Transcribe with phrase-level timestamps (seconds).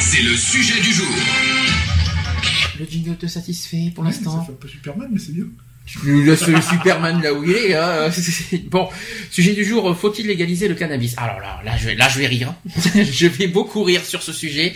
[0.00, 1.08] C'est le sujet du jour.
[2.78, 4.40] Le jingle te satisfait pour l'instant.
[4.40, 5.46] Ça fait un peu Superman, mais c'est bien.
[5.86, 7.74] Tu laisses le Superman là où il est.
[7.74, 8.10] Hein.
[8.70, 8.88] Bon,
[9.30, 11.14] sujet du jour, faut-il légaliser le cannabis?
[11.16, 12.52] Alors là, là je vais, là, je vais rire.
[12.94, 14.74] je vais beaucoup rire sur ce sujet.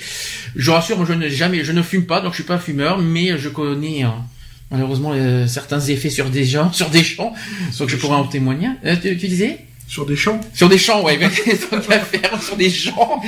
[0.56, 3.36] Je rassure, je ne jamais, je ne fume pas, donc je suis pas fumeur, mais
[3.36, 4.24] je connais hein,
[4.70, 7.34] malheureusement euh, certains effets sur des gens, sur des champs,
[7.72, 8.70] soit que je pourrais en témoigner.
[8.86, 9.58] Euh, tu, tu disais?
[9.86, 11.18] Sur des champs Sur des champs, ouais.
[11.70, 13.22] tant qu'à faire, sur des champs,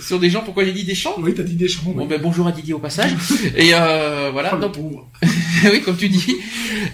[0.00, 0.42] sur des gens.
[0.44, 1.16] Pourquoi j'ai dit des champs?
[1.18, 1.90] Oui, t'as dit des champs.
[1.90, 3.12] Bon ben bonjour à Didier au passage.
[3.56, 4.56] Et euh, voilà.
[4.56, 4.76] Oh, Donc,
[5.64, 6.36] oui, comme tu dis.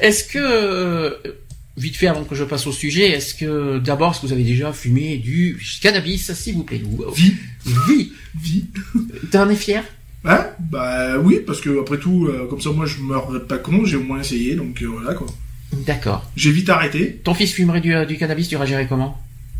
[0.00, 1.10] Est-ce que, euh,
[1.76, 4.44] vite fait avant que je passe au sujet, est-ce que d'abord, est-ce que vous avez
[4.44, 6.80] déjà fumé du cannabis, s'il vous plaît
[7.14, 7.34] Vie.
[7.88, 8.12] Vie.
[8.40, 8.64] Vie.
[9.30, 9.84] T'en es fier?
[10.24, 10.46] Hein?
[10.60, 13.96] Bah oui, parce que après tout, euh, comme ça, moi, je meurs pas con, j'ai
[13.96, 15.26] au moins essayé, donc euh, voilà quoi.
[15.72, 16.24] D'accord.
[16.36, 19.18] J'ai vite arrêté, Ton fils fumerait du, euh, du cannabis, tu réagirais comment?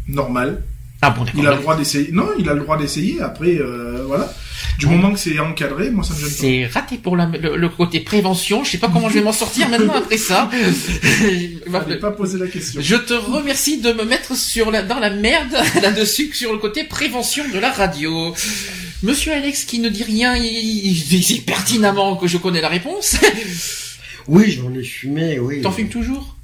[0.08, 0.62] Normal.
[1.05, 1.41] Ah bon, d'accord.
[1.41, 2.10] Il a le droit d'essayer.
[2.12, 3.20] Non, il a le droit d'essayer.
[3.20, 4.33] Après, euh, voilà.
[4.78, 6.34] Du moment que c'est encadré, moi, ça me gêne pas.
[6.36, 8.62] C'est raté pour la- le, le côté prévention.
[8.62, 10.48] Je sais pas comment je vais m'en sortir maintenant après ça.
[11.72, 12.80] Fallait pas poser la question.
[12.80, 15.52] Je te remercie de me mettre sur la, dans la merde
[15.83, 18.33] là-dessus sur le côté prévention de la radio.
[19.02, 22.68] Monsieur Alex qui ne dit rien, il, il- il sait pertinemment que je connais la
[22.68, 23.16] réponse.
[24.28, 25.62] Oui, j'en ai fumé, oui.
[25.62, 26.36] T'en fumes toujours?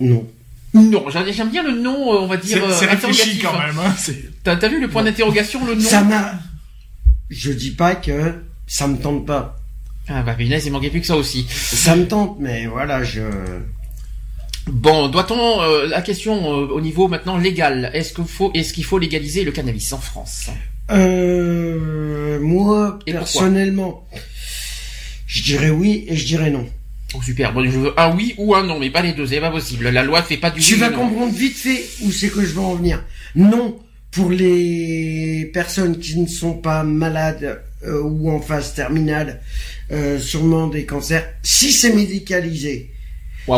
[0.00, 0.26] Non.
[0.74, 2.62] Non, j'aime bien le nom, euh, on va dire.
[2.72, 3.78] C'est euh, réfléchi quand même.
[3.78, 3.94] Hein,
[4.44, 5.80] T'as vu le point d'interrogation, le nom?
[5.80, 6.34] Ça m'a...
[7.30, 8.34] Je dis pas que
[8.66, 9.56] ça me tente pas.
[10.08, 11.46] Ah bah punaise, il manquait plus que ça aussi.
[11.50, 13.22] Ça me tente, mais voilà, je...
[14.66, 18.84] Bon, doit-on euh, la question euh, au niveau maintenant légal Est-ce qu'il faut est-ce qu'il
[18.84, 20.50] faut légaliser le cannabis en France?
[20.90, 22.38] Euh...
[22.40, 24.06] Moi, personnellement,
[25.26, 26.66] je dirais oui et je dirais non.
[27.14, 29.40] Oh super, bon, je veux un oui ou un non, mais pas les deux, c'est
[29.40, 29.88] pas possible.
[29.88, 30.98] La loi fait pas du Tu oui vas non.
[30.98, 33.02] comprendre vite fait où c'est que je veux en venir.
[33.34, 33.78] Non,
[34.10, 39.40] pour les personnes qui ne sont pas malades euh, ou en phase terminale,
[39.90, 42.90] euh, sûrement des cancers, si c'est médicalisé,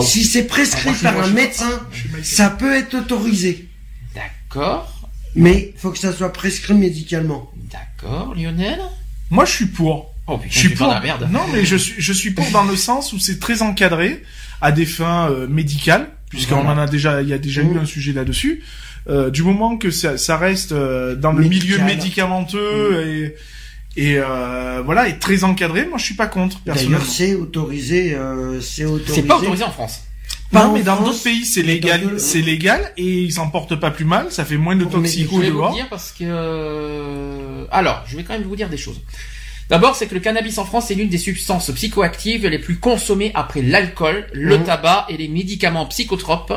[0.03, 1.81] si c'est prescrit Ah, moi, par moi, un médecin,
[2.23, 3.67] ça peut être autorisé.
[4.15, 7.51] D'accord, Mais faut que ça soit prescrit médicalement.
[7.73, 8.79] d'accord, Lionel?
[9.31, 10.10] Moi, je suis pour.
[10.33, 10.87] Oh putain, Je suis pour.
[10.87, 11.29] dans la merde.
[11.31, 14.23] Non, mais je suis, je suis pour dans le sens où c'est très encadré
[14.61, 16.71] à des fins euh, médicales, puisqu'on Voilà.
[16.73, 17.75] en a déjà, il y a déjà Mmh.
[17.75, 18.63] eu un sujet là-dessus.
[19.09, 21.79] Euh, du moment que ça, ça reste euh, dans le Médical.
[21.81, 23.35] milieu médicamenteux et
[23.97, 26.99] et euh, voilà, et très encadré, moi je suis pas contre personnellement.
[26.99, 29.15] D'ailleurs, c'est autorisé, euh, c'est autorisé.
[29.15, 30.03] C'est pas autorisé en France.
[30.53, 33.91] Pas non, mais dans d'autres pays c'est légal, c'est légal et ils s'en portent pas
[33.91, 35.75] plus mal, ça fait moins de Pour Je toxicos vais vous dehors.
[35.75, 39.01] dire parce que alors, je vais quand même vous dire des choses.
[39.71, 43.31] D'abord, c'est que le cannabis en France est l'une des substances psychoactives les plus consommées
[43.35, 44.65] après l'alcool, le Mhm.
[44.65, 46.53] tabac et les médicaments psychotropes,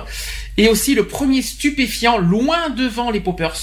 [0.57, 3.53] et aussi le premier stupéfiant loin devant les poppers.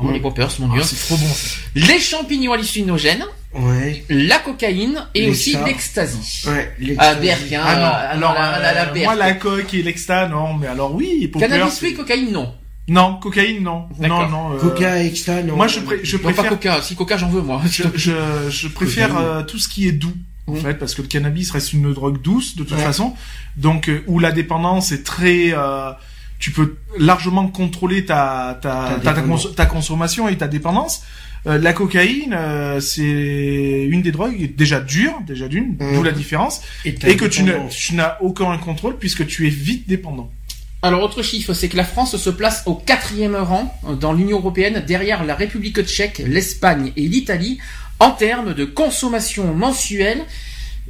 [0.00, 0.12] Oh, Mhm.
[0.12, 0.82] les poppers, mon Ah, dieu.
[0.82, 1.56] c'est trop bon ça.
[1.74, 3.24] Les champignons hallucinogènes,
[3.54, 6.42] Ouais, la cocaïne et aussi l'ecstasy.
[6.48, 6.72] ouais.
[6.98, 9.04] Ah, berk, hein, Ah non, euh, alors la, la, la berk.
[9.04, 12.52] moi la coque et l'exta non, mais alors oui, poppers, Cannabis oui, cocaïne non.
[12.88, 13.86] Non, cocaïne non.
[13.98, 14.52] Non non.
[14.54, 15.56] euh, Coca, extra, non.
[15.56, 16.82] Moi je, pré- je Non, pas préfère coca.
[16.82, 17.62] Si coca, j'en veux moi.
[17.70, 18.12] je, je,
[18.50, 20.12] je préfère euh, tout ce qui est doux
[20.46, 20.60] en Mhm.
[20.60, 22.82] fait parce que le cannabis reste une drogue douce de toute Ouais.
[22.84, 23.14] façon
[23.56, 25.90] donc euh, où la dépendance est très euh,
[26.38, 29.46] tu peux largement contrôler ta ta, Ta ta, ta, dépendance.
[29.46, 31.02] cons- ta consommation et ta dépendance
[31.46, 36.60] Euh, la cocaïne euh, c'est une des drogues déjà dure déjà d'une d'où la différence
[36.86, 37.42] et que tu
[37.94, 40.30] n'as aucun contrôle puisque tu es vite dépendant
[40.84, 44.36] Alors, autre chiffre, c'est que la France se place au quatrième rang euh, dans l'Union
[44.36, 47.58] européenne, derrière la République tchèque, l'Espagne et l'Italie,
[48.00, 50.20] en termes de consommation mensuelle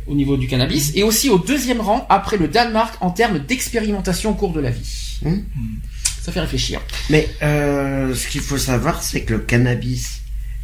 [0.09, 4.33] au niveau du cannabis, et aussi au deuxième rang après le Danemark en termes d'expérimentation
[4.33, 5.21] au cours de la vie.
[5.23, 5.43] Hmm.
[6.21, 6.81] Ça fait réfléchir.
[7.09, 10.23] Mais euh, ce qu'il faut savoir, c'est que le cannabis,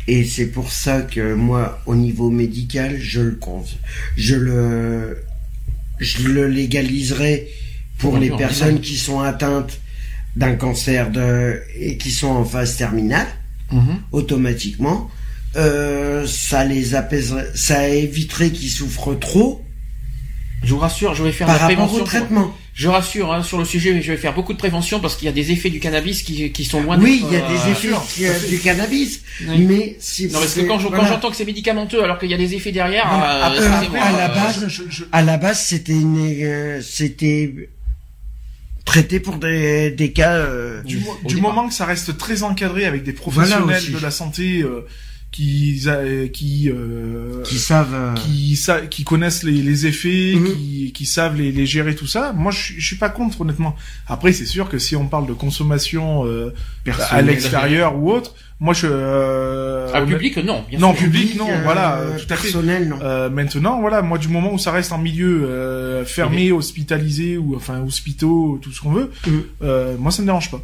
[0.09, 3.38] et c'est pour ça que moi, au niveau médical, je le
[4.17, 5.23] je le,
[6.00, 7.49] je le légaliserai
[8.00, 9.79] pour les personnes qui sont atteintes
[10.37, 13.26] d'un cancer de et qui sont en phase terminale,
[14.12, 15.11] automatiquement.
[15.56, 19.64] Euh, ça les apaiserait, ça éviterait qu'ils souffrent trop
[20.62, 22.02] Je vous rassure, je vais faire par la rapport prévention.
[22.02, 22.55] au traitement.
[22.73, 25.26] Je rassure hein, sur le sujet, mais je vais faire beaucoup de prévention parce qu'il
[25.26, 27.49] y a des effets du cannabis qui, qui sont loin Oui, il y a euh,
[27.49, 29.58] des effets sûr, qui- euh, du cannabis, Oui.
[29.69, 31.08] mais si Non, parce que quand je- quand voilà.
[31.08, 34.12] j'entends que c'est médicamenteux alors qu'il y a des effets derrière, Non, euh, après, à
[34.12, 37.52] la euh, base, je- je- à la base, c'était une, euh, c'était
[38.91, 40.35] traité pour des, des cas.
[40.35, 44.63] euh, du, moment que ça reste très encadré avec des professionnels Voilà de la santé
[44.63, 44.87] euh,
[45.32, 47.94] qui a- qui euh, qui savent.
[47.94, 50.55] euh, qui, sa- qui connaissent les, les effets, Mhm.
[50.55, 52.32] qui, qui savent les, les gérer tout ça.
[52.32, 53.77] Moi, je, suis- je suis pas contre honnêtement.
[54.09, 56.53] Après, c'est sûr que si on parle de consommation euh,
[57.11, 60.65] à l'extérieur ou autre, moi je euh, Ah, public, non.
[60.69, 61.05] Bien non sûr.
[61.05, 62.43] public, non, euh, voilà, tout à fait.
[62.50, 62.99] personnel, non.
[63.03, 67.55] Euh, maintenant, voilà, moi du moment où ça reste en milieu euh, fermé, hospitalisé ou
[67.56, 69.43] enfin hospitaux, tout ce qu'on veut, Mhm.
[69.62, 70.61] euh, moi ça me dérange pas.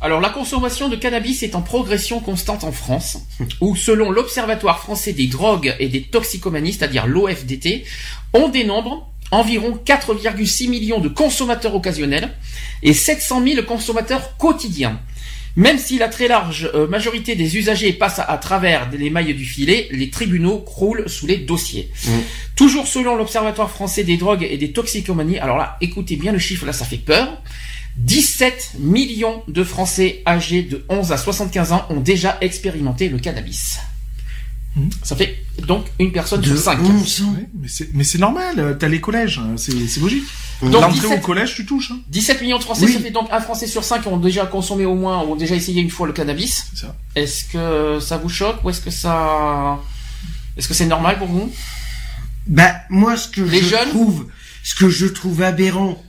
[0.00, 3.18] Alors la consommation de cannabis est en progression constante en France,
[3.60, 7.84] où selon l'Observatoire français des drogues et des toxicomanies, c'est-à-dire l'OFDT,
[8.32, 12.32] on dénombre environ 4,6 millions de consommateurs occasionnels
[12.82, 15.00] et 700 000 consommateurs quotidiens.
[15.56, 19.34] Même si la très large euh, majorité des usagers passe à, à travers les mailles
[19.34, 21.90] du filet, les tribunaux croulent sous les dossiers.
[22.54, 26.64] Toujours selon l'Observatoire français des drogues et des toxicomanies, alors là, écoutez bien le chiffre,
[26.64, 27.42] là ça fait peur.
[27.98, 33.78] 17 millions de Français âgés de 11 à 75 ans ont déjà expérimenté le cannabis.
[34.76, 34.90] Mhm.
[35.02, 35.36] Ça fait
[35.66, 36.78] donc une personne De sur 5.
[36.80, 37.34] 11 ans.
[37.34, 37.48] Ouais,
[37.94, 38.54] mais c'est normal.
[38.58, 40.24] euh, T'as les collèges, hein, c'est logique.
[40.62, 41.90] Donc, L'entrée 17 au collège, tu touches.
[41.92, 42.00] Hein.
[42.08, 42.92] 17 millions de Français, Oui.
[42.92, 45.36] ça fait donc un Français sur 5 qui ont déjà consommé au moins, ou ont
[45.36, 46.66] déjà essayé une fois le cannabis.
[46.74, 46.96] C'est ça.
[47.16, 49.78] Est-ce que ça vous choque ou est-ce que ça...
[50.56, 51.50] Est-ce que c'est normal pour vous?
[52.46, 53.88] Bah moi, ce que Les je jeunes?
[53.90, 54.26] trouve,
[54.64, 56.02] ce que je trouve aberrant,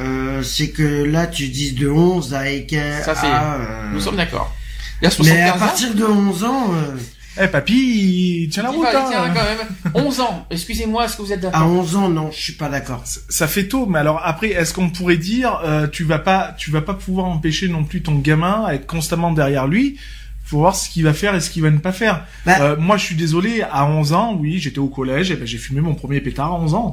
[0.00, 4.00] euh, c'est que là, tu dis de 11 à éca- Ça, c'est- à, euh, Nous
[4.00, 4.52] sommes d'accord.
[5.00, 5.58] Il y a Mais à 75 ans.
[5.66, 6.96] partir de 11 ans, euh,
[7.42, 8.82] Eh papy, il tient la route.
[8.84, 9.08] pas, hein.
[9.10, 10.06] tiens, quand même.
[10.06, 10.46] 11 ans.
[10.50, 13.02] Excusez-moi, est-ce que vous êtes à d'accord 11 ans, non, je suis pas d'accord.
[13.28, 16.70] ça fait tôt, mais alors après, est-ce qu'on pourrait dire, euh, tu vas pas, tu
[16.70, 19.98] vas pas pouvoir empêcher non plus ton gamin à être constamment derrière lui?
[20.44, 22.24] Faut voir ce qu'il va faire et ce qu'il va ne pas faire.
[22.46, 23.62] Bah- Euh, moi, je suis désolé.
[23.62, 26.54] À 11 ans, oui, j'étais au collège, et ben j'ai fumé mon premier pétard à
[26.60, 26.92] 11 ans.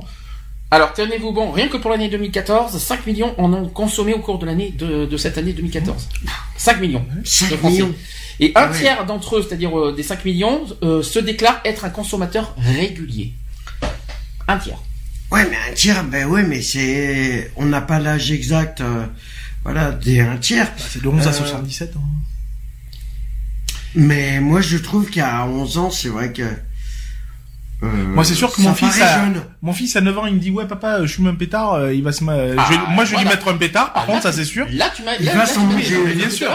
[0.74, 4.40] Alors, tenez-vous bon, rien que pour l'année 2014, 5 millions en ont consommé au cours
[4.40, 6.08] de l'année de, de cette année 2014.
[6.58, 7.06] 5 millions.
[7.26, 7.74] 5 de Français.
[7.76, 7.96] millions.
[8.40, 8.78] Et un Ouais.
[8.80, 13.34] tiers d'entre eux, c'est-à-dire euh, des 5 millions, euh, se déclarent être un consommateur régulier.
[14.48, 14.80] Un tiers.
[15.30, 19.06] Ouais, mais un tiers, ben ouais, mais c'est, on n'a pas l'âge exact, euh,
[19.64, 20.66] voilà, des un tiers.
[20.68, 21.94] Bah, c'est de 11 à Euh, 77.
[21.98, 22.00] Hein.
[23.96, 26.44] Mais moi, je trouve qu'à 11 ans, c'est vrai que.
[27.84, 29.42] Euh, Moi, c'est sûr que mon fils a, jeune.
[29.62, 31.94] mon fils à 9 ans, il me dit, ouais, papa, je fume un pétard, euh,
[31.94, 33.30] il va se, ma- je vais- Ah, moi, je vais lui voilà.
[33.38, 34.68] mettre un pétard, par Ah, contre, là, ça, c'est sûr.
[34.72, 35.16] Là, tu m'as.
[35.20, 36.50] Il là, va s'en bien sûr.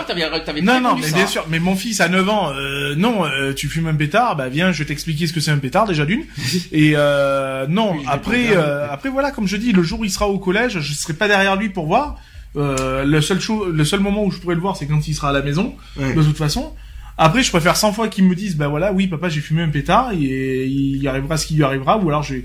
[0.63, 1.17] Non, non, mais ça.
[1.17, 1.45] bien sûr.
[1.49, 4.71] Mais mon fils à 9 ans, euh, non, euh, tu fumes un pétard, bah viens,
[4.73, 6.23] je vais t'expliquer ce que c'est un pétard déjà d'une.
[6.73, 10.11] Et euh, non, Oui, après, euh, après voilà, comme je dis, le jour où il
[10.11, 12.17] sera au collège, je serai pas derrière lui pour voir.
[12.57, 13.39] Euh, le seul
[13.73, 15.75] le seul moment où je pourrais le voir, c'est quand il sera à la maison,
[15.99, 16.15] Ouais.
[16.15, 16.73] de toute façon.
[17.19, 19.69] Après, je préfère 100 fois qu'il me dise, bah voilà, oui, papa, j'ai fumé un
[19.71, 22.45] pétard, et il y arrivera ce qui lui arrivera, ou alors je vais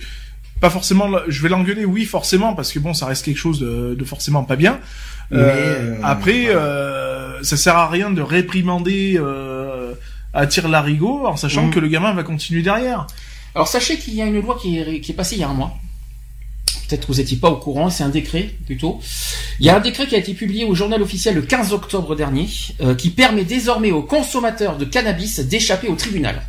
[0.62, 3.96] pas forcément, je vais l'engueuler, oui, forcément, parce que bon, ça reste quelque chose de,
[3.96, 4.80] de forcément pas bien.
[5.34, 6.60] Euh, euh, après, voilà.
[6.60, 9.94] euh, ça sert à rien de réprimander euh,
[10.34, 11.72] à tir larigot en sachant Mm.
[11.72, 13.08] que le gamin va continuer derrière.
[13.56, 15.50] Alors sachez qu'il y a une loi qui est, qui est passée il y a
[15.50, 15.78] un mois.
[16.92, 19.00] Peut-être que vous n'étiez pas au courant, c'est un décret plutôt.
[19.62, 22.18] Il y a un décret qui a été publié au journal officiel le 15 octobre
[22.18, 22.50] dernier,
[22.82, 26.42] euh, qui permet désormais aux consommateurs de cannabis d'échapper au tribunal.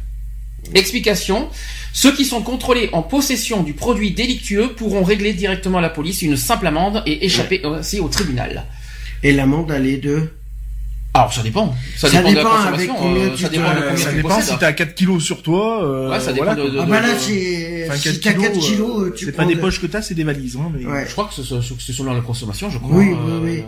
[0.75, 1.49] Explication.
[1.93, 6.23] Ceux qui sont contrôlés en possession du produit délictueux pourront régler directement à la police
[6.23, 8.65] une simple amende et échapper aussi au tribunal.
[9.23, 10.29] Et l'amende, elle est de.
[11.15, 11.75] Alors ça dépend.
[11.99, 12.95] Ça, Ça dépend, de la avec consommation.
[12.99, 15.43] combien euh, tu ça dépend de combien ça tu dépend si t'as 4 kilos sur
[15.43, 15.85] toi.
[15.85, 16.81] Euh, Ouais, ça dépend voilà, de- quoi.
[16.81, 17.85] Ah de- bah là, de- c'est.
[17.87, 19.87] Enfin, Si 4 t'as 4 kilos, euh, tu c'est prends pas des de- poches que
[19.87, 20.57] t'as, c'est des valises.
[20.57, 20.87] Hein, mais...
[20.87, 21.05] Ouais.
[21.07, 21.43] Je crois que c'est
[21.79, 22.97] c'est selon la consommation, je crois.
[22.97, 23.65] Oui, euh, oui, oui.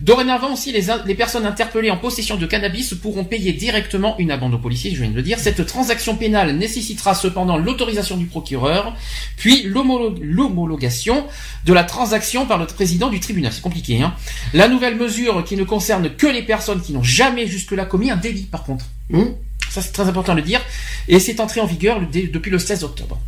[0.00, 4.58] Dorénavant aussi, les, personnes interpellées en possession de cannabis pourront payer directement une amende au
[4.58, 5.38] policier, je viens de le dire.
[5.38, 8.94] Cette transaction pénale nécessitera cependant l'autorisation du procureur,
[9.36, 11.26] puis l'homolo- l'homologation
[11.66, 13.52] de la transaction par le président du tribunal.
[13.52, 14.14] C'est compliqué, hein.
[14.54, 18.16] La nouvelle mesure qui ne concerne que les personnes qui n'ont jamais jusque-là commis un
[18.16, 18.86] délit, par contre.
[19.12, 19.34] Hum
[19.70, 20.60] Ça, c'est très important de le dire.
[21.08, 23.18] Et c'est entré en vigueur le- depuis le 16 octobre.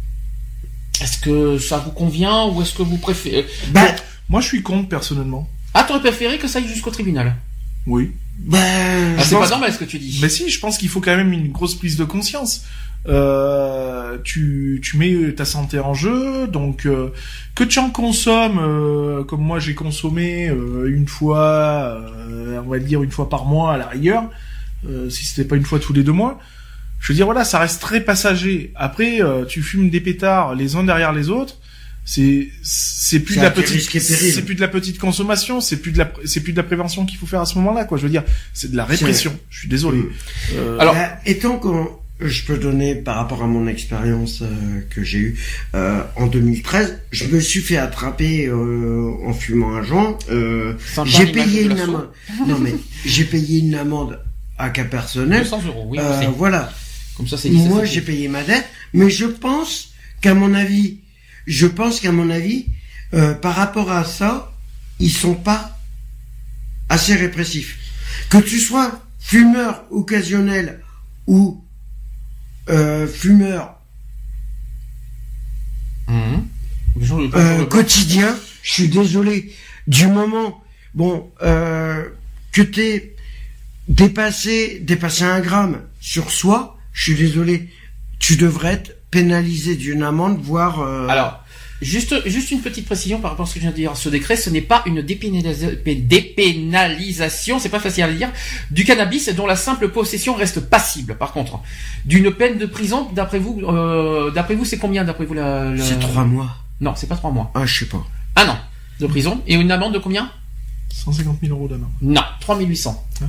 [1.01, 3.47] Est-ce que ça vous convient ou est-ce que vous préférez...
[3.71, 3.95] Bah,
[4.29, 5.49] Moi, je suis contre personnellement.
[5.75, 7.35] Ah, t'aurais préféré que ça aille jusqu'au tribunal
[7.87, 8.13] Oui.
[8.39, 8.59] bah.
[9.19, 10.19] Ah, c'est pas normal ce que tu dis.
[10.23, 12.63] Mais si, je pense qu'il faut quand même une grosse prise de conscience.
[13.07, 17.09] Euh, tu, tu mets ta santé en jeu, donc euh,
[17.55, 22.79] que tu en consommes, euh, comme moi j'ai consommé euh, une fois, euh, on va
[22.79, 24.25] dire une fois par mois à la rigueur,
[24.89, 26.39] euh, si c'était pas une fois tous les deux mois.
[27.01, 28.73] Je veux dire voilà, ça reste très passager.
[28.75, 31.59] Après, euh, tu fumes des pétards les uns derrière les autres.
[32.07, 35.99] c'est c'est plus de la petite c'est plus de la petite consommation, c'est plus de
[35.99, 37.99] la c'est plus de la prévention qu'il faut faire à ce moment-là quoi.
[37.99, 39.39] Je veux dire, c'est de la répression.
[39.51, 39.99] Je suis désolé.
[39.99, 40.11] Mm.
[40.55, 40.97] Euh, Alors-
[41.27, 41.89] étant qu'on,
[42.21, 45.39] je peux donner par rapport à mon expérience euh, que j'ai eue
[45.75, 50.17] euh, en 2013, je me suis fait attraper euh, en fumant un joint.
[50.31, 52.11] Euh, j'ai payé une amende.
[52.47, 54.21] Non mais j'ai payé une amende
[54.59, 55.43] à cas personnel.
[55.43, 56.73] 200 euros, oui, Euh, voilà.
[57.17, 59.91] Comme ça, c'est Moi, j'ai payé ma dette, mais je pense
[60.21, 60.99] qu'à mon avis,
[61.47, 62.67] je pense qu'à mon avis,
[63.13, 64.53] euh, par rapport à ça,
[64.99, 65.79] ils sont pas
[66.89, 67.79] assez répressifs.
[68.31, 70.81] Que tu sois fumeur occasionnel
[71.27, 71.64] ou
[72.71, 73.75] euh, fumeur
[76.09, 76.47] Mhm.
[77.35, 79.53] Euh, quotidien, je suis désolé.
[79.87, 80.63] Du moment,
[80.95, 82.09] bon, euh,
[82.53, 83.17] que t'es
[83.89, 87.69] dépassé, dépassé un gramme sur soi, je suis désolé.
[88.19, 90.81] Tu devrais être pénalisé d'une amende, voire.
[90.81, 91.44] euh, Alors,
[91.85, 93.97] juste, juste une petite précision par rapport à ce que je viens de dire.
[93.97, 98.31] Ce décret, ce n'est pas une dépénalisa- dépénalisation, c'est pas facile à dire,
[98.71, 101.17] du cannabis dont la simple possession reste passible.
[101.17, 101.61] Par contre,
[102.05, 105.85] d'une peine de prison, d'après vous, euh, d'après vous, c'est combien d'après vous la, la-
[105.85, 106.57] c'est trois mois.
[106.81, 107.51] Non, c'est pas trois mois.
[107.55, 108.05] Ah, je sais pas.
[108.37, 108.59] Un an
[109.01, 110.31] de prison et une amende de combien?
[110.93, 111.91] 150 000 euros d'amende.
[112.03, 113.05] Non, 3800.
[113.23, 113.29] Hein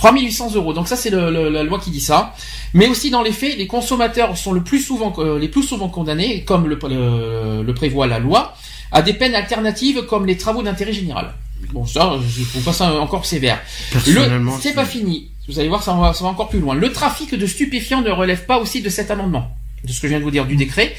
[0.00, 0.72] 3800 euros.
[0.72, 2.34] Donc ça, c'est le- le- la loi qui dit ça.
[2.72, 5.88] Mais aussi dans les faits, les consommateurs sont le plus souvent, euh, les plus souvent
[5.90, 8.54] condamnés, comme le, le- le prévoit la loi,
[8.92, 11.34] à des peines alternatives comme les travaux d'intérêt général.
[11.74, 13.60] Bon, ça, je trouve pas ça encore sévère.
[13.92, 15.30] Personnellement, Le, c'est pas fini.
[15.48, 16.74] Vous allez voir, ça va, ça va encore plus loin.
[16.74, 19.50] Le trafic de stupéfiants ne relève pas aussi de cet amendement,
[19.84, 20.94] de ce que je viens de vous dire du décret.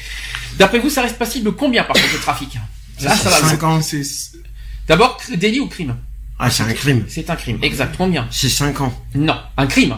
[0.58, 2.54] D'après vous, ça reste passible combien par contre le trafic?
[3.02, 3.36] Là, ça va.
[3.38, 4.02] Cinq Cinq ans, c'est
[4.86, 5.96] D'abord, délit ou crime?
[6.44, 7.04] Ah, c'est un crime.
[7.08, 7.58] C'est un crime.
[7.62, 7.94] Exact.
[7.96, 8.92] Combien C'est 5 ans.
[9.14, 9.96] Non, un crime.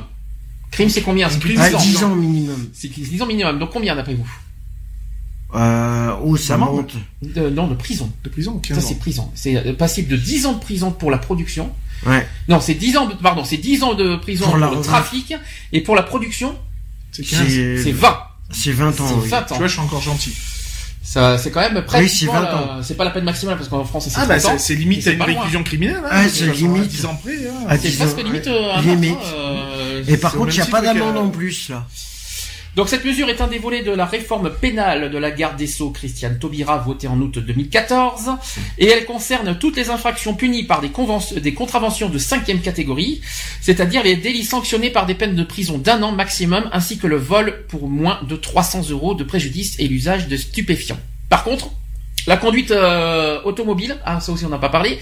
[0.70, 1.28] Crime, c'est combien?
[1.30, 1.98] C'est plus de crime, Ah, 10 ans.
[2.00, 2.68] 10 ans minimum.
[2.74, 3.58] C'est 10 ans minimum.
[3.58, 4.28] Donc combien d'après vous?
[5.54, 6.94] Euh, oh, ça monte.
[7.22, 8.12] de, Non, de prison.
[8.24, 9.30] de prison, 15 Ça, c'est prison.
[9.34, 11.70] C'est euh, passible de 10 ans de prison pour la production.
[12.06, 12.26] Ouais.
[12.48, 15.32] Non, c'est 10 ans, de- pardon, c'est 10 ans de prison Pour pour, le trafic.
[15.72, 16.58] Et pour la production,
[17.12, 17.46] C'est 15.
[17.48, 18.18] C'est c'est 20.
[18.50, 19.06] c'est 20 ans.
[19.08, 19.28] C'est oui.
[19.28, 19.56] 20 Tu ans.
[19.58, 20.34] vois, je suis encore gentil.
[21.06, 22.14] Ça, c'est quand même Oui, presque.
[22.14, 22.68] c'est 20 ans.
[22.82, 24.58] C'est pas la peine maximale parce qu'en France, c'est Ah bah 30 ans.
[24.58, 26.00] c'est c'est limite une réclusion criminelle.
[26.02, 26.88] Hein, Ah, c'est limite.
[26.88, 27.32] 10 ans près.
[27.78, 28.52] C'est 10 presque ans, limite ouais.
[28.52, 29.18] euh, Limite.
[29.34, 31.86] euh, Et par contre, il n'y a pas d'amende en plus, là.
[32.76, 35.68] Donc cette mesure est un des volets de la réforme pénale de la garde des
[35.68, 38.30] Sceaux Christiane Taubira votée en août 2014
[38.78, 43.20] et elle concerne toutes les infractions punies par des, contraventions de cinquième catégorie,
[43.60, 47.16] c'est-à-dire les délits sanctionnés par des peines de prison d'un an maximum ainsi que le
[47.16, 50.98] vol pour moins de 300 euros de préjudice et l'usage de stupéfiants.
[51.28, 51.70] Par contre,
[52.26, 54.98] la conduite euh, automobile, ah ça aussi on n'a pas parlé,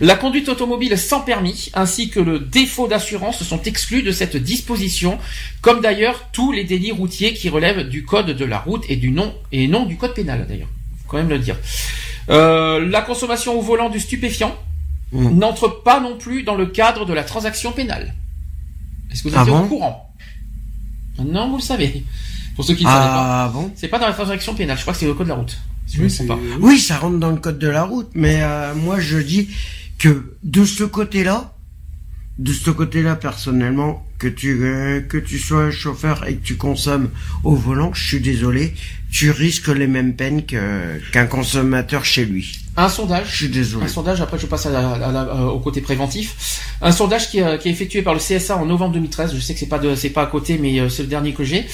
[0.00, 5.18] la conduite automobile sans permis ainsi que le défaut d'assurance sont exclus de cette disposition,
[5.60, 9.10] comme d'ailleurs tous les délits routiers qui relèvent du code de la route et du
[9.10, 10.68] non et non du code pénal d'ailleurs.
[11.02, 11.56] Faut quand même le dire.
[12.28, 14.56] Euh, la consommation au volant du stupéfiant
[15.12, 18.14] n'entre pas non plus dans le cadre de la transaction pénale.
[19.10, 20.12] Est-ce que vous Ah êtes au courant?
[21.24, 22.04] Non, vous le savez.
[22.56, 24.76] Pour ceux qui ne savaient pas, Ah bon c'est pas dans la transaction pénale.
[24.76, 25.58] Je crois que c'est le code de la route.
[25.86, 26.56] Si je Oui, me c'est- trompe pas.
[26.60, 29.48] Oui, ça rentre dans le code de la route, mais euh, moi je dis
[29.98, 31.52] que de ce côté-là,
[32.38, 37.10] de ce côté-là personnellement, que tu euh, que tu sois chauffeur et que tu consommes
[37.44, 38.74] au volant, je suis désolé,
[39.12, 42.58] tu risques les mêmes peines que qu'un consommateur chez lui.
[42.78, 43.84] Un Je sondage suis désolé.
[43.86, 46.60] Un sondage, après je passe à la- à la- euh, au côté préventif.
[46.82, 49.34] Un sondage qui, euh, qui est effectué par le CSA en novembre 2013.
[49.34, 51.44] Je sais que c'est pas de, c'est pas à côté, mais c'est le dernier que
[51.44, 51.66] j'ai.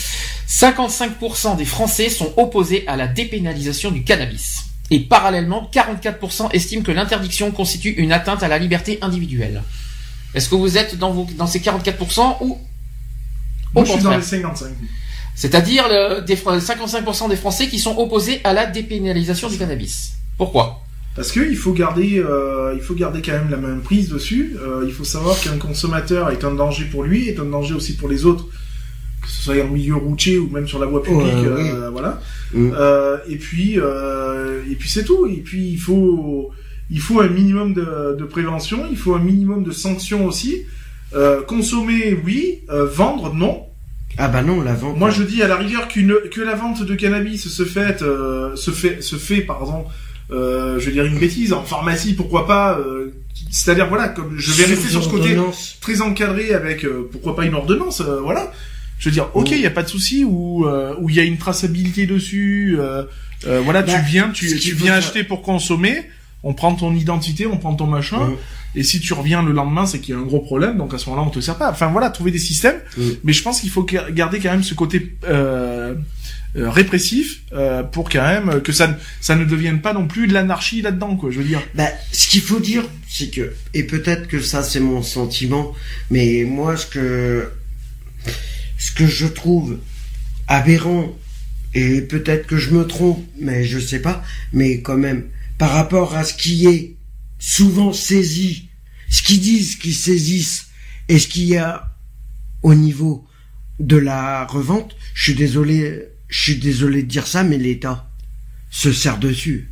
[0.46, 4.64] 55% des Français sont opposés à la dépénalisation du cannabis.
[4.90, 9.62] Et parallèlement, 44% estiment que l'interdiction constitue une atteinte à la liberté individuelle.
[10.34, 12.58] Est-ce que vous êtes dans, vos, dans ces 44% ou au
[13.74, 14.68] Moi, je suis dans les 55.
[15.34, 20.12] C'est-à-dire le- des, Fr- 55% des Français qui sont opposés à la dépénalisation du cannabis.
[20.36, 20.80] Pourquoi?
[21.14, 24.56] Parce que il faut garder, euh, il faut garder quand même la même prise dessus.
[24.62, 27.96] Euh, il faut savoir qu'un consommateur est un danger pour lui, est un danger aussi
[27.96, 28.46] pour les autres,
[29.20, 31.22] que ce soit en milieu routier ou même sur la voie publique.
[31.34, 32.20] Ouais, euh, Voilà.
[32.54, 32.70] Mm.
[32.74, 35.26] Euh, et puis, euh, et puis c'est tout.
[35.26, 36.50] Et puis il faut,
[36.92, 38.86] il faut un minimum de, de prévention.
[38.90, 40.62] Il faut un minimum de sanctions aussi.
[41.14, 42.60] Euh, consommer, oui.
[42.70, 43.66] Euh, vendre, non.
[44.18, 44.98] Ah bah non, la vente.
[44.98, 48.54] Moi, je dis à la rigueur qu'une que la vente de cannabis se fait euh,
[48.56, 49.84] se fait se fait pardon.
[50.30, 52.78] Euh, je vais dire une bêtise en pharmacie, pourquoi pas.
[52.78, 53.12] euh,
[53.50, 55.34] C'est-à-dire voilà, comme je vais rester sur ce côté
[55.80, 58.52] très encadré avec euh, pourquoi pas une ordonnance, euh, voilà.
[58.98, 61.24] Je veux dire, ok, il y a pas de souci euh, où il y a
[61.24, 62.78] une traçabilité dessus.
[63.44, 66.04] voilà, Bah, tu viens, tu, tu viens acheter pour consommer.
[66.44, 68.30] On prend ton identité, on prend ton machin.
[68.74, 70.76] Et si tu reviens le lendemain, c'est qu'il y a un gros problème.
[70.78, 71.70] Donc à ce moment-là, on te sert pas.
[71.70, 72.80] Enfin voilà, trouver des systèmes.
[73.24, 75.94] Mais je pense qu'il faut ga- garder quand même ce côté euh,
[76.56, 80.26] euh, répressif euh, pour quand même que ça ne ça ne devienne pas non plus
[80.26, 81.30] de l'anarchie là-dedans quoi.
[81.30, 81.62] Je veux dire.
[81.74, 85.72] Bah, ce qu'il faut dire, c'est que, et peut-être que ça c'est mon sentiment,
[86.10, 87.48] mais moi ce que,
[88.78, 89.78] ce que je trouve
[90.48, 91.12] aberrant,
[91.74, 94.22] et peut-être que je me trompe, mais je sais pas,
[94.52, 95.24] mais quand même,
[95.62, 96.96] par rapport à ce qui est
[97.38, 98.68] souvent saisi,
[99.08, 100.66] ce qu'ils disent qu'ils saisissent,
[101.08, 101.94] et ce qu'il y a
[102.62, 103.28] au niveau
[103.78, 108.10] de la revente, je suis désolé, je suis désolé de dire ça, mais l'État
[108.72, 109.70] se sert dessus.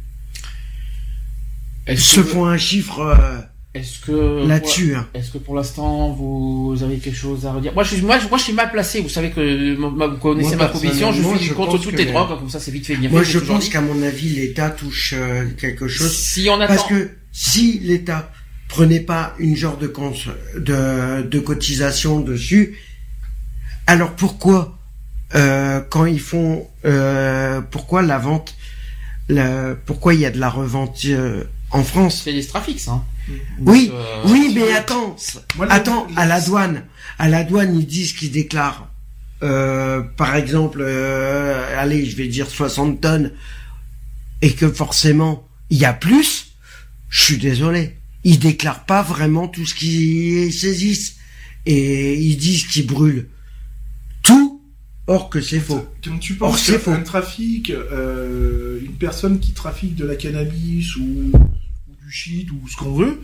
[1.88, 3.40] Est-ce Se que, font un chiffre euh,
[3.73, 4.95] est-ce que là-dessus.
[4.97, 5.07] hein.
[5.15, 7.73] Est-ce que pour l'instant vous avez quelque chose à redire?
[7.73, 9.00] Moi, je suis, moi, moi, je suis mal placé.
[9.00, 11.12] Vous savez que vous connaissez Moi, ma position.
[11.12, 12.37] Je suis je contre toutes les le- drogues.
[12.39, 13.31] Comme ça, c'est vite fait, bien Moi, fait.
[13.31, 16.12] je pense qu'à mon avis, l'État touche euh, quelque chose.
[16.17, 18.33] si on attend, Parce que si l'État
[18.69, 20.15] prenait pas une genre de, cons
[20.57, 22.77] de, de cotisation dessus,
[23.87, 24.77] alors pourquoi
[25.37, 28.55] euh, quand ils font euh, pourquoi la vente
[29.29, 32.23] la, pourquoi il y a de la revente euh, en France?
[32.25, 33.03] C'est des trafics, hein.
[33.61, 35.17] Oui, euh, oui, mais attends,
[35.57, 36.85] Moi, attends, à la douane,
[37.19, 38.91] à la douane, ils disent qu'ils déclarent,
[39.43, 43.33] euh, par exemple, euh, allez, je vais dire 60 tonnes,
[44.43, 46.53] et que forcément, il y a plus,
[47.09, 47.97] je suis désolé.
[48.25, 51.17] Ils déclarent pas vraiment tout ce qu'ils saisissent.
[51.67, 53.29] Et ils disent qu'ils brûlent
[54.23, 54.62] tout,
[55.07, 55.87] or que c'est faux.
[56.03, 56.91] Quand tu Or, penses c'est faux.
[56.93, 61.33] qu'un trafic, euh, une personne qui trafique de la cannabis ou,
[62.52, 63.23] ou ce qu'on veut,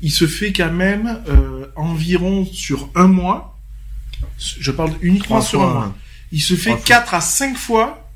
[0.00, 3.58] il se fait quand même euh, environ sur un mois,
[4.38, 5.94] je parle uniquement Trois sur fois, un mois, hein.
[6.32, 6.86] il se fait Trois fois.
[6.86, 8.10] 4 à 5 fois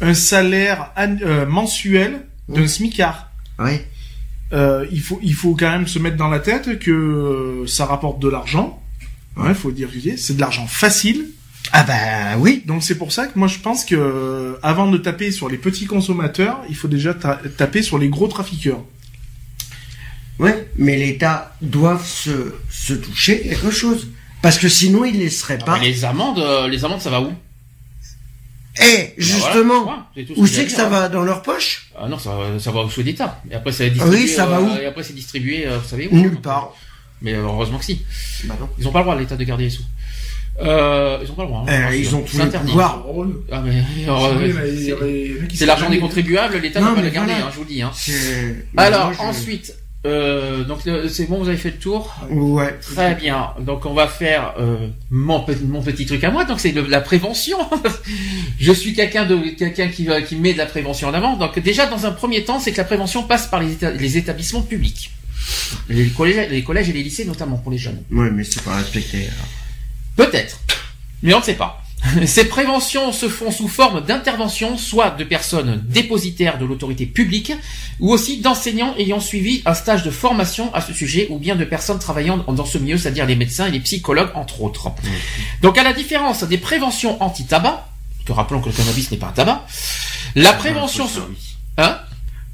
[0.00, 2.68] un salaire euh, mensuel d'un Mmh.
[2.68, 3.30] smicard.
[3.58, 3.86] Ouais.
[4.52, 8.18] Euh, il faut il faut quand même se mettre dans la tête que ça rapporte
[8.20, 8.82] de l'argent.
[9.36, 11.26] Ouais, faut dire, c'est de l'argent facile.
[11.72, 12.62] Ah bah oui.
[12.66, 15.56] Donc c'est pour ça que moi je pense que euh, avant de taper sur les
[15.56, 18.82] petits consommateurs, il faut déjà ta- taper sur les gros trafiqueurs.
[20.38, 20.68] Ouais.
[20.76, 24.08] Mais l'État doit se, se toucher quelque chose.
[24.40, 25.78] Parce que sinon, il laisserait ah, pas.
[25.78, 27.32] mais les amendes, euh, les amendes, ça va où?
[28.80, 30.90] Eh, justement, Bah voilà, c'est tout ce où c'est que dire, ça hein.
[30.90, 31.90] va dans leur poche?
[31.96, 33.40] Ah non, ça, va- ça va au sous d'État.
[33.50, 34.18] Et après, c'est distribué.
[34.22, 34.78] Oui, ça va euh, où?
[34.80, 36.72] Et après, c'est distribué, euh, vous savez où Nulle part.
[37.20, 38.00] Mais euh, heureusement que si.
[38.44, 38.68] Bah non.
[38.78, 39.82] Ils ont pas le droit, l'État, de garder les sous.
[40.62, 41.64] Euh, ils ont pas le droit.
[41.68, 42.68] hein, Euh, bien ils ont tous C'est les interdit.
[42.72, 43.04] pouvoirs.
[43.52, 47.02] Ah, mais, alors, Oui, euh, il y c'est- l'argent des contribuables, l'État ne va pas
[47.02, 47.46] le garder, voilà.
[47.46, 47.82] hein, je vous le dis.
[47.82, 47.92] Hein.
[48.78, 52.76] Alors, moi, je- ensuite, euh, donc c'est bon, vous avez fait le tour Ouais.
[52.80, 53.50] Très bien.
[53.60, 56.44] Donc on va faire euh, mon, petit, mon petit truc à moi.
[56.44, 57.56] Donc c'est la prévention.
[58.58, 61.36] je suis quelqu'un de quelqu'un qui qui met de la prévention en avant.
[61.36, 64.16] Donc déjà dans un premier temps, c'est que la prévention passe par les, éta- les
[64.16, 65.10] établissements publics,
[65.88, 68.02] les collèges, les collèges et les lycées notamment pour les jeunes.
[68.10, 69.18] Ouais, mais c'est pas respecté.
[69.18, 70.28] alors.
[70.28, 70.58] Peut-être,
[71.22, 71.81] mais on ne sait pas.
[72.26, 77.52] Ces préventions se font sous forme d'intervention, soit de personnes dépositaires de l'autorité publique,
[78.00, 81.64] ou aussi d'enseignants ayant suivi un stage de formation à ce sujet, ou bien de
[81.64, 84.90] personnes travaillant dans ce milieu, c'est-à-dire les médecins et les psychologues, entre autres.
[85.62, 87.88] Donc à la différence des préventions anti-tabac,
[88.24, 89.66] que rappelons que le cannabis n'est pas un tabac,
[90.34, 91.06] la prévention...
[91.06, 91.56] Sur- service.
[91.78, 91.98] Hein?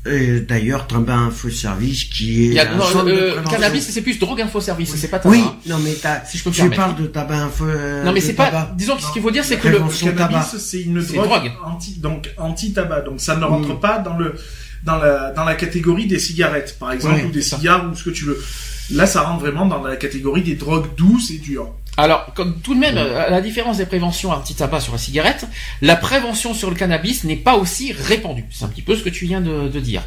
[0.05, 2.47] D'ailleurs, Tabac Info Service qui est.
[2.49, 5.35] Il y a, non, euh, cannabis, c'est plus drogue info service, c'est pas tabac.
[5.35, 5.97] Oui, non mais.
[6.27, 6.83] Si je peux me tu permettre.
[6.83, 7.67] parles de tabac info.
[8.05, 8.47] Non mais c'est pas...
[8.47, 8.73] tabac.
[8.77, 9.79] Disons que ce qu'il faut dire, c'est que le...
[9.79, 10.45] Cannabis, tabac.
[10.59, 11.53] c'est une drogue, drogue.
[11.65, 13.03] anti donc anti-tabac.
[13.03, 14.35] Donc ça ne rentre pas dans le
[14.85, 18.11] dans la dans la catégorie des cigarettes, par exemple, ou des cigares ou ce que
[18.11, 18.43] tu veux.
[18.91, 21.75] Là, ça rentre vraiment dans la catégorie des drogues douces et dures.
[21.99, 25.47] Alors, comme tout de même, à la différence des préventions anti-tabac sur la cigarette,
[25.83, 28.45] la prévention sur le cannabis n'est pas aussi répandue.
[28.53, 30.03] C'est un petit peu ce que tu viens de, de dire.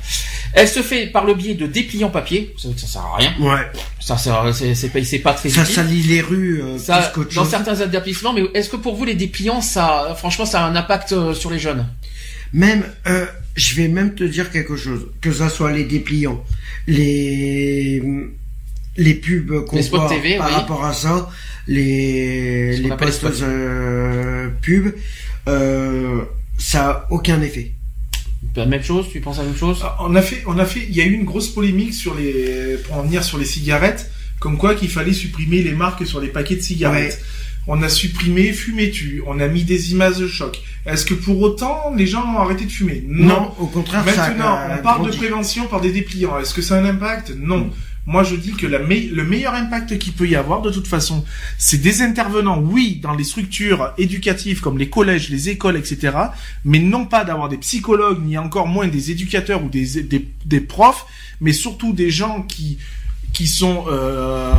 [0.53, 2.53] Elle se fait par le biais de dépliants papier.
[2.55, 3.33] Vous savez que ça sert à rien.
[3.39, 3.69] Ouais.
[3.99, 5.75] Ça, sert- c'est pas, c'est pas très Ça utile.
[5.75, 9.13] salit les rues euh, Ça, plus dans certains établissements, mais est-ce que pour vous les
[9.15, 11.85] dépliants, ça, franchement, ça a un impact euh, sur les jeunes?
[12.53, 13.25] Même, euh,
[13.55, 15.07] je vais même te dire quelque chose.
[15.19, 16.41] Que ça soit les dépliants,
[16.87, 18.01] les
[18.97, 20.53] les pubs qu'on voit TV, par oui.
[20.53, 21.29] rapport à ça,
[21.67, 24.93] les les postes euh, pubs,
[25.47, 26.21] euh,
[26.57, 27.71] ça a aucun effet.
[28.55, 29.79] La même chose Tu penses à la même chose?
[29.83, 32.15] Ah, On a fait, on a fait, il y a eu une grosse polémique sur
[32.15, 36.19] les, pour en venir sur les cigarettes, comme quoi qu'il fallait supprimer les marques sur
[36.19, 37.21] les paquets de cigarettes.
[37.67, 40.59] On a supprimé fumez-tu, on a mis des images de choc.
[40.87, 43.03] Est-ce que pour autant les gens ont arrêté de fumer?
[43.07, 46.39] Non, au contraire, ça Maintenant, a on parle de prévention par des dépliants.
[46.39, 47.33] Est-ce que ça a un impact?
[47.37, 47.69] Non.
[48.07, 50.87] Moi, je dis que la me- le meilleur impact qu'il peut y avoir, de toute
[50.87, 51.23] façon,
[51.59, 56.17] c'est des intervenants, oui, dans les structures éducatives comme les collèges, les écoles, etc.,
[56.65, 60.61] mais non pas d'avoir des psychologues, ni encore moins des éducateurs ou des, des, des
[60.61, 61.05] profs,
[61.41, 62.79] mais surtout des gens qui,
[63.33, 64.51] qui sont, euh,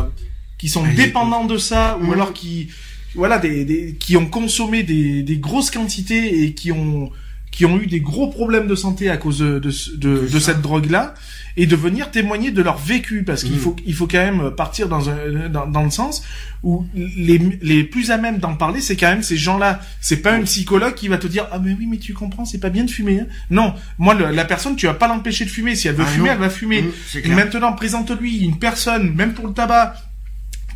[0.57, 2.13] qui sont dépendants de ça, ou Mhm.
[2.13, 2.69] alors qui,
[3.17, 7.11] voilà, des, des qui ont consommé des, des grosses quantités et qui ont
[7.53, 10.61] qui ont eu des gros problèmes de santé à cause de, de, de, de cette
[10.63, 11.15] drogue-là,
[11.59, 13.59] et de venir témoigner de leur vécu, parce qu'il Mm.
[13.59, 16.23] faut il faut quand même partir dans un dans, dans le sens
[16.63, 19.81] où les les plus à même d'en parler, c'est quand même ces gens-là.
[20.01, 22.57] C'est pas un psychologue qui va te dire ah mais oui mais tu comprends, c'est
[22.59, 23.21] pas bien de fumer.
[23.21, 23.27] hein.
[23.51, 25.75] Non, moi le- la personne tu vas pas l'empêcher de fumer.
[25.77, 26.35] Si elle veut Ah fumer, non.
[26.35, 26.83] elle va fumer.
[26.83, 27.35] Mmh.
[27.35, 29.95] Maintenant, présente-lui une personne, même pour le tabac,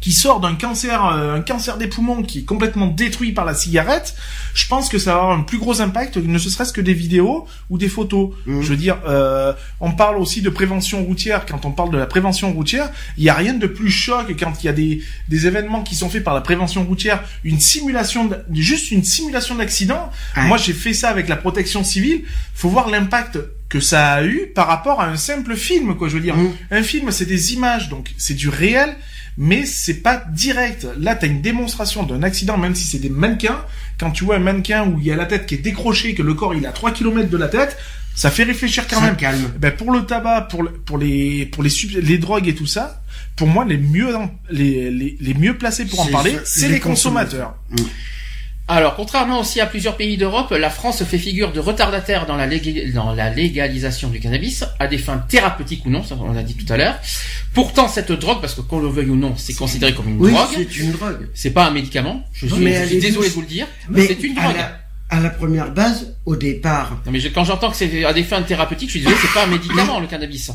[0.00, 3.54] qui sort d'un cancer, euh, un cancer des poumons qui est complètement détruit par la
[3.54, 4.14] cigarette.
[4.54, 7.46] Je pense que ça va avoir un plus gros impact, ne serait-ce que des vidéos
[7.70, 8.30] ou des photos.
[8.46, 8.62] Mmh.
[8.62, 11.44] Je veux dire, euh, on parle aussi de prévention routière.
[11.46, 14.52] Quand on parle de la prévention routière, il y a rien de plus choc quand
[14.62, 18.26] il y a des, des événements qui sont faits par la prévention routière, une simulation,
[18.26, 20.10] de- juste une simulation d'accident.
[20.36, 20.44] Ouais.
[20.44, 22.22] Moi, j'ai fait ça avec la protection civile.
[22.54, 26.08] Faut voir l'impact que ça a eu par rapport à un simple film, quoi.
[26.08, 26.52] Je veux dire, Mmh.
[26.70, 28.96] un film, c'est des images, donc c'est du réel,
[29.38, 30.86] mais c'est pas direct.
[30.98, 33.60] Là, t'as une démonstration d'un accident, même si c'est des mannequins.
[33.98, 36.22] Quand tu vois un mannequin où il y a la tête qui est décrochée, que
[36.22, 37.76] le corps il est à 3 km de la tête,
[38.14, 39.16] ça fait réfléchir quand Ça même.
[39.16, 39.50] calme.
[39.58, 42.66] Ben pour le tabac, pour le- pour les pour les sub- les drogues et tout
[42.66, 43.02] ça,
[43.36, 44.08] pour moi les mieux
[44.50, 47.54] les les, les mieux placés pour en parler, c'est les les consommateurs.
[48.68, 52.48] Alors, contrairement aussi à plusieurs pays d'Europe, la France fait figure de retardataire dans la,
[52.48, 56.42] léga- dans la légalisation du cannabis, à des fins thérapeutiques ou non, ça on l'a
[56.42, 56.96] dit tout à l'heure.
[57.54, 60.32] Pourtant, cette drogue, parce que qu'on le veuille ou non, c'est considéré comme une Oui,
[60.32, 61.28] drogue, c'est une drogue.
[61.32, 63.28] c'est pas un médicament, je suis, Mais je elle suis est désolé douce.
[63.28, 64.56] de vous le dire, Mais c'est une à drogue.
[64.56, 64.78] la,
[65.16, 68.24] à la première base, au départ, Non, mais je- quand j'entends que c'est à des
[68.24, 70.50] fins thérapeutiques, je suis désolé, c'est pas un médicament, le cannabis.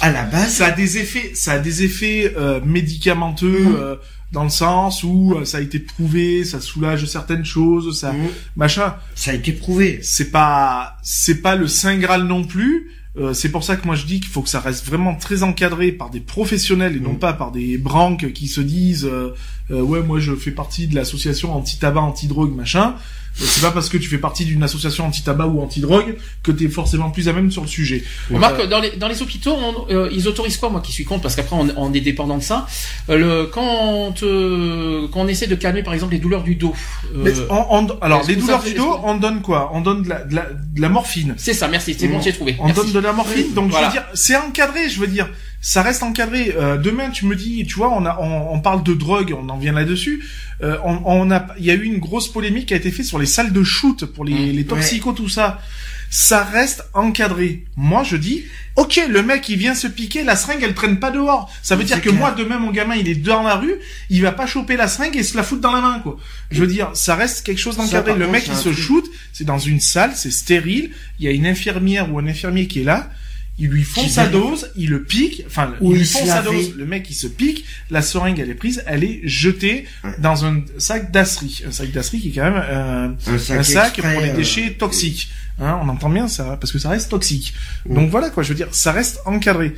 [0.00, 3.76] à la base, Ça a des effets, ça a des effets euh, médicamenteux Mhm.
[3.76, 3.96] euh,
[4.32, 8.28] dans le sens où euh, ça a été prouvé, ça soulage certaines choses, ça mmh,
[8.56, 8.94] machin.
[9.14, 10.00] ça a été prouvé.
[10.02, 12.90] c'est pas c'est pas le saint graal non plus.
[13.18, 15.42] Euh, c'est pour ça que moi je dis qu'il faut que ça reste vraiment très
[15.42, 17.18] encadré par des professionnels et non Mm.
[17.18, 19.30] pas par des branques qui se disent euh,
[19.70, 22.94] euh, ouais moi je fais partie de l'association anti-tabac anti-drogue machin.
[23.38, 26.68] Euh, C'est pas parce que tu fais partie d'une association anti-tabac ou anti-drogue que t'es
[26.68, 28.02] forcément plus à même sur le sujet.
[28.32, 31.04] Remarque, Euh, dans les, dans les hôpitaux, on- euh, ils autorisent quoi, moi qui suis
[31.04, 32.66] contre, parce qu'après on, on est dépendant de ça,
[33.10, 36.74] euh, le, quand, euh, quand on essaie de calmer par exemple les douleurs du dos,
[37.14, 39.70] euh, mais on- on- alors les douleurs fait- du dos, on donne quoi?
[39.74, 41.34] On donne de la, de la, de la morphine.
[41.36, 42.22] c'est ça, merci, c'est bon, Mm.
[42.22, 42.56] j'ai trouvé.
[42.58, 42.80] On Merci.
[42.84, 43.90] donne de la morphine, donc Voilà.
[43.90, 45.28] je veux dire, c'est encadré, je veux dire,
[45.60, 46.54] ça reste encadré.
[46.56, 49.48] Euh, demain, tu me dis, tu vois, on a, on, on parle de drogue, on
[49.48, 50.24] en vient là-dessus.
[50.62, 53.06] Euh, on, on a, il y a eu une grosse polémique qui a été faite
[53.06, 54.56] sur les salles de shoot pour les, Mm.
[54.56, 55.60] les toxicos, tout ça.
[56.08, 57.64] Ça reste encadré.
[57.76, 58.44] Moi, je dis,
[58.76, 61.52] ok, le mec, il vient se piquer, la seringue, elle traîne pas dehors.
[61.64, 62.14] Ça veut dire que clair.
[62.14, 63.74] moi, demain, mon gamin, il est dans la rue,
[64.08, 66.16] il va pas choper la seringue et se la foutre dans la main, quoi.
[66.52, 68.12] Je veux dire, ça reste quelque chose d'encadré.
[68.12, 71.32] Le contre, mec, il se shoot, c'est dans une salle, c'est stérile, il y a
[71.32, 73.10] une infirmière ou un infirmier qui est là,
[73.58, 76.42] ils lui font sa dose, ils le piquent, enfin, Ou ils lui il font sa
[76.42, 80.10] dose, le mec il se pique, la seringue elle est prise, elle est jetée Ouais.
[80.18, 83.62] dans un sac d'acerie, un sac d'acerie qui est quand même euh, Un sac, un
[83.62, 85.30] sac exprès, pour les euh, déchets toxiques.
[85.58, 87.54] Hein, on entend bien ça, parce que ça reste toxique.
[87.88, 89.74] Donc voilà quoi, je veux dire, ça reste encadré.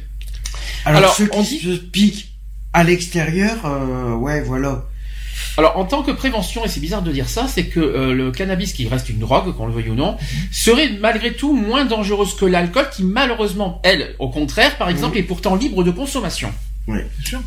[0.85, 2.33] Alors, Alors, ceux on qui dit- se piquent
[2.73, 4.85] à l'extérieur, euh, ouais, voilà.
[5.59, 8.31] Alors en tant que prévention, et c'est bizarre de dire ça, c'est que euh, le
[8.31, 10.16] cannabis, qui reste une drogue, qu'on le veuille ou non,
[10.53, 15.25] serait malgré tout moins dangereuse que l'alcool, qui malheureusement, elle, au contraire, par exemple, est
[15.25, 16.55] pourtant libre de consommation.
[16.87, 17.40] Bien sûr.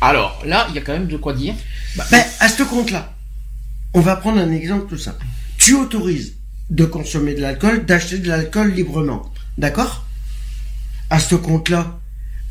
[0.00, 1.54] Alors là, il y a quand même de quoi dire.
[1.96, 3.14] Ben, à ce compte-là,
[3.94, 5.26] on va prendre un exemple tout simple.
[5.58, 6.36] Tu autorises
[6.70, 9.32] de consommer de l'alcool, d'acheter de l'alcool librement.
[9.58, 10.04] D'accord?
[11.10, 11.98] À ce compte-là,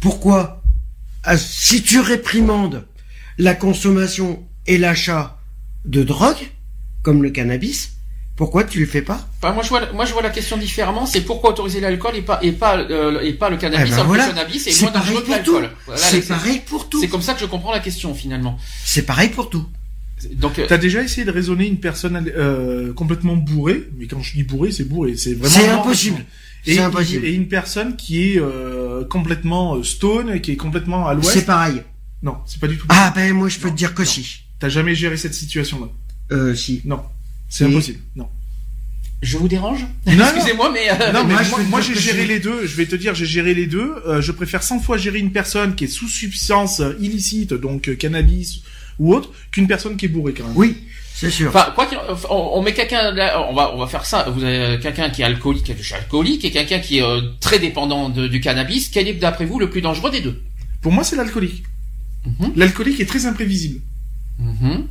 [0.01, 0.61] pourquoi
[1.37, 2.85] Si tu réprimandes
[3.37, 5.37] la consommation et l'achat
[5.85, 6.49] de drogue,
[7.03, 7.93] comme le cannabis,
[8.35, 9.27] pourquoi tu le fais pas?
[9.41, 11.05] Enfin, moi, je vois, moi, je vois la question différemment.
[11.05, 13.91] C'est pourquoi autoriser l'alcool et pas et pas euh, et pas le cannabis.
[13.93, 14.27] Eh ben voilà.
[14.27, 15.69] le cannabis est C'est moins pareil dangereux que l'alcool.
[15.85, 17.01] Voilà, C'est c'est- pareil pour tout.
[17.01, 18.57] C'est comme ça que je comprends la question finalement.
[18.85, 19.65] C'est pareil pour tout.
[20.33, 24.33] Donc, euh, T'as déjà essayé de raisonner une personne euh, complètement bourrée, mais quand je
[24.33, 26.25] dis bourrée, c'est bourré, c'est vraiment C'est impossible.
[26.65, 27.25] Et, C'est impossible.
[27.25, 31.45] et une personne qui est euh, complètement stone, qui est complètement à C'est l'ouest.
[31.45, 31.81] pareil.
[32.21, 32.85] Non, c'est pas du tout.
[32.89, 34.07] Ah ben moi je peux Non, te dire que non.
[34.09, 34.43] si.
[34.59, 35.87] T'as jamais géré cette situation-là.
[36.31, 36.81] Euh si.
[36.85, 37.01] Non,
[37.49, 37.99] c'est Et- impossible.
[38.15, 38.27] Non.
[39.21, 39.85] je vous dérange?
[40.05, 40.25] Non.
[40.25, 41.35] Excusez-moi, mais euh, Non, mais
[41.69, 42.65] moi, je j'ai géré les deux.
[42.67, 43.95] Je vais te dire, j'ai géré les deux.
[44.07, 47.89] Euh, je préfère 100 fois gérer une personne qui est sous substance euh, illicite, donc
[47.89, 48.61] euh, cannabis
[48.99, 50.57] ou autre, qu'une personne qui est bourrée quand même.
[50.57, 50.75] Oui,
[51.15, 51.49] c'est sûr.
[51.49, 51.97] Enfin, quoi qu'il,
[52.29, 54.29] on, on met quelqu'un, là, on va, on va faire ça.
[54.29, 57.59] Vous avez quelqu'un qui est alcoolique, qui est alcoolique, et quelqu'un qui est euh, très
[57.59, 58.89] dépendant de- du cannabis.
[58.89, 60.41] Quel est, d'après vous, le plus dangereux des deux?
[60.81, 61.63] Pour moi, c'est l'alcoolique.
[62.25, 62.51] Mhm.
[62.57, 63.79] L'alcoolique est très imprévisible.
[64.39, 64.87] Mhm.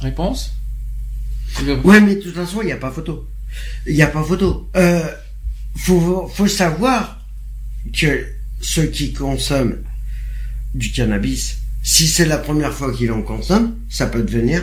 [0.00, 0.52] Réponse
[1.84, 3.26] Ouais, mais de toute façon, il n'y a pas photo.
[3.86, 4.68] Il n'y a pas photo.
[4.76, 5.02] Euh,
[5.76, 7.20] faut, faut savoir
[7.92, 8.26] que
[8.60, 9.78] ceux qui consomment
[10.74, 14.62] du cannabis, si c'est la première fois qu'ils en consomment, ça peut devenir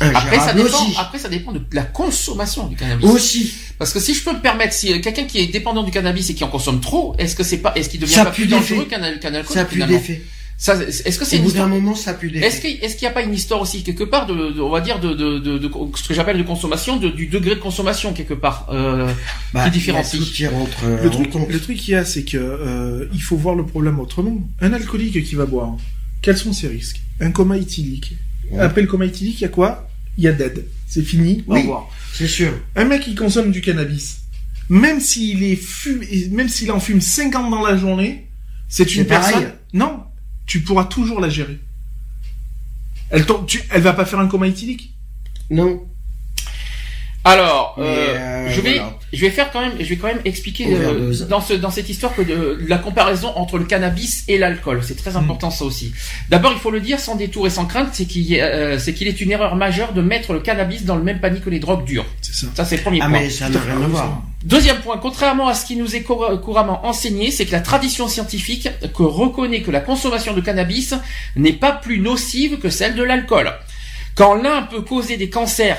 [0.00, 0.68] Après, ça dépend.
[0.68, 0.94] aussi.
[0.96, 3.04] Après, ça dépend de la consommation du cannabis.
[3.08, 3.52] Aussi.
[3.78, 6.34] Parce que si je peux me permettre, si quelqu'un qui est dépendant du cannabis et
[6.34, 8.84] qui en consomme trop, est-ce que c'est pas, est-ce qu'il devient Ça pas plus dangereux
[8.86, 10.22] qu'un qu'un alcool Ça pue finalement d'effet.
[10.58, 12.30] Ça, est-ce que c'est Au bout d'un moment, ça pue.
[12.36, 14.70] Est-ce qu'il est-ce qu'il n'y a pas une histoire aussi quelque part de, de- on
[14.70, 17.60] va dire de, de, de, de- ce que j'appelle de consommation, de, du degré de
[17.60, 19.10] consommation quelque part euh,
[19.52, 20.22] Bah, qui il y a différencie.
[20.22, 23.20] tout qui rentre euh, Le truc, le truc qu'il y a, c'est que euh, il
[23.20, 24.38] faut voir le problème autrement.
[24.60, 25.76] Un alcoolique qui va boire,
[26.20, 27.00] quels sont ses risques?
[27.20, 28.14] Un coma éthylique.
[28.50, 28.60] Ouais.
[28.60, 29.88] Après le coma éthylique, il y a quoi?
[30.16, 30.64] Il y a dead.
[30.86, 31.42] C'est fini.
[31.48, 31.62] Au Oui.
[31.62, 31.88] revoir.
[32.14, 32.52] C'est sûr.
[32.76, 34.18] Un mec qui consomme du cannabis,
[34.68, 38.28] même s'il est fume, même s'il en fume 50 dans la journée,
[38.68, 39.32] c'est une pareil.
[39.32, 39.52] personne.
[39.72, 40.00] Non,
[40.46, 41.58] tu pourras toujours la gérer.
[43.10, 44.94] Elle, tu, elle va pas faire un coma éthylique?
[45.50, 45.82] Non.
[47.24, 48.98] Alors, euh, euh, je vais, voilà.
[49.12, 51.88] je vais faire quand même, je vais quand même expliquer euh, dans ce, dans cette
[51.88, 54.80] histoire que de, la comparaison entre le cannabis et l'alcool.
[54.82, 55.92] C'est très important ça aussi.
[56.30, 59.06] D'abord, il faut le dire sans détour et sans crainte, c'est qu'il euh, c'est qu'il
[59.06, 61.84] est une erreur majeure de mettre le cannabis dans le même panier que les drogues
[61.84, 62.06] dures.
[62.22, 62.46] C'est ça.
[62.54, 63.20] Ça, c'est le premier Ah, point.
[63.20, 64.22] mais ça n'a rien à voir.
[64.44, 68.08] Deuxième point, contrairement à ce qui nous est cour- couramment enseigné, c'est que la tradition
[68.08, 70.94] scientifique que reconnaît que la consommation de cannabis
[71.36, 73.52] n'est pas plus nocive que celle de l'alcool.
[74.16, 75.78] Quand l'un peut causer des cancers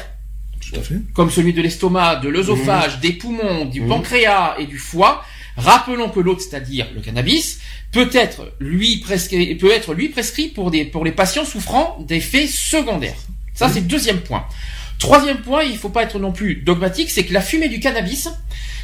[0.62, 0.96] Tout à fait.
[1.14, 3.90] comme celui de l'estomac, de l'œsophage, des poumons, du Mhm.
[3.90, 5.24] pancréas et du foie,
[5.58, 7.60] rappelons que l'autre, c'est-à-dire le cannabis,
[7.92, 12.48] peut être lui prescrit, peut être lui prescrit pour des pour les patients souffrant d'effets
[12.48, 13.18] secondaires.
[13.54, 14.46] Ça c'est le deuxième point.
[15.00, 18.30] Troisième point, il faut pas être non plus dogmatique, c'est que la fumée du cannabis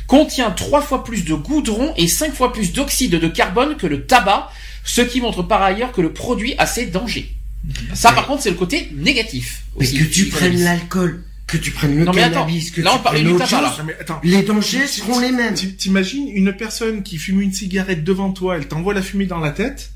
[0.08, 4.06] contient trois fois plus de goudron et cinq fois plus d'oxyde de carbone que le
[4.06, 4.50] tabac,
[4.84, 7.36] ce qui montre par ailleurs que le produit a ses dangers.
[7.94, 9.64] Ça, par contre, c'est le côté négatif.
[9.80, 12.82] Mais aussi que tu prennes l'alcool, que tu prennes le Non, mais attends, cannabis, que
[12.82, 13.76] là, tu on prennes du tabac, là.
[13.78, 14.20] Non, mais attends.
[14.24, 15.54] les dangers seront les mêmes.
[15.54, 19.52] T'imagines une personne qui fume une cigarette devant toi, elle t'envoie la fumée dans la
[19.52, 19.92] tête.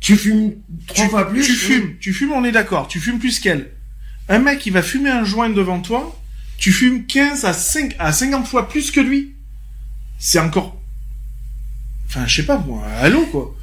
[0.00, 0.54] Tu fumes
[0.88, 1.44] trois tu, fois plus.
[1.44, 3.70] Tu fumes, tu fumes, on est d'accord, tu fumes plus qu'elle.
[4.28, 6.18] Un mec qui va fumer un joint devant toi,
[6.58, 9.34] tu fumes 15 à 5 à 50 fois plus que lui.
[10.18, 10.76] C'est encore
[12.08, 13.54] Enfin, je sais pas moi, allô quoi.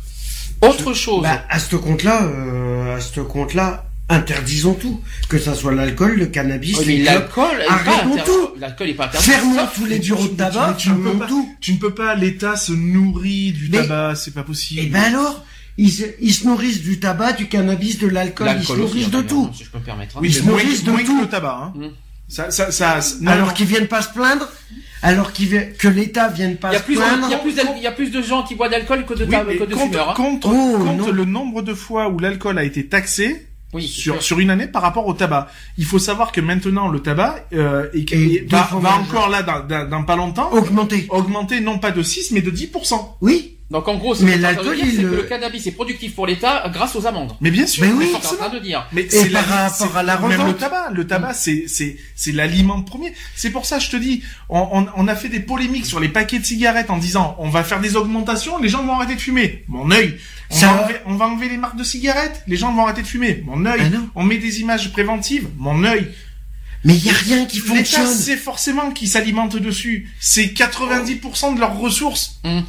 [0.62, 1.22] Autre chose.
[1.24, 5.00] Bah, à ce compte-là, euh, à ce compte-là, interdisons tout.
[5.30, 8.22] Que ça soit l'alcool, le cannabis, les l'alcool est pas Arrêtons interdit.
[8.32, 8.50] tout.
[8.60, 9.30] L'alcool est pas interdit.
[9.30, 11.56] Fermons tous les bureaux de tabac, tu ne peux pas- tout.
[11.62, 14.82] Tu ne peux pas, l'État se nourrit du Mais- tabac, c'est pas possible.
[14.82, 15.46] Et ben alors,
[15.84, 19.10] ils, se- ils se nourrissent du tabac, du cannabis, de l'alcool, ils se aussi, nourrissent
[19.12, 19.50] de tout.
[19.54, 20.18] Si je peux me permettre.
[20.18, 20.20] hein.
[20.22, 21.18] oui, ils mais se moins, nourrissent de moins tout.
[21.18, 21.60] que le tabac.
[21.64, 21.74] Hein.
[21.76, 21.88] Mm.
[22.28, 24.48] Ça, ça, ça, non, alors qu'ils viennent pas se plaindre,
[25.02, 27.26] alors qu'ils vi- que l'État vienne pas se plaindre.
[27.28, 29.16] il y a plus de, il y a plus de gens qui boivent d'alcool que
[29.16, 30.10] de, Oui, que de compte, fumeurs.
[30.12, 30.14] hein.
[30.16, 34.40] compte- Oh, compte le nombre de fois où l'alcool a été taxé Oui, sur, sur
[34.40, 35.48] une année par rapport au tabac.
[35.80, 39.62] Il faut savoir que maintenant le tabac euh, est- Et va, va encore là dans,
[39.66, 41.08] dans, dans pas longtemps Augmenter.
[41.10, 43.16] augmenter non pas de 6 mais de 10%.
[43.22, 46.96] Oui, Donc en gros, ce Mais l'alcool, il le- cannabis est productif pour l'État grâce
[46.96, 47.34] aux amendes.
[47.40, 48.12] Mais bien sûr, Mais oui.
[48.16, 48.88] En train de dire.
[48.92, 52.82] Mais c'est par rapport à la même le tabac, le tabac c'est c'est c'est l'aliment
[52.82, 53.14] premier.
[53.36, 56.10] C'est pour ça je te dis, on, on, on a fait des polémiques sur les
[56.10, 59.22] paquets de cigarettes en disant on va faire des augmentations, les gens vont arrêter de
[59.22, 59.64] fumer.
[59.68, 60.18] Mon œil.
[60.50, 63.04] On, Ça va enlever, on va enlever les marques de cigarettes, les gens vont arrêter
[63.04, 63.44] de fumer.
[63.46, 63.82] Mon œil.
[63.94, 65.48] Ah on met des images préventives.
[65.58, 66.08] Mon œil.
[66.86, 68.08] mais il y a rien qui L'État fonctionne.
[68.08, 70.10] c'est forcément qui s'alimente dessus.
[70.20, 72.40] C'est 90% de leurs ressources.
[72.46, 72.62] Oh,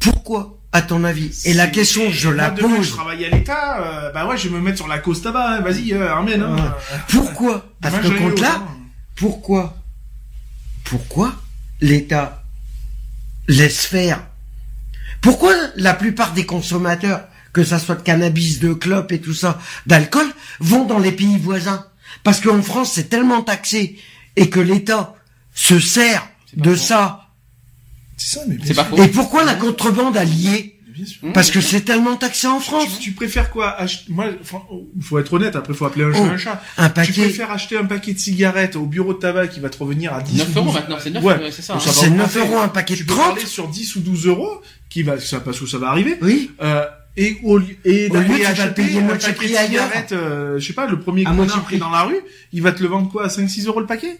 [0.00, 1.42] pourquoi, à ton avis?
[1.44, 2.90] Et la question, je la demain, je pose.
[2.92, 5.60] travaille à l'État, euh, bah ouais, je vais me mettre sur la cause tabac, hein,
[5.60, 6.42] vas-y, euh, Armène.
[6.42, 6.56] Hein.
[6.56, 6.98] Ouais.
[7.08, 7.66] Pourquoi?
[7.82, 8.68] À Demain, ce j'aille au compte-là, temps.
[9.16, 9.76] pourquoi?
[10.84, 11.34] Pourquoi
[11.80, 12.42] l'État
[13.46, 14.22] laisse faire?
[15.20, 19.58] Pourquoi la plupart des consommateurs, que ça soit de cannabis, de clopes et tout ça,
[19.86, 20.26] d'alcool,
[20.60, 21.86] vont dans les pays voisins?
[22.24, 23.98] Parce qu'en France, c'est tellement taxé
[24.36, 25.14] et que l'État
[25.54, 27.19] se sert de ça.
[28.22, 29.02] C'est ça, mais bien C'est pas faux.
[29.02, 30.76] Et pourquoi la contrebande a lié?
[31.32, 32.98] Parce que c'est tellement taxé en Tu, France.
[33.00, 33.74] tu préfères quoi?
[33.78, 34.26] Ach- Moi,
[35.00, 35.56] faut être honnête.
[35.56, 36.62] Après, faut appeler un chat Oh, un chat.
[36.76, 39.70] Un Tu paquet, préfères acheter un paquet de cigarettes au bureau de tabac qui va
[39.70, 41.50] te revenir à 10 9 ou euros 12 maintenant, c'est 9, Ouais.
[41.50, 41.76] c'est ça.
[41.76, 41.78] Hein.
[41.80, 42.38] c'est 9 augmenter.
[42.40, 45.18] euros un paquet Tu de peux 30 parler sur 10 ou 12 euros, qui va,
[45.18, 46.18] ça parce que ça va arriver.
[46.20, 46.50] Oui.
[46.60, 46.84] Euh,
[47.16, 50.58] et au lieu, et Au lieu, tu acheter le payer un paquet de cigarettes, euh,
[50.58, 51.78] je sais pas, le premier qui est prix.
[51.78, 52.20] dans la rue,
[52.52, 54.18] il va te le vendre quoi, à 5-6 euros le paquet?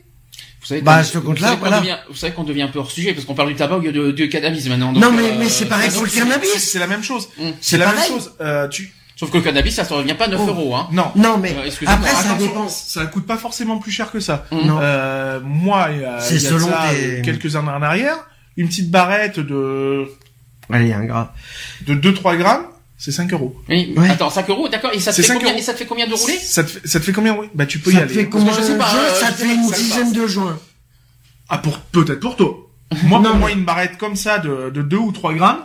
[0.60, 1.80] Vous savez Bah, ce compte-là, voilà.
[1.80, 3.80] devient- Vous savez qu'on devient un peu hors sujet parce qu'on parle du tabac au
[3.80, 4.92] lieu de, du cannabis maintenant.
[4.92, 6.50] donc, Non, mais- euh, mais c'est pareil pour le cannabis.
[6.58, 7.28] c'est- la même chose.
[7.38, 7.44] Mmh.
[7.60, 8.32] C'est la même chose.
[8.40, 10.48] Euh, tu, Sauf que le cannabis, ça ne revient pas 9 Oh.
[10.48, 10.74] euros.
[10.76, 10.88] Hein.
[10.92, 11.12] non.
[11.14, 12.68] Non, mais Euh, excusez-moi, après, ça dépend.
[12.70, 14.46] Ça coûte pas forcément plus cher que ça.
[14.50, 14.56] Mmh.
[14.66, 14.78] Non.
[14.80, 18.16] Euh, moi, il y a, il y ça, euh, quelques années en arrière,
[18.56, 20.06] une petite barrette de,
[20.72, 21.34] Allez, un gras.
[21.86, 22.64] de 2-3 grammes,
[23.00, 23.56] c'est 5 euros.
[23.68, 24.10] Oui, Ouais.
[24.10, 24.90] Attends, 5 euros, d'accord.
[24.92, 25.58] Et ça te C'est fait 5 combien, euros.
[25.58, 26.38] et ça te fait combien de roulés?
[26.38, 28.14] Ça te fait, ça te fait combien, oui Bah, tu peux y Ça te aller.
[28.14, 30.58] fait combien je sais de pas, euh, Ça te fait une dizaine de joints.
[31.48, 32.70] Ah, pour, peut-être pour toi.
[33.04, 35.60] Moi, Non, pour moi, une barrette comme ça de, de 2 ou 3 grammes,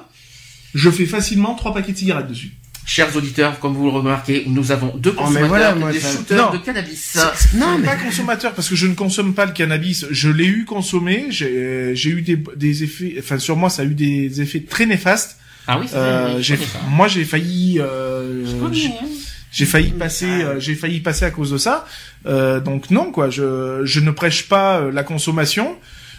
[0.73, 2.51] je fais facilement 3 paquets de cigarettes dessus.
[2.87, 5.99] Chers auditeurs, comme vous le remarquez, nous avons deux Oh, mais consommateurs, voilà, moi, des
[5.99, 6.51] shooters Non.
[6.57, 7.17] de cannabis.
[7.55, 10.05] Non, mais- pas consommateur parce que je ne consomme pas le cannabis.
[10.11, 11.25] Je l'ai eu consommé.
[11.29, 13.15] J'ai j'ai eu des, des effets.
[13.17, 15.37] Enfin, sur moi, ça a eu des effets très néfastes.
[15.67, 16.57] Ah oui, c'est Euh, j'ai,
[16.89, 17.79] moi, j'ai failli.
[17.79, 19.07] euh, Je connais, j'ai- hein.
[19.51, 21.85] J'ai failli passer, euh, j'ai failli passer à cause de ça.
[22.25, 23.29] Euh, donc non, quoi.
[23.29, 25.77] Je, je ne prêche pas euh, la consommation.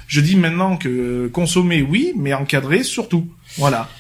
[0.09, 3.29] Je dis maintenant que consommer, oui, mais encadrer surtout.
[3.59, 3.91] Voilà.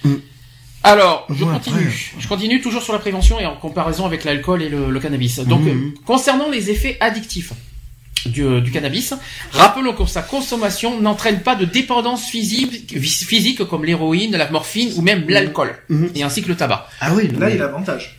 [0.82, 1.76] Alors, je Ouais, continue.
[1.80, 1.92] après.
[2.20, 5.40] Je continue toujours sur la prévention et en comparaison avec l'alcool et le, le cannabis.
[5.40, 7.52] Donc, euh, concernant les effets addictifs
[8.26, 9.14] du, euh, du cannabis,
[9.52, 15.02] rappelons que sa consommation n'entraîne pas de dépendance physique, physique comme l'héroïne, la morphine ou
[15.02, 16.10] même l'alcool, Mhm.
[16.14, 16.88] et ainsi que le tabac.
[17.00, 18.18] Ah oui, Là, il mais- y a l'avantage.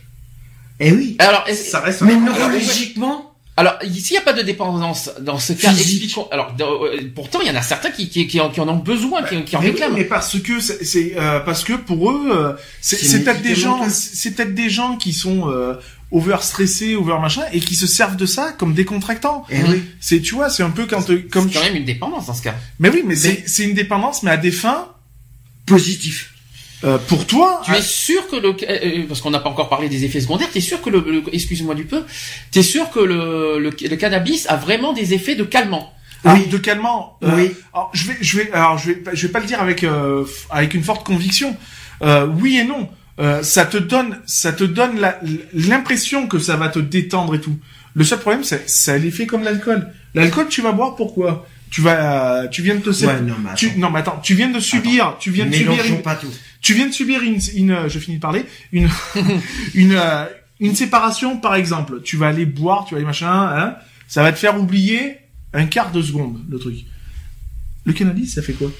[0.80, 1.16] Eh oui.
[1.18, 2.02] Alors, Ça reste.
[2.02, 3.24] Mais neurologiquement,
[3.56, 6.02] alors, s'il n'y a pas de dépendance dans ce cas, Physique.
[6.04, 6.28] expliquons.
[6.30, 8.76] Alors, euh, pourtant, il y en a certains qui, qui, qui en, qui en ont
[8.76, 9.94] besoin, qui, qui en Mais oui, réclament.
[9.94, 14.14] mais parce que c'est, euh, parce que pour eux, euh, c'est, peut-être des gens, c'est
[14.16, 15.74] c'est peut-être des gens qui sont euh,
[16.10, 19.44] over stressés, over machin, et qui se servent de ça comme décontractants.
[19.50, 19.82] eh oui.
[20.00, 21.48] C'est, tu vois, c'est un peu quand, euh, comme.
[21.50, 22.54] C'est quand même une dépendance dans ce cas.
[22.78, 24.88] Mais oui, mais, c'est, c'est une dépendance, mais à des fins.
[25.66, 26.32] Positif.
[26.84, 29.88] euh, pour toi, Tu es sûr que le, euh, parce qu'on n'a pas encore parlé
[29.90, 32.04] des effets secondaires, t'es sûr que le, le- excuse-moi du peu,
[32.52, 35.92] t'es sûr que le, le, le cannabis a vraiment des effets de calmant?
[36.24, 36.46] Ah, Oui.
[36.46, 37.18] de calmant.
[37.22, 37.50] euh, Oui.
[37.74, 40.24] Alors, je vais, je vais, alors je vais, je vais pas le dire avec euh,
[40.50, 41.54] avec une forte conviction.
[42.02, 42.88] Euh, oui et non.
[43.18, 45.00] Euh, ça te donne, ça te donne
[45.52, 47.58] l'impression que ça va te détendre et tout.
[47.94, 49.88] Le seul problème, c'est, ça a l'effet comme l'alcool.
[50.14, 51.46] L'alcool, tu vas boire pourquoi?
[51.70, 54.48] Tu vas, tu viens de te, Ouais, non, mais tu, non, mais attends, tu viens
[54.48, 56.32] de subir, tu viens de subir une, pas tout.
[56.62, 58.88] tu viens de subir une, une euh, je finis de parler, une,
[59.74, 60.24] une, euh,
[60.60, 62.00] une séparation par exemple.
[62.02, 63.76] Tu vas aller boire, tu vas aller machin, hein,
[64.06, 65.18] ça va te faire oublier
[65.52, 66.76] un quart de seconde le truc.
[67.84, 68.70] Le cannabis, ça fait quoi?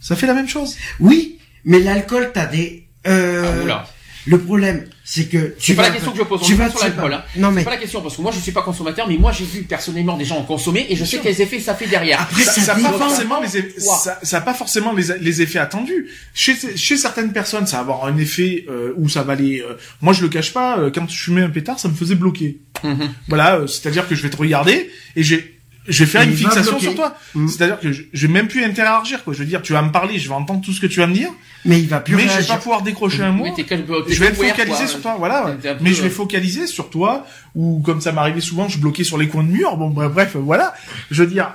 [0.00, 0.76] Ça fait la même chose.
[1.00, 2.87] Oui, mais l'alcool, t'as des.
[3.08, 3.86] Euh, Ah,
[4.26, 5.88] le problème, c'est que tu C'est pas vas.
[5.88, 7.22] la question que je pose, on tu vas sur l'alcool, hein.
[7.36, 9.32] Non mais C'est pas la question parce que moi je suis pas consommateur, mais moi
[9.32, 12.20] j'ai vu personnellement des gens en consommer et je sais quels effets ça fait derrière.
[12.20, 15.40] Après, Ça, ça pas forcément les effets, Quoi ça, ça a pas forcément les, les
[15.40, 16.08] effets attendus.
[16.34, 19.60] Chez, chez certaines personnes, ça va avoir un effet euh, où ça va aller.
[19.66, 20.78] euh, moi, je le cache pas.
[20.78, 22.58] euh, quand je fumais un pétard, ça me faisait bloquer.
[22.84, 23.08] Mhm.
[23.28, 25.57] Voilà, euh, c'est-à-dire que je vais te regarder et j'ai
[25.88, 27.16] je vais faire Il une fixation sur toi.
[27.34, 27.48] Mm.
[27.48, 29.32] C'est-à-dire que je, je vais même plus interagir quoi.
[29.32, 31.06] Je veux dire, tu vas me parler, je vais entendre tout ce que tu vas
[31.06, 31.30] me dire,
[31.64, 33.46] mais il va plus mais je vais pas pouvoir décrocher un mot.
[33.56, 34.86] Je vais être focalisé quoi.
[34.86, 35.46] sur toi, voilà.
[35.46, 35.54] ouais.
[35.54, 39.04] Peu, Mais je vais euh, focaliser sur toi, ou comme ça m'arrivait souvent, je bloquais
[39.04, 39.76] sur les coins de mur.
[39.76, 40.74] Bon, bref, bref, voilà.
[41.10, 41.50] Je veux dire.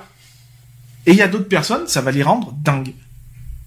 [1.06, 2.94] Et il y a d'autres personnes, ça va les rendre dingues.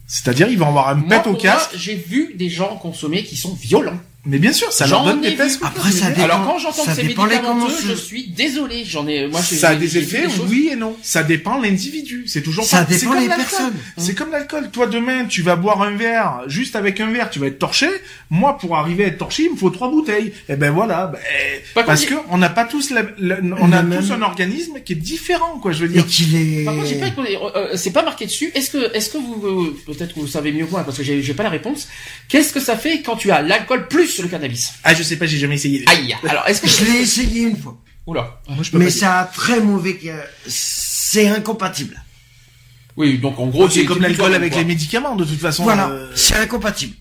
[0.07, 1.71] C'est-à-dire, ils vont avoir un Moi, pet au casque.
[1.73, 3.99] moi, j'ai vu des gens consommer qui sont violents.
[4.25, 5.41] Mais bien sûr, ça leur donne des vu.
[5.61, 6.23] Après, ça dépend.
[6.23, 8.83] Alors quand j'entends que c'est médicamenteux, je suis désolé.
[8.83, 10.97] J'en ai, moi, Ça a des effets, oui et non.
[11.01, 12.25] Ça dépend l'individu.
[12.27, 13.37] C'est toujours Ça pas- dépend l'alcool.
[13.37, 13.73] personnes.
[13.95, 14.69] C'est comme l'alcool.
[14.69, 16.41] Toi, demain, tu vas boire un verre.
[16.47, 17.87] Juste avec un verre, tu vas être torché.
[18.29, 20.33] Moi, pour arriver à être torché, il me faut trois bouteilles.
[20.49, 21.13] Et ben voilà.
[21.75, 24.91] Ben, parce que on n'a pas tous la, la- on a tous un organisme qui
[24.91, 25.71] est différent, quoi.
[25.71, 26.05] Je veux Et dire.
[26.05, 26.65] qu'il est.
[26.65, 28.51] Par contre, euh, euh, c'est pas marqué dessus.
[28.55, 31.21] Est-ce que, est-ce que vous, peut-être que vous savez mieux que moi, parce que j'ai
[31.21, 31.87] j'ai pas la réponse.
[32.27, 35.25] Qu'est-ce que ça fait quand tu as l'alcool plus le cannabis Ah, je sais pas,
[35.25, 35.83] j'ai jamais essayé.
[35.87, 36.15] Aïe.
[36.27, 37.77] Alors, est-ce que Je l'ai essayé une fois.
[38.05, 38.39] Oula.
[38.49, 38.99] Moi, je peux Mais pas dire.
[38.99, 39.99] ça a très mauvais.
[40.47, 42.01] C'est incompatible.
[42.95, 44.61] Oui, donc en gros, c'est comme l'alcool avec quoi.
[44.61, 45.63] les médicaments, de toute façon.
[45.63, 46.95] Voilà, euh, c'est incompatible.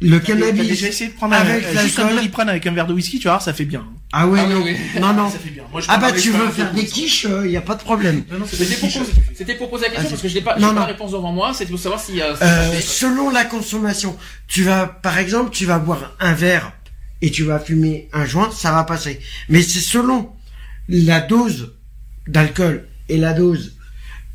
[0.00, 2.72] Le T'as déjà cannabis essayé de prendre avec un, euh, juste un doliprane avec un
[2.72, 3.86] verre de whisky, tu voir, ça fait bien.
[4.12, 4.62] Ah oui, Ah oui, non.
[4.64, 4.76] oui.
[5.00, 5.30] non, non.
[5.30, 5.62] Ça fait bien.
[5.72, 8.24] Moi, Ah bah tu veux faire de des quiches, il y a pas de problème.
[8.30, 10.72] Non, non, c'est C'était pour, poser- la question Ah, parce que je n'ai pas, non,
[10.72, 11.52] la réponse devant moi.
[11.54, 12.20] C'est pour savoir si.
[12.20, 14.16] Euh, Euh, selon la consommation,
[14.48, 16.72] tu vas, par exemple, tu vas boire un verre
[17.22, 19.20] et tu vas fumer un joint, ça va passer.
[19.48, 20.30] Mais c'est selon
[20.88, 21.72] la dose
[22.26, 23.76] d'alcool et la dose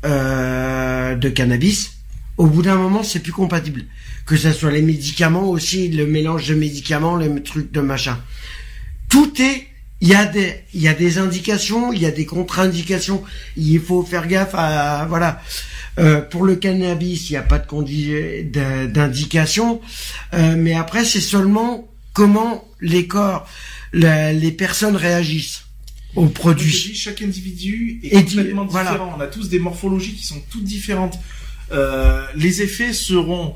[0.04, 1.92] euh, de cannabis.
[2.38, 3.82] Au bout d'un moment, c'est plus compatible.
[4.26, 8.18] Que ce soit les médicaments aussi, le mélange de médicaments, les trucs de machin.
[9.08, 9.66] Tout est,
[10.00, 13.22] il y a des, il y a des indications, il y a des contre-indications.
[13.56, 15.42] Il faut faire gaffe à, voilà.
[15.98, 19.80] Euh, pour le cannabis, il n'y a pas de d'indication,
[20.32, 23.48] Euh, mais après c'est seulement comment les corps,
[23.92, 25.64] la- les personnes réagissent
[26.14, 26.70] aux produits.
[26.70, 29.14] dis, chaque individu est Et complètement différent.
[29.16, 31.18] On a tous des morphologies qui sont toutes différentes.
[31.72, 33.54] Euh, les effets seront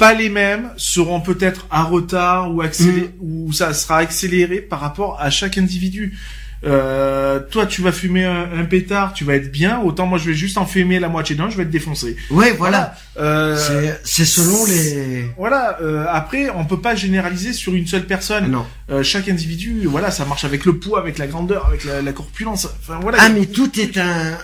[0.00, 3.22] pas les mêmes, seront peut-être à retard ou accéléré, Mm.
[3.46, 6.18] ou ça sera accéléré par rapport à chaque individu.
[6.62, 9.80] Euh, toi, tu vas fumer un, un pétard, tu vas être bien.
[9.80, 12.16] Autant moi, je vais juste en fumer la moitié d'un, je vais être défoncé.
[12.30, 12.94] Ouais, voilà.
[13.18, 13.56] Euh,
[14.04, 15.24] C'est- selon les.
[15.38, 15.78] voilà.
[15.80, 18.50] euh, après, on peut pas généraliser sur une seule personne.
[18.50, 18.66] Non.
[18.90, 22.12] Euh, chaque individu, voilà, ça marche avec le poids, avec la grandeur, avec la, la
[22.12, 22.66] corpulence.
[22.80, 23.18] Enfin voilà.
[23.22, 24.36] Ah, mais tout est un.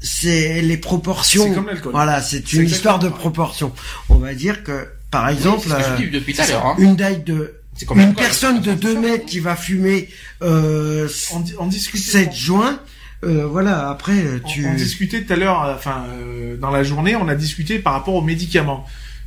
[0.00, 1.44] C'est les proportions.
[1.48, 1.92] C'est comme l'alcool.
[1.92, 3.72] Voilà, c'est une histoire de proportions.
[4.08, 6.36] On va dire que, par exemple, C'est ce que je euh, dis depuis.
[6.40, 6.74] Hein.
[6.78, 7.54] une taille de
[7.94, 10.08] Une personne de 2 mètres qui va fumer
[10.42, 12.24] euh, On, di- on discutait.
[12.26, 12.80] 7 joints,
[13.24, 14.66] euh, voilà, après On- tu...
[14.66, 17.92] On, discutait tout à l'heure, euh, enfin euh, dans la journée, on a discuté par
[17.94, 18.84] rapport aux médicaments.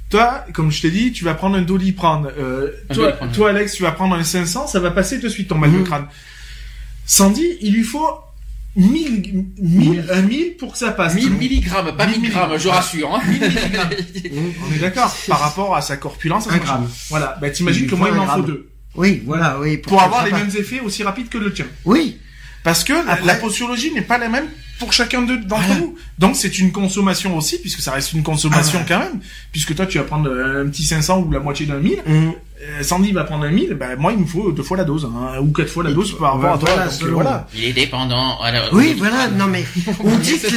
[0.10, 2.28] Toi, comme je t'ai dit, tu vas prendre un doliprane.
[2.38, 5.30] Euh, Un toi, Doliprane, toi, Alex, tu vas prendre un 500, ça va passer de
[5.30, 5.84] suite ton mal de Mhm.
[5.86, 6.06] crâne.
[7.06, 8.08] Sandy, il lui faut
[8.76, 11.14] 1000, 1000, un 1000 pour que ça passe.
[11.16, 13.14] 1000 milligrammes, pas 1000 grammes, je rassure.
[13.16, 13.22] Hein.
[14.70, 15.16] On est d'accord.
[15.28, 16.82] Par rapport à sa corpulence, à Un son gramme.
[16.84, 16.94] machin.
[17.10, 17.38] Voilà.
[17.42, 18.70] Bah, t'imagines que moi, il m'en faut deux.
[18.96, 19.78] Oui, voilà, oui.
[19.78, 21.66] Pour avoir les mêmes effets aussi rapides que le tien.
[21.86, 22.18] Oui,
[22.64, 24.46] Parce que la- Après- la posturologie n'est pas la même
[24.78, 25.80] pour chacun d'eux- d'entre Voilà.
[25.82, 25.96] nous.
[26.20, 29.20] Donc c'est une consommation aussi, puisque ça reste une consommation Ah quand même.
[29.52, 31.98] Puisque toi tu vas prendre euh, un petit 500 ou la moitié d'un 1000.
[32.06, 32.32] Hum, Euh,
[32.82, 35.40] Sandy va prendre un 1000, bah, moi il me faut deux fois la dose, hein,
[35.42, 36.70] ou quatre fois la dose par rapport à toi.
[36.70, 37.48] Voilà, donc, euh, voilà.
[37.56, 38.40] Il est dépendant.
[38.42, 39.66] Alors, oui, voilà, non mais
[40.04, 40.48] on dit que...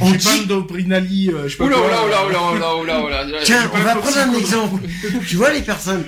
[0.00, 3.04] On J'ai pas dit une doprinali, euh, je sais pas Oula, oula, oula, oula, oula,
[3.04, 3.38] oula, oula.
[3.44, 4.82] Tiens, pas on va prendre un exemple.
[5.28, 6.04] tu vois les personnes,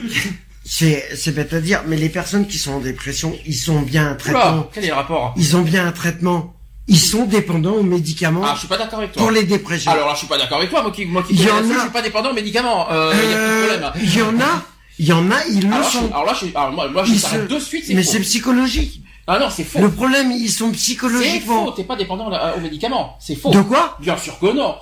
[0.65, 4.07] c'est c'est bête à dire, mais les personnes qui sont en dépression, ils sont bien
[4.07, 6.55] un Oula, traitement, quel est le rapport ils ont bien un traitement,
[6.89, 9.23] ils sont dépendants aux médicaments Ah, je suis pas d'accord avec toi.
[9.23, 9.93] pour les dépressions.
[9.93, 11.59] Alors là, je suis pas d'accord avec toi, moi qui, moi qui Il y en
[11.59, 11.63] a.
[11.75, 12.87] je suis pas dépendant aux médicaments.
[12.91, 13.93] Euh, y a pas de Euh, problème.
[14.03, 14.63] il y en a,
[14.99, 16.07] il y en a, ils le je, sont.
[16.07, 19.01] alors là, je, alors moi, moi, je se- de suite, c'est Mais c'est psychologique.
[19.27, 19.81] Ah non, c'est faux.
[19.81, 21.73] Le problème, ils sont C'est faux, psychologiquement.
[21.73, 23.17] t'es pas dépendant euh, aux médicaments.
[23.21, 23.51] C'est faux.
[23.51, 24.75] De quoi Bien sûr que non.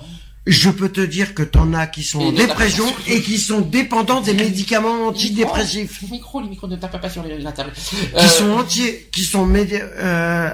[0.45, 3.61] Je peux te dire que t'en as qui sont Et en dépression et qui sont
[3.61, 6.01] dépendants des médicaments antidépressifs.
[6.01, 7.71] Le micro, le micro ne tape pas sur la table.
[7.73, 10.49] Qui sont entiers, qui sont médi- euh,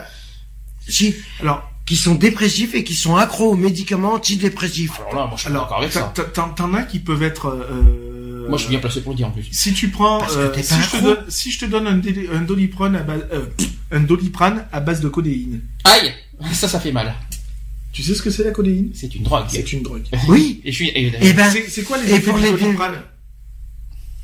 [0.88, 5.00] si, Alors, qui sont dépressifs et qui sont accros aux médicaments antidépressifs.
[5.00, 6.14] Alors là, moi, je suis d'accord avec ça.
[6.56, 7.48] t'en as qui peuvent être.
[7.48, 8.19] euh,
[8.50, 9.48] Moi, je suis bien placé pour le dire en plus.
[9.52, 12.42] Si tu prends, Parce que euh, si, je te donne, si je te donne un,
[12.42, 13.46] doliprane à base, euh,
[13.92, 16.12] un doliprane à base de codéine, Aïe,
[16.54, 17.14] ça, ça fait mal.
[17.94, 18.92] tu sais ce que c'est la codéine?
[18.94, 19.46] C'est une drogue.
[19.50, 20.04] C'est une drogue.
[20.28, 20.62] Oui.
[20.66, 20.90] Et je suis.
[20.90, 22.96] et- Eh ben, C'est quoi les et effets du les- doliprane?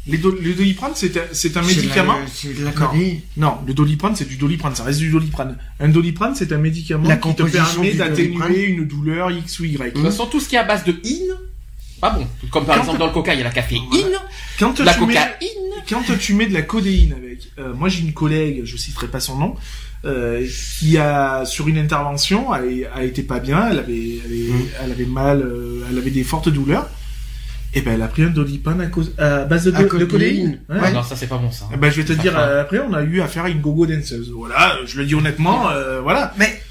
[0.08, 2.18] les do- Le doliprane, c'est un, médicament?
[2.32, 2.88] C'est de la Non.
[2.88, 3.20] codéine.
[3.38, 5.58] Non, le doliprane, c'est du doliprane, ça reste du doliprane.
[5.80, 9.78] Un doliprane, c'est un médicament La qui te permet d'atténuer une douleur X ou Y.
[9.78, 11.34] De toute façon, tout ce qui est à base de in,
[12.10, 12.28] pas bon.
[12.52, 13.84] Comme par Quand- exemple dans le coca, il y a la caféine,
[14.60, 15.84] Quand la tu mets, cocaïne.
[15.90, 19.20] quand tu mets de la codéine avec, euh, moi j'ai une collègue, je citerai pas
[19.20, 19.56] son nom,
[20.06, 20.46] euh,
[20.80, 22.60] qui a sur une intervention a,
[22.94, 24.66] a été pas bien, elle avait, elle avait, Mm.
[24.84, 26.88] elle avait mal, euh, elle avait des fortes douleurs,
[27.74, 30.08] et ben elle a pris un doliprane à, cause, à base de, À de codéine.
[30.08, 30.60] codéine.
[30.70, 30.78] Ouais.
[30.82, 31.66] Ah non, ça c'est pas bon ça.
[31.74, 33.86] Eh ben, je vais te Ça dire, après, on a eu affaire à une gogo
[33.88, 34.32] danseuse.
[34.34, 36.34] Voilà, je le dis honnêtement, euh, voilà.
[36.38, 36.62] Mais,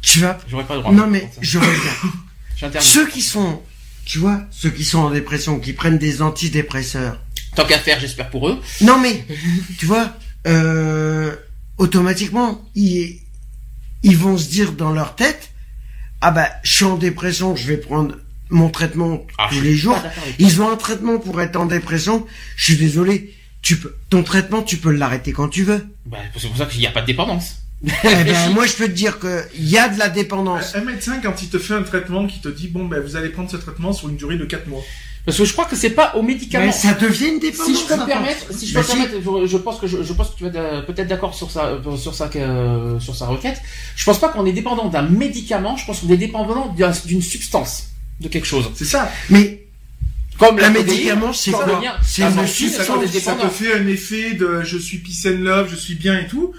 [0.00, 0.92] tu vas, J'aurais pas le droit.
[0.92, 2.70] non mais, je reviens.
[2.80, 3.60] Ceux qui sont,
[4.04, 7.20] tu vois, ceux qui sont en dépression, qui prennent des antidépresseurs.
[7.54, 8.60] Tant qu'à faire, j'espère pour eux.
[8.80, 9.24] Non mais,
[9.78, 11.34] tu vois, euh,
[11.78, 13.20] automatiquement, ils,
[14.02, 15.50] ils vont se dire dans leur tête,
[16.20, 18.16] ah bah, je suis en dépression, je vais prendre
[18.50, 19.98] mon traitement Ah, tous les jours.
[20.38, 22.26] Ils ont un traitement pour être en dépression.
[22.56, 25.86] Je suis désolé, tu peux, ton traitement, tu peux l'arrêter quand tu veux.
[26.06, 27.63] Bah, c'est pour ça qu'il n'y a pas de dépendance.
[27.86, 30.74] Eh ben, moi, je peux te dire que il y a de la dépendance.
[30.74, 33.28] Un médecin, quand il te fait un traitement qui te dit, bon, ben, vous allez
[33.28, 34.82] prendre ce traitement sur une durée de 4 mois.
[35.24, 36.66] Parce que je crois que c'est pas aux médicaments.
[36.66, 37.66] Mais ça devient une dépendance.
[37.66, 38.06] Si je peux me ça.
[38.06, 40.50] permettre, si je peux permettre, je, je pense que je, je pense que tu vas
[40.50, 43.58] être, euh, peut-être d'accord sur sa euh, sur sa euh, sur sa requête.
[43.96, 45.78] Je pense pas qu'on est dépendant d'un médicament.
[45.78, 47.88] Je pense qu'on est dépendant d'un- d'une substance,
[48.20, 48.70] de quelque chose.
[48.74, 49.10] C'est ça.
[49.30, 49.62] Mais
[50.38, 54.62] Comme la Un médicament, c'est quoi C'est une substance, ça, te fait un effet de
[54.62, 56.52] je suis peace and love, je suis bien et tout.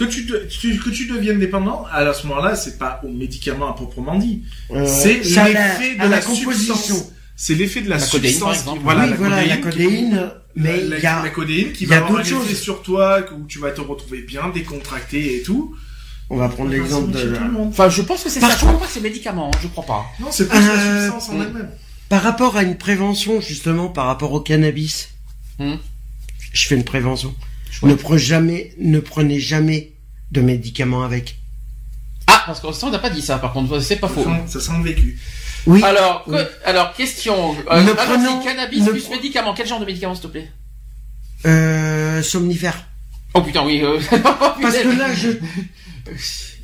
[0.00, 3.68] Que tu, te- tu- que tu deviennes dépendant, à ce moment-là, c'est pas au médicament
[3.70, 4.44] à proprement dit.
[4.70, 7.06] euh, c'est l'effet la, de à la, composition.
[7.36, 8.40] C'est l'effet de la, La codéine, substance.
[8.48, 8.80] par exemple.
[8.82, 10.30] Voilà, oui, la voilà, la qui- codéine.
[10.56, 13.20] Mais la, il y a, la codéine qui va a avoir un effet sur toi,
[13.38, 15.74] où tu vas te retrouver bien décontracté et tout.
[16.30, 17.36] on va prendre l'exemple de.
[17.68, 18.48] Enfin, je pense que c'est ça.
[18.50, 19.50] Je crois pas que c'est médicament.
[19.54, 20.06] hein, Je crois pas.
[20.18, 21.68] Non, c'est plus Euh, la substance en elle-même.
[22.08, 25.10] Par rapport à une prévention, justement, par rapport au cannabis,
[25.58, 25.74] Hmm.
[26.54, 27.34] je fais une prévention.
[27.82, 29.92] Ne prenez jamais, ne prenez jamais
[30.30, 31.36] de médicaments avec.
[32.26, 33.38] Ah, parce que ça on n'a pas dit ça.
[33.38, 34.24] Par contre, c'est pas faux.
[34.24, 35.18] Ça sent- Ça sent le vécu.
[35.66, 35.82] Oui.
[35.82, 36.36] Alors, Oui.
[36.38, 37.52] que- alors question.
[37.54, 39.52] Ne alors, prenons- si cannabis ne plus pre- médicament.
[39.54, 40.50] Quel genre de médicament, s'il te plaît?
[41.46, 42.84] Euh, somnifères.
[43.34, 43.80] Oh putain, oui.
[43.82, 43.98] Euh...
[44.62, 45.28] Parce que là, je,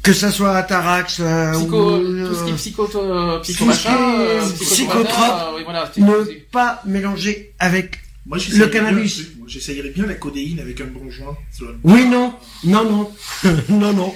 [0.03, 3.97] que ça soit Atarax, euh, Psycho, ou, tout ce qui est euh, psycho, euh, machin,
[4.19, 7.99] euh, psychotrope, euh, voilà, ne pas mélanger avec.
[8.27, 9.23] Moi, Le cannabis.
[9.47, 11.37] J'essayerais bien la codéine avec un bon joint.
[11.85, 13.13] Oui, non, non, non,
[13.69, 14.15] non, non.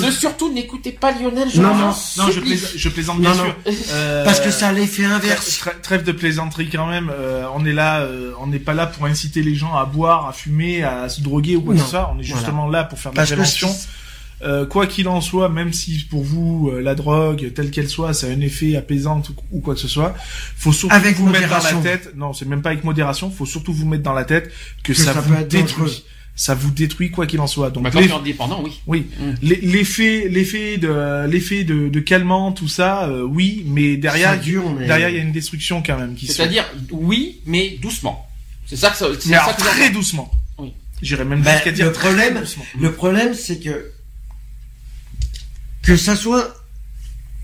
[0.00, 3.36] Ne surtout n'écoutez pas Lionel, je Non, non, Non, je, plaisante, je plaisante bien Non,
[3.36, 3.44] non.
[3.44, 3.74] sûr.
[3.90, 5.58] Euh, Parce que ça a l'effet inverse.
[5.58, 7.10] trêve- trêve de plaisanterie quand même.
[7.10, 10.26] euh, on est là, euh, on n'est pas là pour inciter les gens à boire,
[10.28, 12.10] à fumer, à se droguer ou quoi que ce soit.
[12.14, 12.36] On est Voilà.
[12.40, 13.74] justement là pour faire de la prévention.
[14.44, 18.12] Euh, quoi qu'il en soit, même si pour vous euh, la drogue telle qu'elle soit,
[18.12, 19.22] ça a un effet apaisant
[19.52, 20.14] ou, ou quoi que ce soit,
[20.56, 22.12] faut surtout Avec vous mettre dans la tête.
[22.16, 23.30] Non, c'est même pas avec modération.
[23.30, 24.50] Faut surtout vous mettre dans la tête
[24.82, 25.46] que, Que ça, ça vous dangereux.
[25.48, 26.04] détruit.
[26.34, 27.70] Ça vous détruit quoi qu'il en soit.
[27.70, 28.80] Donc Bah, quand les- tu es indépendant, oui.
[28.86, 29.24] oui, Mm.
[29.42, 34.36] Les- l'effet, l'effet de, l'effet de, de calmant, tout ça, euh, oui, mais derrière, Ça
[34.38, 36.16] dure, mais- derrière il y a une destruction quand même.
[36.18, 38.26] C'est-à-dire, oui, mais doucement.
[38.66, 40.30] C'est ça que ça, c'est Mais ça alors, que très doucement.
[40.58, 40.72] Oui.
[41.02, 42.64] J'irais même Ben, jusqu'à dire le très problème- doucement.
[42.80, 43.90] Le problème, c'est que
[45.82, 46.54] que ça soit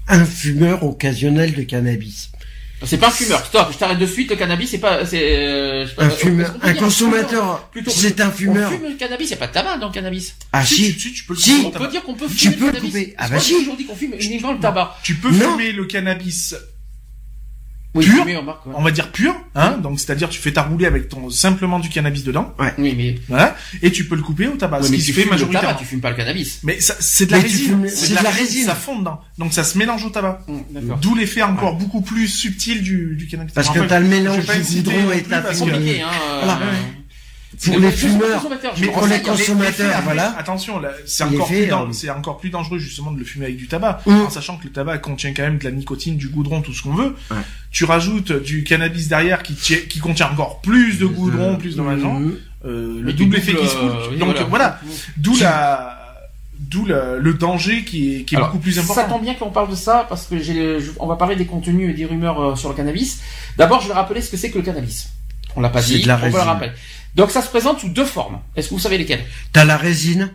[0.08, 2.30] un fumeur occasionnel de cannabis,
[2.84, 3.44] C'est pas un fumeur.
[3.44, 4.30] Stop, je t'arrête de suite.
[4.30, 8.20] Le cannabis, c'est pas, c'est, euh, je sais pas, un fumeur, un consommateur, plutôt, c'est
[8.20, 8.70] un fumeur.
[8.72, 10.34] On fume le cannabis, il y a pas de tabac dans le cannabis.
[10.52, 11.62] Ah si, si, tu, si, tu peux le Si.
[11.66, 12.92] On peut dire qu'on peut Tu fumer peux le le cannabis.
[12.92, 13.14] couper.
[13.18, 13.54] Ah bah si.
[13.56, 14.96] aujourd'hui qu'on fume uniquement le tabac.
[15.02, 15.52] Tu peux Non.
[15.58, 16.54] fumer le cannabis,
[17.94, 18.24] Oui, Pur
[18.66, 18.84] on ouais.
[18.84, 22.22] va dire pur, hein, donc c'est-à-dire tu fais ta roulée avec ton simplement du cannabis
[22.22, 25.10] dedans, Oui, mais, voilà, et tu peux le couper au tabac, ce mais qui tu
[25.10, 25.68] se fait fumes le majoritairement.
[25.68, 26.60] tabac, tu fumes pas le cannabis.
[26.64, 29.20] Mais ça, c'est de la Mais résine, fumes- c'est de la résine, ça fond dedans,
[29.38, 30.40] donc ça se mélange au tabac.
[30.70, 30.98] D'accord.
[30.98, 33.54] D'où l'effet encore beaucoup plus subtil du, du cannabis.
[33.54, 34.42] parce que t'as le mélange non
[35.12, 36.08] et plus ta parce C'est que- compliqué, hein.
[36.44, 36.60] Voilà.
[36.62, 36.72] euh,
[37.64, 38.46] Pour les fumeurs.
[38.80, 40.34] Mais pour les consommateurs, voilà.
[40.38, 44.00] Attention, là, c'est encore plus euh, encore dangereux justement de le fumer avec du tabac,
[44.06, 44.12] Mm.
[44.22, 46.82] en sachant que le tabac contient quand même de la nicotine, du goudron, tout ce
[46.82, 47.16] qu'on veut.
[47.30, 47.36] Ouais.
[47.70, 51.82] Tu rajoutes du cannabis derrière qui, tient- qui contient encore plus de goudron, plus de
[51.82, 52.20] machin.
[52.20, 52.36] Mhm.
[52.64, 53.90] Euh, le double effet qui se euh, coule.
[54.12, 54.46] oui, Donc voilà.
[54.48, 54.80] voilà,
[55.16, 55.98] d'où la,
[56.58, 59.08] d'où la- le danger qui est, qui est Alors, beaucoup plus Ça important.
[59.08, 61.94] tombe bien qu'on parle de ça parce que je- on va parler des contenus et
[61.94, 63.20] des rumeurs euh, sur le cannabis.
[63.56, 65.08] D'abord, je vais rappeler ce que c'est que le cannabis.
[65.56, 66.48] On l'a pas C'est dit, de la on va le résine.
[66.48, 66.70] rappeler.
[67.18, 68.38] Donc ça se présente sous deux formes.
[68.54, 69.24] Est-ce que vous savez lesquelles?
[69.52, 70.32] T'as la résine,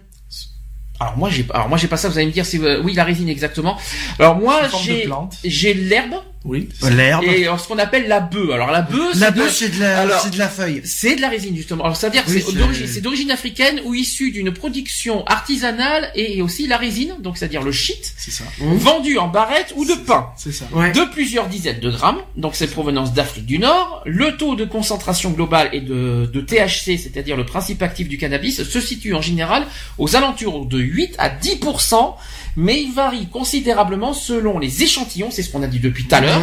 [0.99, 2.09] Alors moi j'ai, alors moi j'ai pas ça.
[2.09, 3.77] Vous allez me dire si euh, oui la résine exactement.
[4.19, 5.37] Alors moi j'ai, plante.
[5.45, 6.15] j'ai l'herbe
[6.45, 6.67] Oui.
[6.91, 7.23] l'herbe.
[7.23, 8.51] et euh, ce qu'on appelle la bœuf.
[8.51, 10.81] Alors la bœuf, La c'est de- bœuf, c'est de la, Alors, c'est de la feuille.
[10.83, 11.83] c'est de la résine justement.
[11.85, 16.41] Alors c'est-à-dire Oui, c'est c'est- d'origine, c'est d'origine africaine ou issue d'une production artisanale et
[16.41, 18.43] aussi la résine, donc c'est-à-dire le shit, C'est ça.
[18.59, 18.75] Mhm.
[18.77, 20.27] vendu en barrette ou de pain.
[20.37, 20.65] C'est ça.
[20.73, 20.91] Ouais.
[20.91, 24.01] de plusieurs dizaines de grammes, donc c'est provenance d'Afrique du Nord.
[24.05, 28.63] Le taux de concentration globale et de, de THC, c'est-à-dire le principe actif du cannabis,
[28.63, 29.65] se situe en général
[29.97, 32.15] aux alentours de 8 à 10%,
[32.55, 36.21] mais il varie considérablement selon les échantillons, c'est ce qu'on a dit depuis tout à
[36.21, 36.41] l'heure,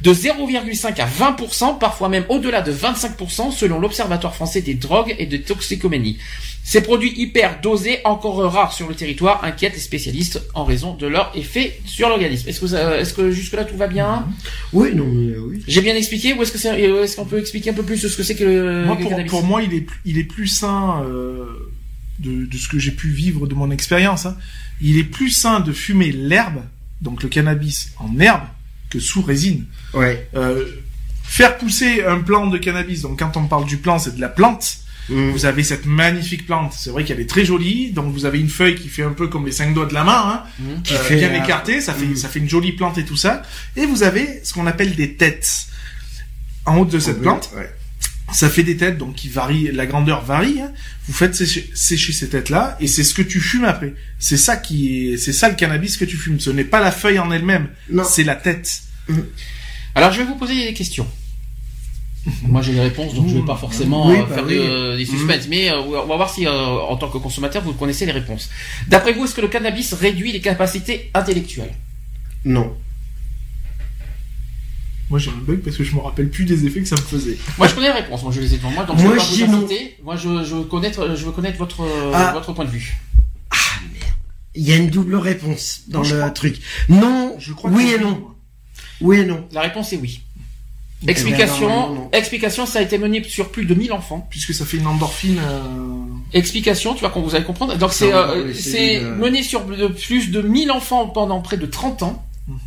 [0.00, 5.26] de 0,5 à 20%, parfois même au-delà de 25% selon l'Observatoire français des drogues et
[5.26, 6.18] de toxicomanie.
[6.66, 11.06] Ces produits hyper dosés, encore rares sur le territoire, inquiètent les spécialistes en raison de
[11.06, 12.48] leur effet sur l'organisme.
[12.48, 14.24] Est-ce que, est-ce que jusque-là tout va bien?
[14.72, 15.62] Oui, non, mais oui.
[15.68, 17.98] J'ai bien expliqué ou est-ce que c'est, euh, est-ce qu'on peut expliquer un peu plus
[17.98, 19.30] ce que c'est que le, Moi, pour, cannabis?
[19.30, 21.44] pour moi, il est, plus- il est plus sain euh,
[22.18, 24.26] de, de ce que j'ai pu vivre de mon expérience.
[24.26, 24.36] hein.
[24.80, 26.62] Il est plus sain de fumer l'herbe,
[27.00, 28.44] donc le cannabis en herbe,
[28.90, 29.64] que sous résine.
[29.92, 30.28] Ouais.
[30.34, 30.64] Euh,
[31.22, 34.28] faire pousser un plant de cannabis, donc quand on parle du plant, c'est de la
[34.28, 34.78] plante.
[35.10, 35.32] Mhm.
[35.32, 36.72] Vous avez cette magnifique plante.
[36.74, 37.92] C'est vrai qu'elle est très jolie.
[37.92, 40.02] Donc vous avez une feuille qui fait un peu comme les cinq doigts de la
[40.02, 40.78] main, hein.
[40.82, 41.82] Qui euh, fait, bien euh, écartée.
[41.82, 42.16] Ça fait mhm.
[42.16, 43.42] ça fait une jolie plante et tout ça.
[43.76, 45.66] Et vous avez ce qu'on appelle des têtes
[46.64, 47.50] en haut de cette plante.
[47.54, 47.70] ouais.
[48.32, 50.60] Ça fait des têtes donc qui varient, la grandeur varie.
[50.60, 50.72] hein.
[51.06, 53.94] Vous faites sécher, sécher ces têtes-là et c'est ce que tu fumes après.
[54.18, 56.40] C'est ça qui est, c'est ça le cannabis que tu fumes.
[56.40, 58.02] Ce n'est pas la feuille en elle-même, Non.
[58.04, 58.82] c'est la tête.
[59.94, 61.06] Alors je vais vous poser des questions.
[62.42, 64.56] Moi j'ai les réponses, donc je vais pas forcément Oui, euh, bah faire oui.
[64.56, 67.74] de- des suspens, mais euh, on va voir si, euh, en tant que consommateur, vous
[67.74, 68.48] connaissez les réponses.
[68.88, 71.74] D'après vous, est-ce que le cannabis réduit les capacités intellectuelles?
[72.46, 72.74] Non.
[75.14, 77.00] Moi j'ai un bug parce que je me rappelle plus des effets que ça me
[77.00, 77.38] faisait.
[77.56, 78.24] Moi, je connais les réponses.
[78.24, 79.96] Moi, je les ai devant moi, donc Moi, je vais pas vous citer.
[80.02, 82.32] Moi, je, je veux connaître, je veux connaître votre, Ah.
[82.34, 82.96] votre point de vue.
[84.56, 86.56] Il y a une double réponse dans le crois- truc.
[86.88, 88.24] Non, Je crois oui que et non.
[89.02, 89.46] Oui et non.
[89.52, 90.20] La réponse est oui.
[91.02, 92.08] Eh ben, Explication, non.
[92.12, 94.26] explication, ça a été mené sur plus de 1000 enfants.
[94.30, 95.38] Puisque ça fait une endorphine.
[95.38, 95.62] euh,
[96.32, 97.76] Explication, tu vois, quand vous allez comprendre.
[97.78, 102.26] Donc, c'est, euh, mené sur plus de 1000 enfants pendant près de 30 ans.
[102.48, 102.58] Mhm.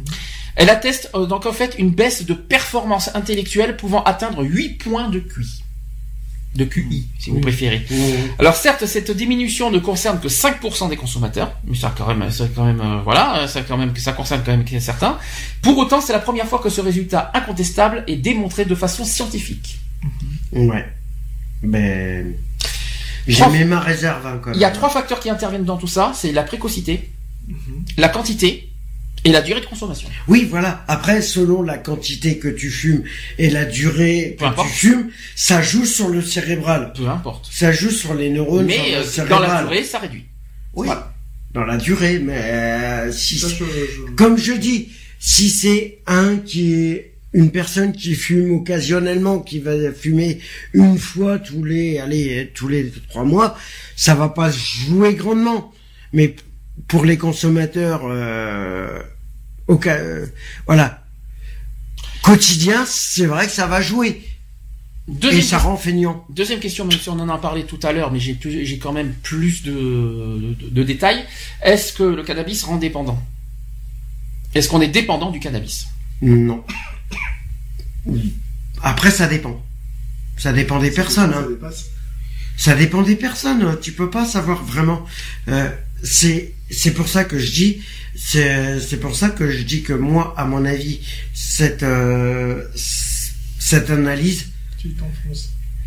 [0.59, 5.07] Elle atteste, euh, donc, en fait, une baisse de performance intellectuelle pouvant atteindre 8 points
[5.09, 5.63] de QI.
[6.55, 7.41] De QI, si vous Oui.
[7.43, 7.85] préférez.
[8.39, 12.47] Alors certes, cette diminution ne concerne que 5% des consommateurs, mais ça quand même, ça
[12.55, 15.19] quand même, euh, voilà, ça quand même, ça concerne quand même certains.
[15.61, 19.77] Pour autant, c'est la première fois que ce résultat incontestable est démontré de façon scientifique.
[20.51, 20.85] Ouais.
[21.61, 22.33] Ben,
[23.27, 24.55] j'ai mis ma réserve hein, quand même.
[24.57, 27.11] Il y a trois facteurs qui interviennent dans tout ça, c'est la précocité,
[27.97, 28.69] la quantité
[29.28, 30.09] et la durée de consommation.
[30.28, 30.84] Oui, voilà.
[30.88, 33.03] Après, selon la quantité que tu fumes
[33.38, 34.67] et la durée Peu que importe.
[34.69, 36.93] tu fumes, ça joue sur le cérebral.
[36.95, 37.49] Peu importe.
[37.51, 39.41] Ça joue sur les neurones, sur Mais le euh, cérébral.
[39.41, 40.25] dans la durée, ça réduit.
[40.73, 40.86] Oui.
[40.88, 41.13] Voilà.
[41.53, 46.38] Dans la durée, mais euh, si, Ça, je- je- comme je dis, si c'est un
[46.38, 50.39] qui est une personne qui fume occasionnellement, qui va fumer
[50.73, 53.57] une fois tous les, allez, tous les trois mois,
[53.95, 55.73] ça va pas jouer grandement.
[56.13, 56.36] Mais
[56.88, 59.01] pour les consommateurs, euh,
[59.68, 60.26] au cas, euh,
[60.65, 61.03] voilà,
[62.22, 64.22] quotidien, c'est vrai que ça va jouer
[65.07, 66.26] Deuxième, et ça rend feignant.
[66.30, 68.78] deuxième question, même si on en a parlé tout à l'heure, mais j'ai plus- j'ai
[68.78, 71.24] quand même plus de, de, de détails.
[71.63, 73.22] Est-ce que le cannabis rend dépendant?
[74.53, 75.88] Est-ce qu'on est dépendant du cannabis?
[76.22, 76.63] Non.
[78.82, 79.61] Après, ça dépend.
[80.38, 81.32] Ça dépend des personnes.
[81.32, 81.72] Ça Hein.
[82.57, 83.78] Ça dépend des personnes.
[83.82, 85.05] Tu peux pas savoir vraiment.
[85.47, 85.70] Euh,
[86.03, 87.81] c'est c'est pour ça que je dis.
[88.15, 90.99] C'est c'est pour ça que je dis que moi, à mon avis,
[91.33, 94.95] cette euh, cette analyse, Tu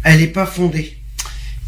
[0.05, 0.97] elle est pas fondée.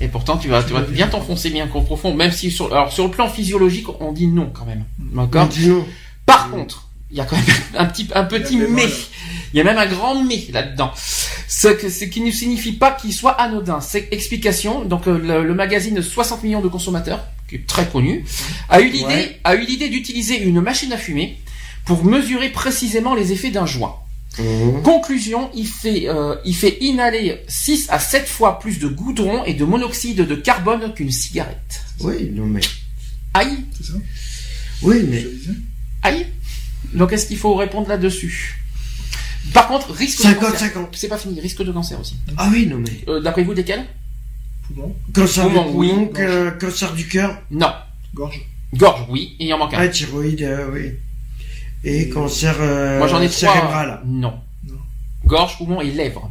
[0.01, 2.93] Et pourtant, tu vas, tu vas bien t'enfoncer bien qu'au profond, même si sur, alors
[2.93, 4.85] sur le plan physiologique, on dit non quand même.
[5.15, 5.87] On D'accord dit non.
[6.27, 8.89] Par contre, il y a quand même un petit, un petit Il mais.
[9.53, 10.93] Il y a même un grand mais là-dedans.
[11.47, 13.81] Ce, que, ce qui ne signifie pas qu'il soit anodin.
[13.81, 14.85] C'est explication.
[14.85, 18.25] Donc euh, le, le magazine 60 millions de consommateurs, qui est très connu,
[18.71, 19.41] a eu l'idée, Ouais.
[19.45, 21.39] a eu l'idée d'utiliser une machine à fumer
[21.85, 23.95] pour mesurer précisément les effets d'un joint.
[24.39, 24.83] Mhm.
[24.83, 29.53] Conclusion, il fait, euh, il fait inhaler 6 à 7 fois plus de goudron et
[29.53, 31.83] de monoxyde de carbone qu'une cigarette.
[32.01, 32.61] Oui, non mais.
[33.35, 33.99] Aïe, C'est ça?
[34.83, 35.25] Oui, mais
[36.03, 36.27] aïe.
[36.95, 38.59] Donc est-ce qu'il faut répondre là-dessus?
[39.53, 40.59] Par contre, risque de 50 cancer.
[40.61, 40.89] 50.
[40.97, 42.17] C'est pas fini, risque de cancer aussi.
[42.39, 43.01] Ah oui, non mais.
[43.09, 43.85] Euh, D'après vous, desquels?
[44.67, 45.89] Poumon, Cancer du Poumon, oui.
[45.91, 47.73] poumon, ca- cancer du cœur, Non.
[48.15, 48.41] gorge.
[48.75, 49.79] Gorge, oui, et il en manque un.
[49.81, 50.93] ah, thyroïde, euh, oui.
[51.85, 53.53] Et cancer euh, Moi j'en ai trois.
[53.53, 54.01] cérébral.
[54.07, 54.35] Non.
[54.67, 54.75] Non.
[55.27, 56.31] Gorge, poumon et lèvres.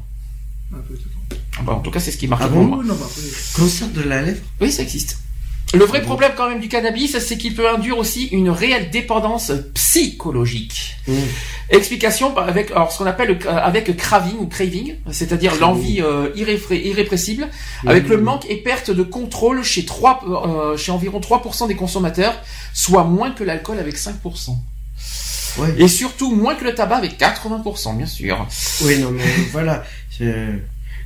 [0.74, 1.42] Un peu, peut-être.
[1.60, 2.78] Ah bah, en tout cas, c'est ce qui est marqué Ah pour bon moi.
[2.82, 3.22] Oui, non, mais après,
[3.62, 4.42] Cancer de la lèvre?
[4.62, 5.21] Oui, ça existe.
[5.74, 9.54] Le vrai problème quand même du cannabis, c'est qu'il peut induire aussi une réelle dépendance
[9.74, 10.98] psychologique.
[11.08, 11.16] Mhm.
[11.70, 17.48] Explication avec alors ce qu'on appelle le- avec craving ou craving, c'est-à-dire l'envie euh, irrépressible,
[17.88, 20.22] avec le manque et perte de contrôle chez 3,
[20.74, 22.34] euh, chez environ 3% des consommateurs,
[22.74, 24.58] soit moins que l'alcool avec 5%.
[25.58, 25.74] Ouais.
[25.78, 28.46] Et surtout moins que le tabac avec 80%, bien sûr.
[28.84, 29.86] Oui, non, mais voilà.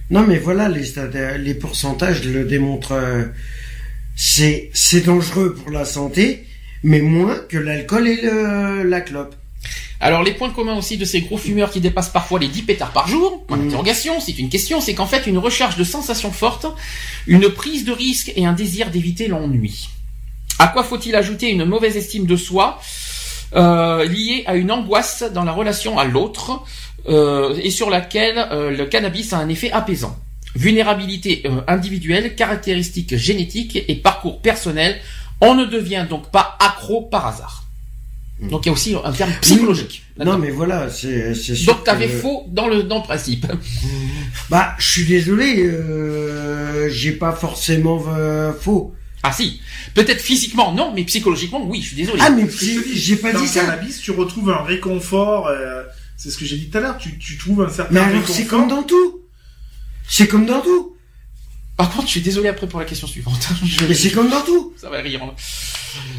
[0.10, 0.84] Non, mais voilà, les,
[1.40, 2.94] les pourcentages le démontrent.
[2.94, 3.26] euh,
[4.16, 6.46] C'est c'est dangereux pour la santé,
[6.84, 9.36] mais moins que l'alcool et le, la clope.
[10.00, 12.92] Alors les points communs aussi de ces gros fumeurs qui dépassent parfois les 10 pétards
[12.92, 13.64] par jour, point Mhm.
[13.66, 16.66] d'interrogation, c'est une question, c'est qu'en fait une recherche de sensations fortes,
[17.28, 19.90] une prise de risque et un désir d'éviter l'ennui.
[20.60, 22.80] À quoi faut-il ajouter une mauvaise estime de soi
[23.56, 26.62] euh, liée à une angoisse dans la relation à l'autre
[27.08, 30.18] euh, et sur laquelle euh, le cannabis a un effet apaisant?
[30.56, 34.98] Vulnérabilité euh, individuelle, caractéristiques génétiques et parcours personnel,
[35.42, 37.64] on ne devient donc pas accro par hasard.
[38.42, 40.04] Donc il y a aussi un terme psychologique.
[40.18, 41.74] Non, mais voilà, c'est c'est sûr.
[41.74, 43.46] Donc t'avais que- faux dans le dans le principe.
[44.50, 48.94] Bah, je suis désolé, euh, j'ai pas forcément euh, faux.
[49.24, 49.60] Ah si,
[49.96, 52.20] peut-être physiquement non, mais psychologiquement oui, je suis désolé.
[52.22, 53.62] Ah, mais Ce que je te dis, j'ai pas dans dit ça.
[53.62, 55.48] cannabis, tu retrouves un réconfort.
[55.48, 55.84] euh,
[56.18, 56.98] c'est ce que j'ai dit tout à l'heure.
[56.98, 58.36] Tu, tu trouves un certain Mais alors, réconfort.
[58.36, 59.22] c'est comme dans tout.
[60.08, 60.96] C'est comme dans tout.
[61.78, 63.50] Par contre, je suis désolé après pour la question suivante.
[63.66, 64.74] Je- Mais c'est comme dans tout.
[64.78, 65.22] Ça va rire.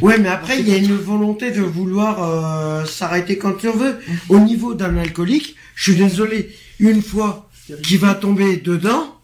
[0.03, 3.99] Ouais, mais après, il y a une volonté de vouloir euh, s'arrêter quand on veut.
[4.29, 7.49] Au niveau d'un alcoolique, je suis désolé, une fois
[7.83, 9.15] qu'il va tomber dedans,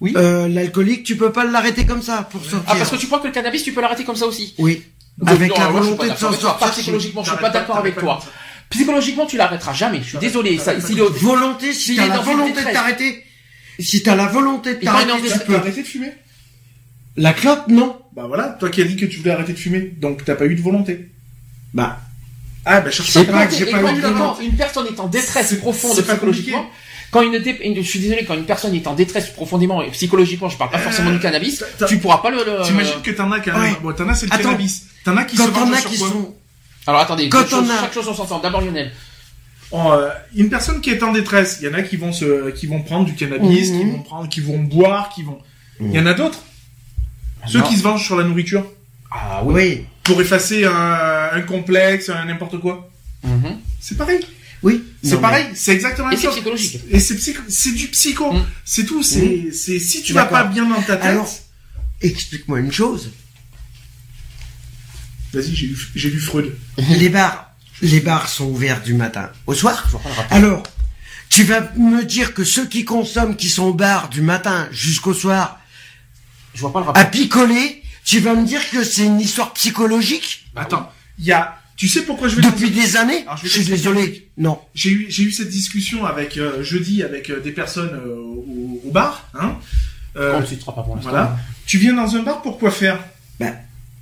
[0.00, 0.14] Oui.
[0.16, 2.62] euh, l'alcoolique, tu peux pas l'arrêter comme ça pour sortir.
[2.66, 4.82] Ah parce que tu crois que le cannabis tu peux l'arrêter comme ça aussi Oui.
[5.18, 6.70] Donc, Avec non, la volonté de s'en sortir.
[6.70, 8.20] psychologiquement, je suis pas d'accord avec toi.
[8.70, 10.00] Psychologiquement, tu l'arrêteras jamais.
[10.02, 10.58] Je suis désolé.
[10.58, 13.24] Ça, si le- Volonté, si t'as la volonté de t'arrêter,
[13.80, 15.54] si t'as la volonté de t'arrêter, tu peux.
[15.56, 16.12] arrêté de fumer
[17.16, 17.96] La clope, non.
[18.14, 20.46] Bah voilà, toi qui as dit que tu voulais arrêter de fumer, donc t'as pas
[20.46, 21.08] eu de volonté.
[21.74, 22.00] Bah,
[22.64, 23.24] Ah bah cherche pas.
[23.24, 24.18] pas que j'ai pas quand eu de une- volonté.
[24.38, 26.66] quand une personne est en détresse profonde psychologiquement,
[27.10, 30.58] quand une, je suis désolé, quand une personne est en détresse profondément et psychologiquement, je
[30.58, 32.38] parle pas forcément du cannabis, tu pourras pas le.
[32.38, 33.72] le- T'imagines que t'en as quand même.
[33.72, 33.78] Ouais.
[33.82, 34.42] Bon, t'en as c'est le Attends.
[34.44, 34.82] cannabis.
[35.04, 36.34] T'en as qui se quand vendent sur quoi sont,
[36.88, 38.38] Alors attendez, Quand chaque chose, on a- chaque chose en son temps.
[38.40, 38.90] D'abord Lionel.
[39.70, 42.50] Oh, euh, une personne qui est en détresse, il y en a qui vont se,
[42.52, 43.78] qui vont prendre du cannabis, Mhm.
[43.78, 45.38] qui vont prendre, qui vont boire, qui vont.
[45.80, 46.40] Il y en a d'autres.
[47.46, 47.66] Ceux Non.
[47.68, 48.64] qui se vengent sur la nourriture
[49.10, 49.54] Ah oui.
[49.54, 52.88] oui, pour effacer un, un complexe, un n'importe quoi.
[53.22, 53.58] Mhm.
[53.80, 54.20] C'est pareil.
[54.62, 54.82] oui.
[55.04, 55.44] C'est pareil.
[55.54, 56.34] C'est exactement la Et même c'est chose.
[56.36, 56.80] psychologique.
[56.90, 58.32] Et c'est psycho- c'est du psycho.
[58.32, 58.44] Mhm.
[58.64, 59.02] C'est tout.
[59.02, 61.04] C'est, c'est si tu vas pas bien dans ta tête.
[61.04, 61.30] Alors,
[62.00, 63.10] explique-moi une chose.
[65.32, 66.54] Vas-y, j'ai lu, j'ai lu Freud.
[66.78, 67.50] les bars,
[67.82, 69.82] les bars sont ouverts du matin au soir.
[69.86, 70.36] Je vois pas le rapport.
[70.36, 70.62] Alors,
[71.28, 75.12] tu vas me dire que ceux qui consomment, qui sont au bar du matin jusqu'au
[75.14, 75.60] soir,
[76.54, 77.02] Je vois pas le rapport.
[77.02, 81.54] à picoler, tu vas me dire que c'est une histoire psychologique Attends, il y a.
[81.76, 84.28] Tu sais pourquoi je vais depuis des années Alors, je suis t'expliquer désolé.
[84.36, 84.58] Non.
[84.74, 88.80] J'ai eu, j'ai eu cette discussion avec euh, jeudi avec euh, des personnes euh, au,
[88.84, 89.28] au bar.
[89.38, 89.54] Hein.
[90.16, 91.10] Euh, On ne citera pas pour l'instant.
[91.10, 91.36] voilà.
[91.66, 92.98] Tu viens dans un bar pour quoi faire?
[93.38, 93.52] Bah,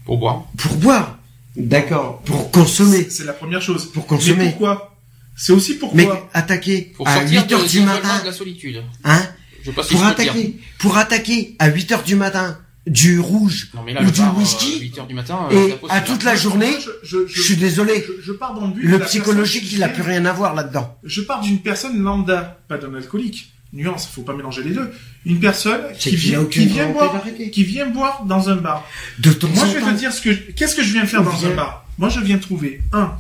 [0.07, 0.45] Pour boire.
[0.57, 1.16] Pour boire.
[1.57, 2.23] D'accord.
[2.25, 3.07] Pour consommer.
[3.11, 3.91] C'est- la première chose.
[3.93, 4.37] Pour consommer.
[4.37, 4.93] Mais pourquoi?
[5.37, 5.97] C'est aussi pourquoi.
[5.97, 8.83] Mais attaquer Pour à sortir 8 de, heures du matin, de la solitude.
[9.05, 9.23] hein?
[9.63, 13.83] Je pas si Pour attaquer, pour attaquer à 8 heures du matin du rouge Non
[13.85, 16.37] mais là, ou du euh, whisky 8 heures du matin, euh, et à toute la
[16.37, 18.05] journée, je, je, je suis désolé.
[18.07, 18.83] je, je pars dans le but.
[18.85, 20.97] Le psychologique, il a qui plus rien à voir là-dedans.
[21.03, 23.53] Je pars d'une personne lambda, pas d'un alcoolique.
[23.77, 24.91] Nuance, faut pas mélanger les deux.
[25.27, 27.51] Une personne qui vient, qui boire, d'arrêter.
[27.51, 28.89] qui vient boire dans un bar.
[29.19, 29.93] De Moi, je vais temps.
[29.93, 31.87] te dire ce que, qu'est-ce que je viens faire dans un bar?
[31.99, 33.13] Moi, je viens trouver un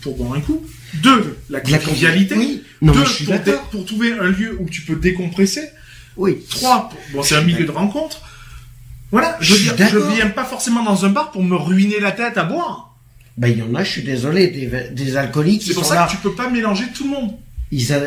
[0.00, 0.62] pour boire un coup,
[0.94, 2.62] deux la convivialité, Oui.
[2.82, 3.04] Deux
[3.70, 5.62] pour, trouver un lieu où tu peux décompresser,
[6.16, 6.38] Oui.
[6.50, 8.20] trois bon, c'est un milieu de rencontre.
[9.10, 10.10] Voilà, je viens, je d'accord.
[10.10, 12.96] viens pas forcément dans un bar pour me ruiner la tête à boire.
[13.36, 15.94] Ben, il y en a, je suis désolé, des, des alcooliques C'est pour sont ça
[15.96, 16.06] là.
[16.06, 17.32] que tu peux pas mélanger tout le monde.
[17.70, 18.00] Ils a...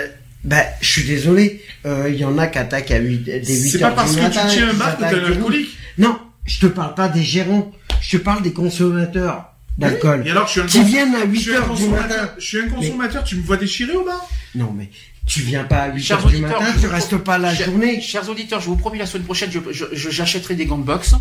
[0.43, 3.45] Ben, je suis désolé, euh, il y en a qui attaquent à 8, des 8
[3.69, 4.47] C'est pas parce que matin.
[4.47, 5.69] tu tiens un bar que t'es un alcoolique.
[5.97, 7.71] Non, je te parle pas des gérants.
[8.01, 9.45] Je te parle des consommateurs
[9.77, 10.23] d'alcool.
[10.25, 11.69] Et alors, je suis un Qui cons- viennent à je 8 suis un heures du
[11.69, 12.21] consommateur.
[12.21, 12.33] matin.
[12.37, 14.29] Je suis un consommateur, tu me vois déchirer au bar?
[14.55, 14.89] Non, mais
[15.25, 17.65] tu viens pas à 8 Chers heures du matin, tu vous restes pas la Chers-
[17.65, 17.99] journée.
[17.99, 20.85] Chers auditeurs, je vous promets la semaine prochaine, je, je, je- j'achèterai des gants de
[20.85, 21.13] boxe.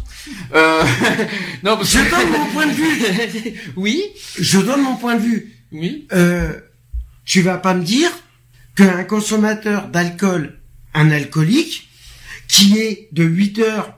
[0.54, 0.82] Euh,
[1.64, 3.54] non, parce Je que- donne mon point de vue.
[3.76, 4.02] oui,
[4.38, 5.52] Je donne mon point de vue.
[5.72, 6.06] oui.
[6.12, 6.52] Euh,
[7.24, 8.10] tu vas pas me dire
[8.76, 10.58] qu'un consommateur d'alcool,
[10.94, 11.88] un alcoolique,
[12.48, 13.94] qui est de 8 heures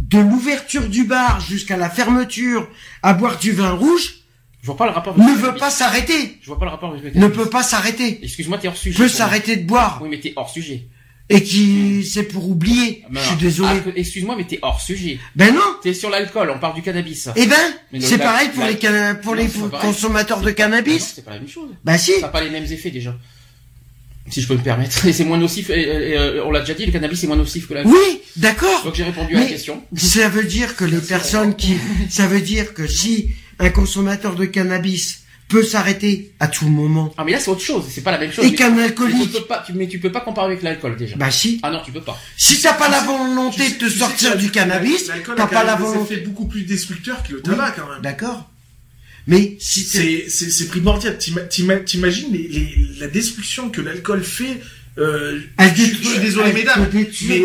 [0.00, 2.68] de l'ouverture du bar jusqu'à la fermeture
[3.02, 4.16] à boire du vin rouge,
[4.60, 5.14] Je vois pas le rapport.
[5.14, 6.38] avec ne veut pas s'arrêter.
[6.42, 8.20] Je vois pas le rapport Ne peut pas s'arrêter.
[8.22, 8.98] Excuse-moi, t'es hors sujet.
[8.98, 10.00] Peut s'arrêter de boire.
[10.02, 10.86] Oui, mais t'es hors sujet.
[11.32, 13.04] Et qui, c'est pour oublier.
[13.08, 13.80] Mais Je suis désolé.
[13.86, 15.20] ah, excuse-moi, mais t'es hors sujet.
[15.36, 15.60] Ben non.
[15.80, 17.28] T'es sur l'alcool, on parle du cannabis.
[17.36, 18.74] Eh ben, c'est pareil pour les,
[19.22, 19.48] pour Non, les
[19.80, 21.12] consommateurs de cannabis.
[21.14, 21.70] c'est pas la même chose.
[21.84, 22.12] Bah si.
[22.14, 23.16] Ça n'a pas les mêmes effets déjà.
[24.28, 25.04] Si je peux me permettre.
[25.06, 27.66] Et c'est moins nocif, et, et, on l'a déjà dit, le cannabis est moins nocif
[27.66, 27.94] que l'alcool.
[27.94, 28.84] Oui, d'accord.
[28.84, 29.82] Donc j'ai répondu à la question.
[29.96, 31.76] Ça veut dire que les personnes qui,
[32.08, 37.24] ça veut dire que si un consommateur de cannabis peut s'arrêter à tout moment, Ah
[37.24, 38.44] mais là c'est autre chose, c'est pas la même chose.
[38.44, 40.96] et qu'un mais tu alcoolique, peux pas, tu- mais tu peux pas comparer avec l'alcool
[40.96, 41.16] déjà.
[41.16, 41.58] bah si.
[41.64, 42.16] Ah non, tu peux pas.
[42.36, 45.64] Si t'as pas la Tu volonté de te tu sortir du cannabis, t'as a pas
[45.64, 46.14] la volonté.
[46.14, 48.00] effets beaucoup plus destructeurs que le tabac quand même.
[48.00, 48.48] D'accord.
[49.26, 51.16] Mais si C'est c'est c'est primordial.
[51.18, 54.60] T'ima- t'ima- T'imagines les, les, la destruction que l'alcool fait.
[54.98, 55.40] Euh,
[55.76, 56.80] je, suis désolé mesdames,
[57.28, 57.38] mais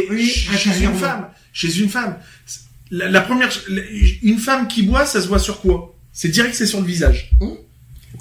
[0.57, 2.17] chez une femme, chez une femme,
[2.91, 3.82] la, la première, la-
[4.23, 5.95] une femme qui boit, ça se voit sur quoi?
[6.11, 7.30] C'est direct, c'est sur le visage.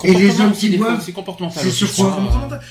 [0.02, 1.62] Et les hommes qui boivent, c'est comportemental.
[1.62, 1.98] c'est sur je.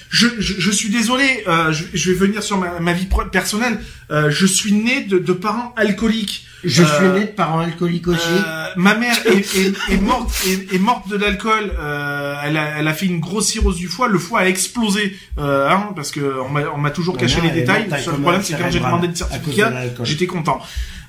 [0.09, 3.79] Je, je, je suis désolé, euh, je, je vais venir sur ma, ma vie personnelle.
[4.11, 6.45] Euh, je suis né de, de parents alcooliques.
[6.63, 8.27] je Euh, suis né de parents alcooliques aussi.
[8.29, 11.71] Euh, ma mère est, est, est morte est, est morte de l'alcool.
[11.79, 14.07] Euh, elle, a, elle a fait une grosse cirrhose du foie.
[14.07, 17.51] Le foie a explosé euh, hein, parce que on m'a on m'a toujours caché les
[17.51, 17.87] détails.
[17.89, 20.05] Le seul problème c'est quand j'ai demandé le de certificat, l'alcool.
[20.05, 20.59] j'étais content.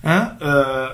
[0.05, 0.89] Hein euh,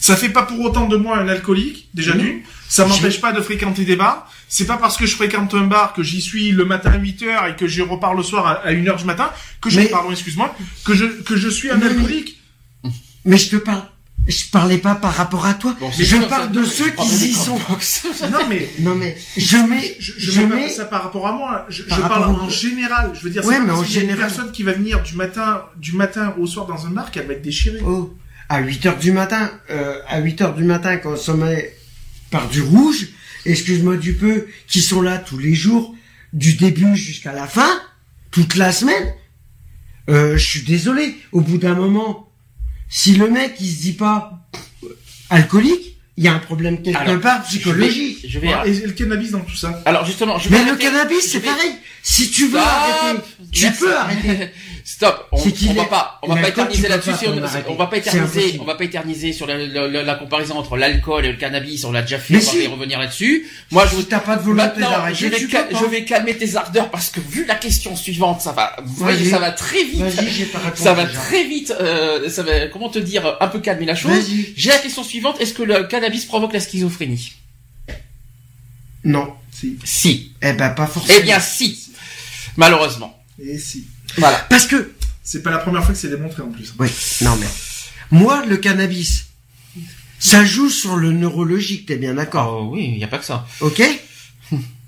[0.00, 2.18] ça fait pas pour autant de moi un alcoolique déjà Oui.
[2.22, 2.40] d'une.
[2.68, 4.30] Ça m'empêche pas de fréquenter des bars.
[4.48, 7.22] C'est pas parce que je fréquente un bar que j'y suis le matin à 8
[7.24, 9.30] heures et que j'y repars le soir à, à 1 heure du matin
[9.60, 12.40] que je Mais- pardon excuse-moi que je que je suis un Non, alcoolique.
[13.24, 13.82] Mais je te parle,
[14.26, 15.76] je parlais pas par rapport à toi.
[15.78, 17.58] Bon, je parle ça- de je ceux qui y sont.
[18.32, 20.62] Non mais Non mais je mets, je, je, je, mets mets.
[20.68, 21.66] pas ça par rapport à moi.
[21.68, 23.12] Je, Par je parle en général.
[23.14, 26.34] Je veux dire, Ouais, mais en une personne qui va venir du matin, du matin
[26.38, 27.80] au soir dans un bar qu'elle va être déchirée.
[27.84, 28.14] Oh,
[28.50, 31.70] à 8 heures du matin, euh, à 8 heures du matin, consommé
[32.32, 33.08] par du rouge,
[33.46, 35.94] excuse-moi du peu, qui sont là tous les jours,
[36.32, 37.80] du début jusqu'à la fin,
[38.32, 39.14] toute la semaine.
[40.08, 42.28] Euh, je suis désolé, au bout d'un moment,
[42.88, 44.48] si le mec il se dit pas
[45.30, 48.26] alcoolique, il y a un problème quelque Alors, part Je vais, psychologique.
[48.28, 48.48] je vais.
[48.66, 49.80] Et le cannabis dans tout ça.
[49.86, 50.58] Alors justement, je vais.
[50.64, 51.70] Mais le cannabis, c'est vais- pareil.
[52.02, 53.22] Si tu veux Stop arrêter,
[53.52, 53.80] tu Merci.
[53.80, 54.48] peux arrêter.
[54.92, 55.28] Stop.
[55.30, 57.12] On, va pas, on va pas éterniser là-dessus.
[57.16, 58.58] si on, va pas éterniser, impossible.
[58.60, 61.84] on va pas éterniser sur la, la- la- la comparaison entre l'alcool et le cannabis.
[61.84, 62.34] On l'a déjà fait.
[62.34, 62.64] Mais on va si.
[62.64, 63.46] y revenir là-dessus.
[63.70, 67.08] Moi, je t'as pas de volonté je d'arrêter, vais, cal- je calmer tes ardeurs parce
[67.08, 70.02] que vu la question suivante, ça va, vous voyez, ça va très vite.
[70.52, 70.60] Pas.
[70.74, 71.18] Ça va déjà.
[71.20, 71.72] très vite.
[71.80, 74.28] Euh, ça va, comment te dire, un peu calmer la chose.
[74.56, 75.40] J'ai la question suivante.
[75.40, 77.32] Est-ce que le cannabis provoque la schizophrénie?
[79.04, 79.34] Non.
[79.52, 79.78] Si.
[79.84, 80.32] Si.
[80.42, 81.16] Eh ben, pas forcément.
[81.20, 81.78] Eh bien, si.
[82.56, 83.16] Malheureusement.
[83.40, 83.86] Et si.
[84.18, 84.38] Voilà.
[84.48, 84.92] Parce que,
[85.22, 86.74] C'est pas la première fois que c'est démontré en plus.
[86.78, 86.88] oui,
[87.22, 87.46] non mais,
[88.10, 89.26] moi, le cannabis,
[90.18, 93.24] ça joue sur le neurologique, t'es bien d'accord, Oh oui, il n'y a pas que
[93.24, 93.46] ça.
[93.60, 93.82] ok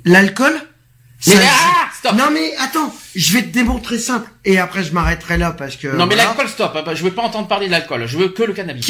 [0.04, 0.52] L'alcool,
[1.28, 2.14] Mais ça ah, stop.
[2.16, 5.86] Non mais attends, je vais te démontrer simple, et après je m'arrêterai là parce que.
[5.86, 6.24] non mais voilà.
[6.30, 6.76] l'alcool, stop.
[6.94, 8.06] Je veux pas entendre parler de l'alcool.
[8.06, 8.84] Je veux que le cannabis.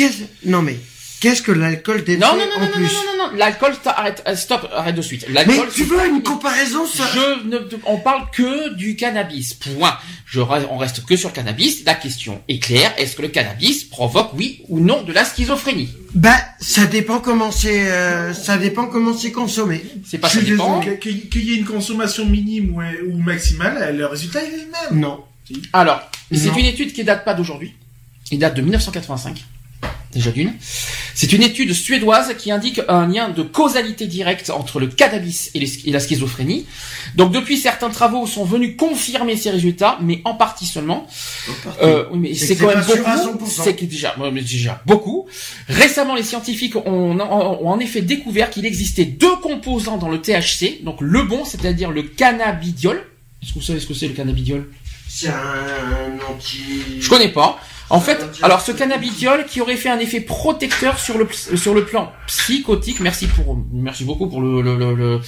[0.46, 0.80] Non mais,
[1.22, 3.74] Qu'est-ce que l'alcool détruit Non, non, non, en non, non, plus non, non, non, l'alcool,
[3.80, 5.24] t'as- arrête, euh, stop, arrête de suite.
[5.28, 9.54] Mais L'alcool, tu veux une comparaison ça Je ne, on parle que du cannabis.
[9.54, 9.96] Point.
[10.26, 11.84] Je, on reste que sur le cannabis.
[11.86, 12.92] La question est claire.
[12.98, 15.90] Est-ce que le cannabis provoque, oui ou non, de la schizophrénie?
[16.14, 19.80] Bah, ça dépend comment c'est, euh, ça dépend comment c'est consommé.
[20.04, 20.80] C'est pas Je ça dépend.
[20.80, 24.56] Qu'il y ait une consommation minime ou, ou maximale, le résultat est le
[24.90, 25.00] même.
[25.00, 25.22] Non.
[25.72, 26.02] Alors,
[26.32, 26.56] c'est Non.
[26.56, 27.74] une étude qui date pas d'aujourd'hui.
[28.32, 29.36] Il date de 1985.
[30.12, 30.52] Déjà d'une.
[31.14, 35.58] C'est une étude suédoise qui indique un lien de causalité directe entre le cannabis et,
[35.60, 36.66] les- et la schizophrénie.
[37.16, 41.06] Donc depuis, certains travaux sont venus confirmer ces résultats, mais en partie seulement.
[41.82, 43.46] Euh, oui, mais C'est quand même beaucoup.
[43.46, 43.62] 100%.
[43.64, 44.14] C'est déjà,
[44.84, 45.26] beaucoup.
[45.68, 50.20] Récemment, les scientifiques ont, ont- ont en effet découvert qu'il existait deux composants dans le
[50.20, 50.82] THC.
[50.84, 53.02] Donc le bon, c'est-à-dire le cannabidiol.
[53.42, 54.68] Est-ce que vous savez ce que c'est le cannabidiol?
[55.08, 56.60] C'est un anti.
[57.00, 57.58] je connais pas.
[57.92, 61.84] En fait, alors ce cannabidiol qui aurait fait un effet protecteur sur le sur le
[61.84, 63.00] plan psychotique.
[63.00, 65.20] Merci pour merci beaucoup pour le le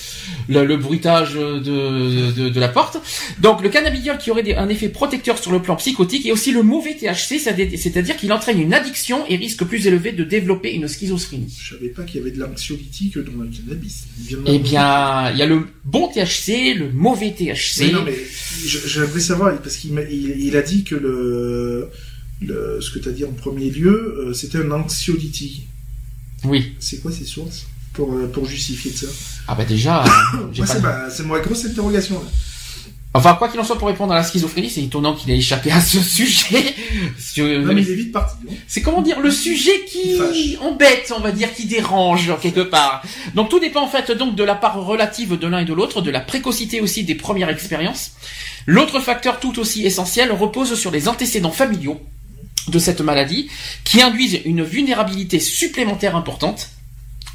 [0.48, 2.96] le, le, bruitage de, de de la porte.
[3.40, 6.62] Donc le cannabidiol qui aurait un effet protecteur sur le plan psychotique et aussi le
[6.62, 10.88] mauvais THC, c'est-à- c'est-à-dire qu'il entraîne une addiction et risque plus élevé de développer une
[10.88, 11.54] schizophrénie.
[11.60, 14.04] Je savais pas qu'il y avait de l'anxiolytique dans le cannabis.
[14.46, 17.80] Eh bien, il y a le bon THC, le mauvais THC.
[17.80, 18.14] Mais non, mais
[18.66, 21.90] je- j'aimerais savoir, parce qu'il il a dit que le,
[22.44, 25.66] le ce que tu as dit en premier lieu, euh, c'était un anxiolytique.
[26.44, 26.74] Oui.
[26.78, 29.06] C'est quoi ces sources pour, euh, pour justifier de ça
[29.48, 30.04] Ah bah déjà,
[30.82, 32.16] pas- c'est ma, ma grosse interrogation.
[32.16, 32.28] Là.
[33.16, 35.70] Enfin, quoi qu'il en soit, pour répondre à la schizophrénie, c'est étonnant qu'il ait échappé
[35.70, 36.74] à ce sujet.
[37.36, 38.36] Non, mais il est vite parti.
[38.44, 40.56] non C'est comment dire le sujet qui Fâche.
[40.60, 43.02] embête, on va dire, qui dérange quelque part.
[43.34, 46.00] Donc tout dépend en fait donc de la part relative de l'un et de l'autre,
[46.00, 48.12] de la précocité aussi des premières expériences.
[48.66, 52.00] L'autre facteur tout aussi essentiel repose sur les antécédents familiaux
[52.68, 53.48] de cette maladie
[53.84, 56.70] qui induisent une vulnérabilité supplémentaire importante.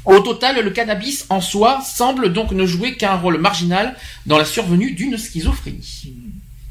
[0.06, 4.46] Au total, le cannabis en soi semble donc ne jouer qu'un rôle marginal dans la
[4.46, 6.14] survenue d'une schizophrénie.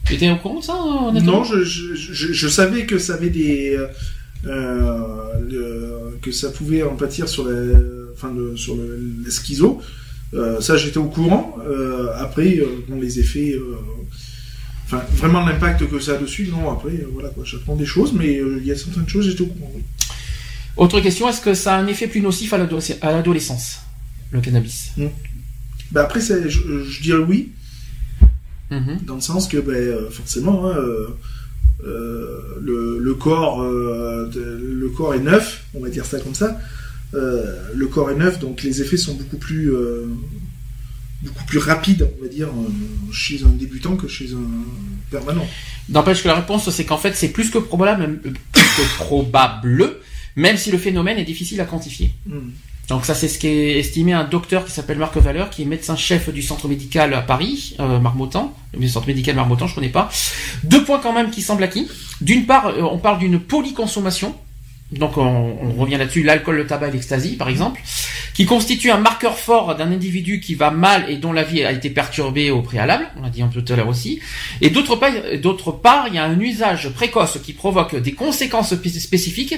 [0.05, 0.74] Tu étais au courant de ça
[1.22, 3.78] Non, je, savais que ça avait des.
[3.78, 3.88] euh,
[5.51, 7.78] euh, que ça pouvait en pâtir sur la,
[8.14, 9.82] enfin, sur le, la schizo.
[10.34, 11.57] Euh, ça, j'étais au courant.
[12.18, 13.55] Après, bon, les effets.
[14.91, 18.11] Enfin, vraiment l'impact que ça a dessus, non, après, euh, voilà, quoi, j'apprends des choses,
[18.13, 19.71] mais euh, il y a certaines choses, j'étais au courant.
[19.75, 19.83] oui.
[20.77, 23.79] Autre question, est-ce que ça a un effet plus nocif à l'ado- à l'adolescence,
[24.31, 24.91] le cannabis?
[25.91, 27.51] Bah après, je, je dirais oui,
[28.71, 28.99] Mhm.
[29.05, 34.89] dans le sens que ben, euh, forcément hein, euh, le, le corps euh, de- le
[34.89, 36.59] corps est neuf on va dire ça comme ça
[37.15, 39.71] Euh, le corps est neuf donc les effets sont beaucoup plus
[41.22, 45.47] beaucoup plus rapides on va dire euh, chez un débutant que chez un permanent
[45.89, 48.95] N'empêche que la réponse, c'est qu'en fait, c'est plus que probable, même- euh, plus que
[48.97, 49.95] probable,
[50.36, 52.13] même si le phénomène est difficile à quantifier.
[52.28, 52.51] Hmm.
[52.89, 56.30] Donc ça, c'est ce qu'est estimé un docteur qui s'appelle Marc Valeur, qui est médecin-chef
[56.32, 58.55] du centre médical à Paris, euh, Marmottan.
[58.80, 60.09] Le centre médical Marmottan, je connais pas.
[60.63, 61.88] Deux points quand même qui semblent acquis.
[62.22, 64.36] D'une part, euh, on parle d'une polyconsommation.
[64.91, 67.79] Donc on, revient là-dessus, l'alcool, le tabac et l'ecstasy, par exemple,
[68.33, 71.71] qui constitue un marqueur fort d'un individu qui va mal et dont la vie a
[71.71, 73.07] été perturbée au préalable.
[73.17, 74.19] On l'a dit un peu tout à l'heure aussi.
[74.61, 74.95] Et d'autre
[75.73, 79.55] part, il y a un usage précoce qui provoque des conséquences spé- spécifiques.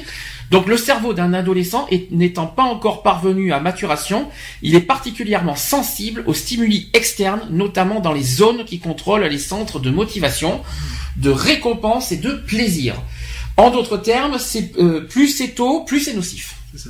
[0.50, 4.28] Donc le cerveau d'un adolescent n'étant pas encore parvenu à maturation,
[4.62, 9.80] il est particulièrement sensible aux stimuli externes, notamment dans les zones qui contrôlent les centres
[9.80, 10.62] de motivation,
[11.16, 12.96] de récompense et de plaisir.
[13.58, 16.56] En d'autres termes, c'est euh, plus c'est tôt, plus c'est nocif.
[16.74, 16.90] c'est ça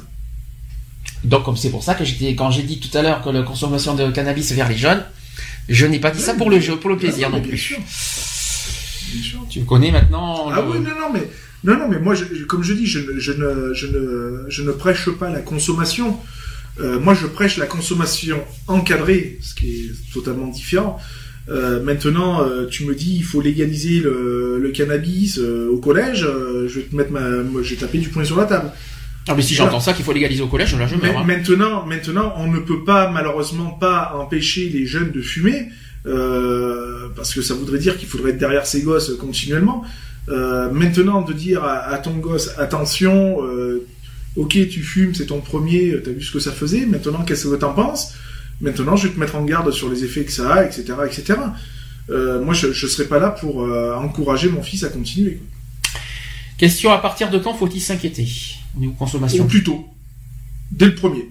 [1.24, 3.44] Donc comme c'est pour ça que j'étais quand j'ai dit tout à l'heure que la
[3.44, 5.04] consommation de cannabis vers les jeunes,
[5.70, 7.58] je n'ai pas dit ça pour le jeu, pour le plaisir non bien plus.
[7.58, 7.78] sûr.
[7.78, 9.40] Bien sûr.
[9.50, 10.50] Tu me connais maintenant.
[10.52, 11.28] Ah le- oui, non, non, mais
[11.64, 14.62] non, non, mais moi, je- comme je dis, je, ne- je ne, je ne, je
[14.64, 16.18] ne prêche pas la consommation.
[16.80, 20.98] Euh, moi, je prêche la consommation encadrée, ce qui est totalement différent.
[21.50, 26.26] Euh, maintenant, euh, tu me dis, il faut légaliser le, le cannabis euh, au collège.
[26.68, 28.72] je vais te mettre ma, moi, je vais taper du poing sur la table.
[29.28, 31.18] Ah mais si j'entends ça qu'il faut légaliser au collège, là je meurs.
[31.20, 31.24] hein.
[31.26, 35.70] maintenant, maintenant, on ne peut pas malheureusement pas empêcher les jeunes de fumer
[37.16, 39.84] parce que ça voudrait dire qu'il faudrait être derrière ces gosses continuellement.
[40.28, 43.38] Maintenant, de dire à, à ton gosse attention,
[44.36, 46.86] ok, tu fumes, c'est ton premier, t'as vu ce que ça faisait.
[46.88, 48.14] Maintenant, qu'est-ce que t'en penses?
[48.62, 51.40] Maintenant, je vais te mettre en garde sur les effets que ça a, etc., etc.
[52.10, 55.36] Euh, moi, je, je serais pas là pour euh, encourager mon fils à continuer.
[55.36, 55.48] quoi.
[56.62, 58.28] Question à partir de quand faut-il s'inquiéter
[58.78, 59.84] au niveau Ou consommation plutôt,
[60.70, 61.28] dès le premier.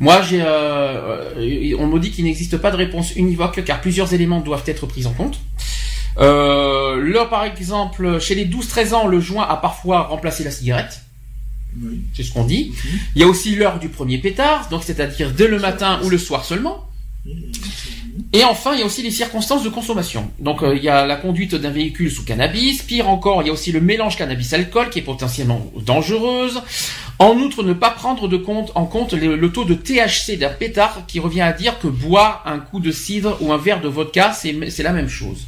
[0.00, 4.12] Moi, j'ai, euh, euh, on me dit qu'il n'existe pas de réponse univoque car plusieurs
[4.12, 5.38] éléments doivent être pris en compte.
[6.18, 11.02] Euh, là, par exemple, chez les 12-13 ans, le joint a parfois remplacé la cigarette.
[11.82, 12.00] Oui.
[12.14, 12.72] C'est ce qu'on dit.
[13.14, 16.18] Il y a aussi l'heure du premier pétard, donc c'est-à-dire dès le matin ou le
[16.18, 16.84] soir seulement.
[18.32, 20.30] Et enfin, il y a aussi les circonstances de consommation.
[20.38, 22.82] Donc, euh, il y a la conduite d'un véhicule sous cannabis.
[22.82, 26.62] Pire encore, il y a aussi le mélange cannabis-alcool qui est potentiellement dangereuse.
[27.18, 30.48] En outre, ne pas prendre de compte, en compte le, le taux de THC d'un
[30.50, 33.88] pétard qui revient à dire que boire un coup de cidre ou un verre de
[33.88, 35.46] vodka, c'est la même chose.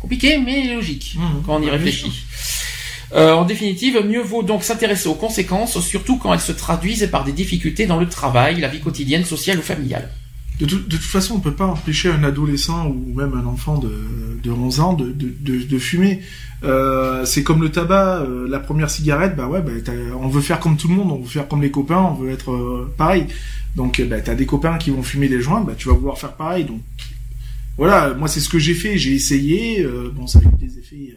[0.00, 1.42] Compliqué, mais logique Mhm.
[1.44, 2.12] quand on y réfléchit.
[3.14, 7.24] Euh, en définitive, mieux vaut donc s'intéresser aux conséquences, surtout quand elles se traduisent par
[7.24, 10.10] des difficultés dans le travail, la vie quotidienne, sociale ou familiale.
[10.60, 13.78] De, tout- de toute façon, on peut pas empêcher un adolescent ou même un enfant
[13.78, 13.90] de,
[14.42, 16.20] de 11 ans de, fumer.
[16.64, 19.70] Euh, c'est comme le tabac, euh, la première cigarette, bah ouais, bah,
[20.20, 22.30] on veut faire comme tout le monde, on veut faire comme les copains, on veut
[22.30, 23.26] être euh, pareil.
[23.76, 26.18] Donc, euh, bah, t'as des copains qui vont fumer des joints, bah, tu vas vouloir
[26.18, 26.64] faire pareil.
[26.64, 26.80] Donc,
[27.78, 29.86] voilà, moi c'est ce que j'ai fait, j'ai essayé.
[30.12, 31.16] bon, ça a eu des effets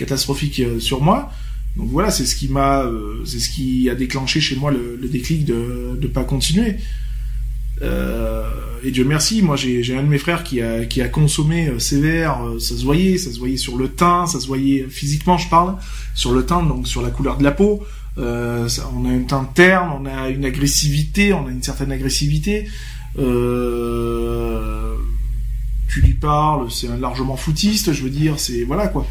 [0.00, 1.30] catastrophiques euh, sur moi.
[1.76, 5.08] Donc voilà, c'est ce qui m'a, euh, c'est ce qui a déclenché chez moi le,
[5.08, 6.76] déclic de de pas continuer.
[7.82, 8.42] Euh,
[8.82, 12.40] et Dieu merci, moi j'ai un de mes frères qui a qui a consommé sévère,
[12.58, 15.76] ça se voyait, ça se voyait sur le teint, ça se voyait physiquement, je parle,
[16.14, 17.84] sur le teint, donc sur la couleur de la peau.
[18.16, 22.66] On a un teint terne, on a une agressivité, on a une certaine agressivité.
[25.88, 29.06] Tu lui parles, c'est largement foutiste, je veux dire, c'est voilà quoi.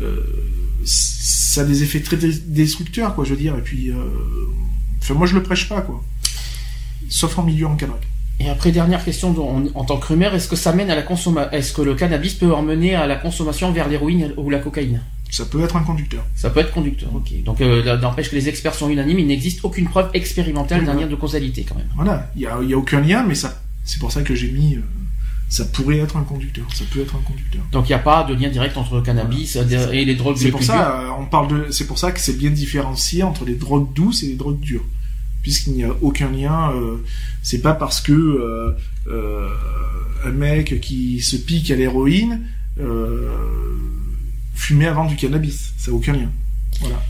[0.00, 0.20] Euh,
[0.84, 3.56] ça a des effets très destructeurs, quoi, je veux dire.
[3.56, 3.94] Et puis, euh,
[5.02, 6.02] enfin, moi je le prêche pas, quoi.
[7.08, 7.96] Sauf en milieu encadré.
[8.38, 9.34] Et après, dernière question
[9.74, 12.34] en tant que rumeur, est-ce que ça mène à la consommation, est-ce que le cannabis
[12.34, 15.00] peut emmener à la consommation vers l'héroïne ou la cocaïne?
[15.30, 16.24] Ça peut être un conducteur.
[16.34, 17.42] Ça peut être conducteur, ok.
[17.42, 21.06] Donc, euh, n'empêche que les experts sont unanimes, il n'existe aucune preuve expérimentale d'un lien
[21.06, 21.88] de causalité quand même.
[21.96, 24.76] Voilà, il y a, a aucun lien, mais ça, c'est pour ça que j'ai mis.
[24.76, 24.80] euh,
[25.48, 26.66] ça pourrait être un conducteur.
[26.74, 27.62] Ça peut être un conducteur.
[27.70, 30.50] Donc, il n'y a pas de lien direct entre le cannabis et les drogues C'est
[30.50, 31.70] pour ça, euh, on parle de.
[31.70, 34.84] C'est pour ça que c'est bien différencié entre les drogues douces et les drogues dures,
[35.42, 36.72] puisqu'il n'y a aucun lien.
[36.74, 36.96] euh,
[37.42, 38.72] c'est pas parce que euh,
[39.06, 39.48] euh,
[40.24, 42.40] un mec qui se pique à l'héroïne
[44.54, 45.74] fumait avant du cannabis.
[45.78, 46.30] Ça n'a aucun lien.
[46.80, 47.00] Voilà.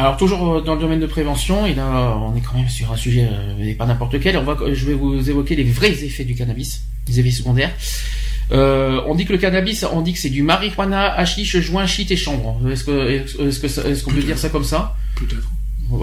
[0.00, 2.96] Alors toujours dans le domaine de prévention, et là on est quand même sur un
[2.96, 3.28] sujet
[3.60, 4.36] et pas n'importe quel.
[4.36, 7.72] On va, je vais vous évoquer les vrais effets du cannabis, les effets secondaires.
[8.50, 12.10] Euh, on dit que le cannabis, on dit que c'est du marijuana, hashish, joint, shit
[12.10, 12.58] et chanvre.
[12.70, 13.08] Est-ce que
[13.46, 14.96] est-ce que est-ce qu'on peut dire ça comme ça?
[15.16, 15.48] Peut-être.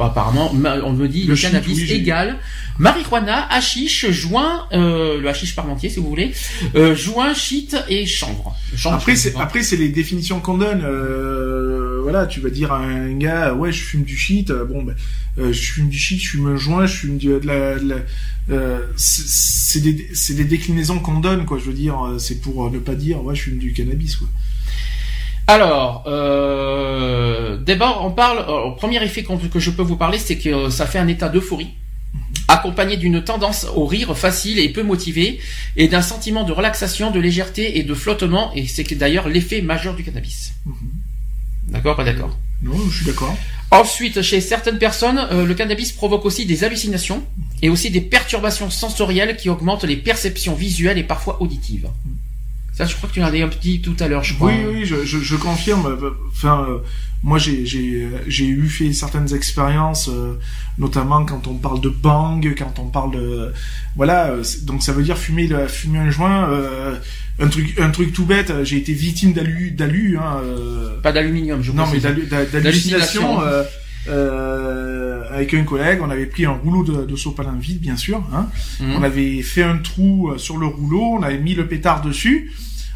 [0.02, 2.38] Apparemment, on me dit le, Le cannabis oui, égale
[2.80, 6.34] marijuana, hashish, joint, euh, le hashish parmentier si vous voulez,
[6.76, 8.56] euh, joint, shit et chanvre.
[8.76, 9.44] Chanvre, Après, c'est pas.
[9.44, 10.82] après c'est les définitions qu'on donne.
[10.84, 14.52] Euh, voilà, tu vas dire à un gars, ouais, je fume du shit.
[14.52, 14.96] bon, ben,
[15.38, 17.80] je fume du shit, je fume un joint, je fume du- de la.
[17.80, 21.58] de la- c'est des, c'est des déclinaisons qu'on donne, quoi.
[21.58, 24.28] Je veux dire, c'est pour ne pas dire, ouais, je fume du cannabis, quoi.
[25.48, 28.40] Alors, euh, d'abord, on parle.
[28.40, 31.08] euh, le premier effet que je peux vous parler, c'est que euh, ça fait un
[31.08, 31.70] état d'euphorie,
[32.48, 35.40] accompagné d'une tendance au rire facile et peu motivé,
[35.76, 38.52] et d'un sentiment de relaxation, de légèreté et de flottement.
[38.56, 40.54] Et c'est d'ailleurs l'effet majeur du cannabis.
[41.68, 42.36] D'accord, pas d'accord?
[42.64, 43.36] Non, je suis d'accord.
[43.70, 47.24] Ensuite, chez certaines personnes, euh, le cannabis provoque aussi des hallucinations
[47.62, 51.88] et aussi des perturbations sensorielles qui augmentent les perceptions visuelles et parfois auditives.
[52.78, 54.52] Ça, je crois que tu l'as dit un petit tout à l'heure, je crois.
[54.52, 55.86] Oui, oui, je, je, je confirme.
[55.86, 56.78] euh, Enfin, euh,
[57.24, 60.34] moi, j'ai j'ai j'ai eu fait certaines expériences, euh,
[60.78, 63.54] notamment quand on parle de bang, quand on parle de
[63.96, 64.28] voilà.
[64.32, 66.50] euh, donc ça veut dire fumer fumer un joint.
[66.50, 66.96] euh,
[67.40, 68.50] un truc un truc tout bête.
[68.52, 70.18] euh, J'ai été victime d'alu d'alu.
[70.22, 73.40] Hein, euh, Pas d'aluminium, je non, mais D'hallucination.
[74.08, 77.98] Euh, euh, avec un collègue, on avait pris un rouleau de, de sopalin vide, bien
[77.98, 78.24] sûr.
[78.34, 78.48] Hein,
[78.80, 78.96] Mhm.
[78.98, 82.52] on avait fait un trou euh, sur le rouleau, on avait mis le pétard dessus,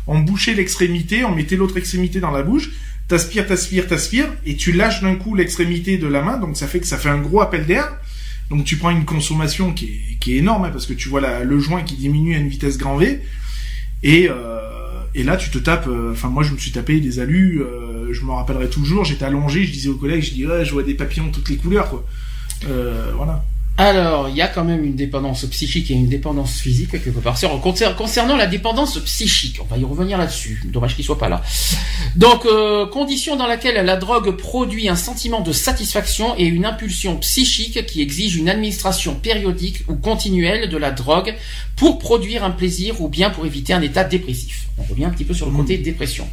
[0.07, 2.71] on bouchait l'extrémité, on mettait l'autre extrémité dans la bouche,
[3.07, 6.79] t'aspires, t'aspires, t'aspires, et tu lâches d'un coup l'extrémité de la main, donc ça fait
[6.79, 7.87] que ça fait un gros appel d'air.
[8.49, 11.21] Donc tu prends une consommation qui est, qui est énorme, hein, parce que tu vois
[11.21, 13.19] la- le joint qui diminue à une vitesse grand V,
[14.01, 14.59] et, euh,
[15.15, 18.11] et là tu te tapes, euh, enfin moi je me suis tapé des alus, euh,
[18.11, 20.83] je me rappellerai toujours, j'étais allongé, je disais aux collègues, je dis ouais, je vois
[20.83, 22.05] des papillons de toutes les couleurs, quoi.
[22.67, 23.43] Euh, voilà.
[23.79, 27.39] Alors, il y a quand même une dépendance psychique et une dépendance physique quelque part.
[27.95, 30.61] Concernant la dépendance psychique, on va y revenir là-dessus.
[30.65, 31.41] Dommage qu'il soit pas là.
[32.17, 37.15] Donc, euh, condition dans laquelle la drogue produit un sentiment de satisfaction et une impulsion
[37.19, 41.33] psychique qui exige une administration périodique ou continuelle de la drogue
[41.77, 44.67] pour produire un plaisir ou bien pour éviter un état dépressif.
[44.77, 46.27] On revient un petit peu sur le côté dépression.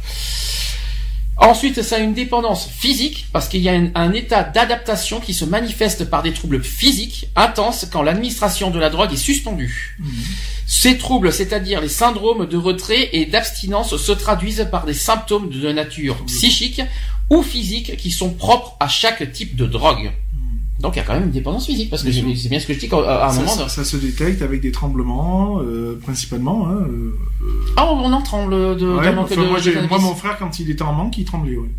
[1.39, 5.35] Ensuite, ça a une dépendance physique, parce qu'il y a un, un état d'adaptation qui
[5.35, 9.97] se manifeste par des troubles physiques intenses quand l'administration de la drogue est suspendue.
[10.65, 15.71] Ces troubles, c'est-à-dire les syndromes de retrait et d'abstinence, se traduisent par des symptômes de
[15.71, 16.81] nature psychique
[17.29, 20.11] ou physiques qui sont propres à chaque type de drogue.
[20.79, 22.73] Donc il y a quand même une dépendance physique parce que c'est bien ce que
[22.73, 23.51] je dis quand, à un ça, moment.
[23.51, 26.67] ça- ça se détecte avec des tremblements, euh, principalement.
[26.67, 27.15] Hein, euh,
[27.77, 30.59] Ah, on en tremble de, ouais, manque enfin, de- moi, de moi, mon frère, quand
[30.59, 31.57] il était en manque, il tremblait.
[31.57, 31.69] Ouais,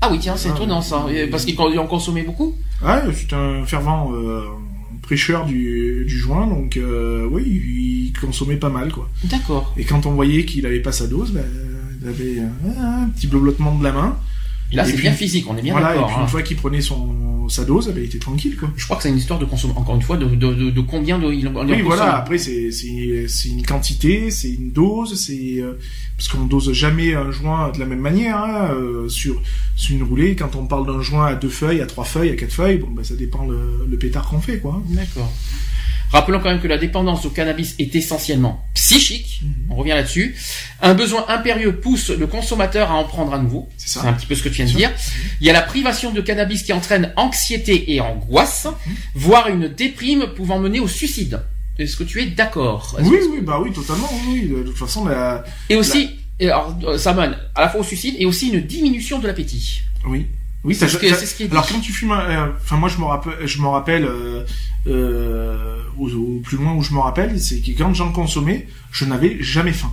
[0.00, 0.84] Ah oui, tiens, c'est Ah, étonnant oui.
[0.84, 1.06] ça.
[1.12, 2.54] Et Parce qu'il en consommait beaucoup.
[2.82, 4.42] ouais c'est un fervent euh,
[5.02, 9.08] prêcheur du, du joint, donc euh, oui, il consommait pas mal, quoi.
[9.24, 9.72] D'accord.
[9.76, 11.44] Et quand on voyait qu'il avait pas sa dose, ben,
[12.02, 14.16] il avait euh, un petit blottement de la main.
[14.72, 16.08] Et là, Et c'est puis- bien physique, on est bien voilà, et d'accord.
[16.08, 16.22] puis hein.
[16.22, 18.70] une fois qu'il prenait son sa dose, ben, il était tranquille, quoi.
[18.76, 20.80] Je crois que c'est une histoire de consommation, encore une fois, de, de, de, de
[20.80, 21.82] combien de, il en, Oui, consomme.
[21.82, 22.14] voilà.
[22.16, 25.72] Après, c'est c'est c'est une quantité, c'est une dose, c'est euh,
[26.16, 29.42] parce qu'on dose jamais un joint de la même manière hein, euh, sur
[29.74, 30.36] sur une roulée.
[30.36, 32.90] Quand on parle d'un joint à deux feuilles, à trois feuilles, à quatre feuilles, bon,
[32.92, 34.80] ben ça dépend le, le pétard qu'on fait, quoi.
[34.90, 35.32] D'accord.
[36.12, 39.40] Rappelons quand même que la dépendance au cannabis est essentiellement psychique.
[39.42, 39.52] Mhm.
[39.70, 40.34] On revient là-dessus.
[40.82, 43.68] Un besoin impérieux pousse le consommateur à en prendre à nouveau.
[43.76, 44.90] C'est un petit peu ce que tu viens de dire.
[45.40, 48.66] Il y a la privation de cannabis qui entraîne anxiété et angoisse,
[49.14, 51.40] voire une déprime pouvant mener au suicide.
[51.78, 52.96] Est-ce que tu es d'accord?
[53.00, 54.10] Oui, que- oui, bah oui, totalement.
[54.28, 55.44] Oui, de toute façon, la...
[55.70, 56.10] Et aussi,
[56.42, 59.82] alors, euh, ça mène à la fois au suicide et aussi une diminution de l'appétit.
[60.06, 60.26] oui.
[60.62, 61.50] Oui, C'est ce que- qui est.
[61.50, 64.44] Alors quand tu fumes, euh, enfin moi je me rappelle, je me rappelle, euh,
[64.86, 69.04] euh, au, au plus loin où je me rappelle, c'est que quand j'en consommais, je
[69.06, 69.92] n'avais jamais faim.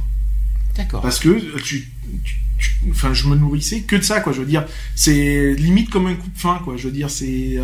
[0.75, 1.01] D'accord.
[1.01, 1.29] parce que
[1.63, 1.89] tu,
[2.23, 4.63] tu- tu- enfin je me nourrissais que de ça quoi je veux dire
[4.93, 7.63] c'est limite comme un coup de faim quoi je veux dire c'est euh,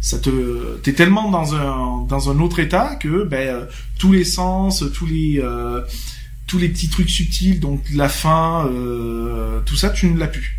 [0.00, 3.64] ça te t'es tellement dans un dans un autre état que ben euh,
[3.98, 5.82] tous les sens tous les euh,
[6.46, 10.58] tous les petits trucs subtils donc la faim euh, tout ça tu ne l'as plus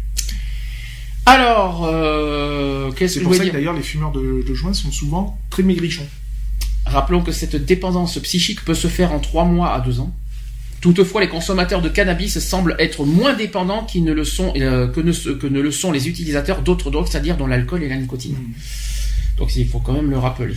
[1.27, 4.73] Alors, euh, qu'est-ce c'est que je pour ça que d'ailleurs les fumeurs de, de joints
[4.73, 6.07] sont souvent très maigrichons
[6.85, 10.15] Rappelons que cette dépendance psychique peut se faire en trois mois à deux ans.
[10.79, 15.11] Toutefois, les consommateurs de cannabis semblent être moins dépendants ne le sont, euh, que, ne,
[15.11, 18.35] que ne le sont les utilisateurs d'autres drogues, c'est-à-dire dans l'alcool et la nicotine.
[18.35, 18.53] Mm.
[19.37, 20.55] Donc il faut quand même le rappeler.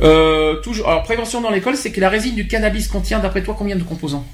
[0.00, 3.54] Euh, toujours, alors prévention dans l'école, c'est que la résine du cannabis contient, d'après toi,
[3.58, 4.26] combien de composants?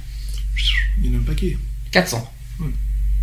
[1.02, 1.56] Il y en a un paquet
[1.90, 2.30] 400.
[2.60, 2.64] Mm.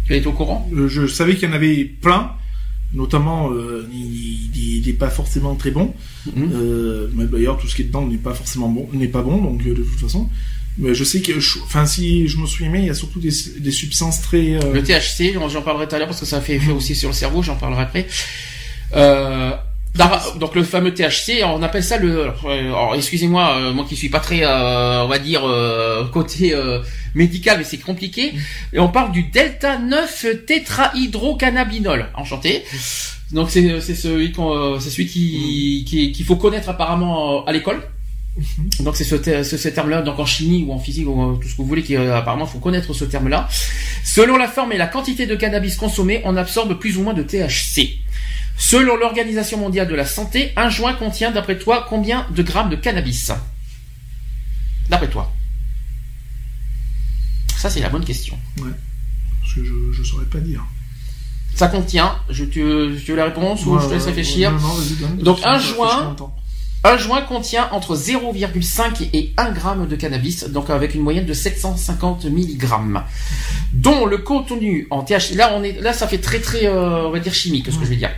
[0.09, 0.69] Tu es au courant?
[0.75, 2.31] Euh, je savais qu'il y en avait plein
[2.93, 5.93] notamment euh, il, il- il est pas forcément très bon
[6.35, 6.49] Mhm.
[6.53, 9.37] Euh, mais d'ailleurs, tout ce qui est dedans n'est pas forcément bon, n'est pas bon,
[9.41, 10.27] donc euh, de toute façon.
[10.77, 11.33] Mais je sais que,
[11.63, 13.29] enfin, si je me souviens bien, il y a surtout des,
[13.59, 14.55] des substances très.
[14.55, 16.95] euh, Le THC, j'en j'en parlerai tout à l'heure parce que ça fait effet aussi
[16.95, 18.07] sur le cerveau, j'en parlerai après.
[20.39, 22.21] Donc le fameux THC, on appelle ça le.
[22.45, 26.53] Alors, euh, excusez-moi, euh, moi qui suis pas très, euh, on va dire euh, côté
[26.53, 26.79] euh,
[27.15, 28.33] médical, mais c'est compliqué.
[28.71, 32.07] Et on parle du delta 9 tétrahydrocannabinol.
[32.15, 32.63] Enchanté.
[33.31, 37.51] Donc c'est c'est celui qu'on, euh, c'est celui qui qui- qu'il faut connaître apparemment à
[37.51, 37.81] l'école.
[38.79, 41.53] Donc c'est ce, ce, ce terme-là, donc en chimie ou en physique ou tout ce
[41.55, 43.49] que vous voulez, qui euh, apparemment faut connaître ce terme-là.
[44.05, 47.23] Selon la forme et la quantité de cannabis consommé, on absorbe plus ou moins de
[47.23, 47.97] THC.
[48.59, 52.75] Selon l'Organisation mondiale de la santé, un joint contient, d'après toi, combien de grammes de
[52.75, 53.31] cannabis?
[54.89, 55.31] D'après toi.
[57.57, 58.37] Ça, c'est la bonne question.
[58.57, 60.63] Parce que je, je saurais pas dire.
[61.55, 62.61] Ça contient, je, tu,
[63.03, 65.17] tu veux la réponse ou Ouais, je te laisse ouais, réfléchir ouais, non, vas-y, donne.
[65.17, 66.15] Donc, un joint-.
[66.83, 71.33] Un joint contient entre 0,5 et 1 gramme de cannabis, donc avec une moyenne de
[71.33, 72.65] 750 mg,
[73.73, 77.11] dont le contenu en THC, là on est, là ça fait très très, euh, on
[77.11, 78.11] va dire chimique, ce que je vais dire,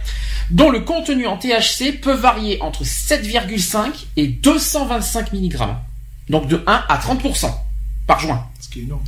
[0.50, 3.88] dont le contenu en THC peut varier entre 7,5
[4.18, 5.58] et 225 mg,
[6.30, 7.52] donc de 1 à 30%
[8.08, 8.46] par joint.
[8.60, 9.04] Ce qui est énorme.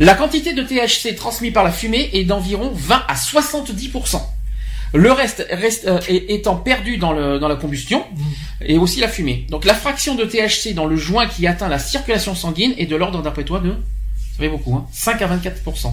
[0.00, 4.20] La quantité de THC transmis par la fumée est d'environ 20 à 70%.
[4.92, 8.04] Le reste, reste euh, est- étant perdu dans, le, dans la combustion
[8.60, 9.46] et aussi la fumée.
[9.50, 12.94] Donc la fraction de THC dans le joint qui atteint la circulation sanguine est de
[12.96, 15.92] l'ordre d'après toi de, ça fait beaucoup, hein, 5 à 24%.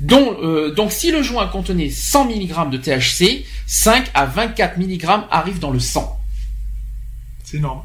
[0.00, 5.04] Donc, euh, donc si le joint contenait 100 mg de THC, 5 à 24 mg
[5.30, 6.18] arrivent dans le sang.
[7.44, 7.82] C'est énorme.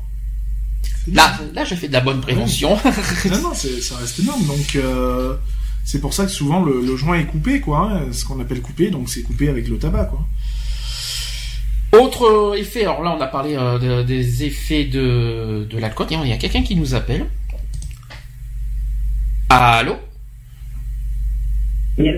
[1.11, 2.77] Là, là je fais de la bonne prévention.
[3.31, 4.45] non, non, c'est- ça reste énorme.
[4.45, 5.35] Donc, euh,
[5.83, 7.89] c'est pour ça que souvent le, le joint est coupé, quoi.
[7.91, 10.25] hein, ce qu'on appelle coupé, donc c'est coupé avec le tabac, quoi.
[11.99, 16.07] Autre euh, effet, alors là on a parlé euh, de- des effets de, de l'alcool.
[16.11, 17.27] Il y a quelqu'un qui nous appelle.
[19.49, 19.97] Allô?
[21.97, 22.09] Oui,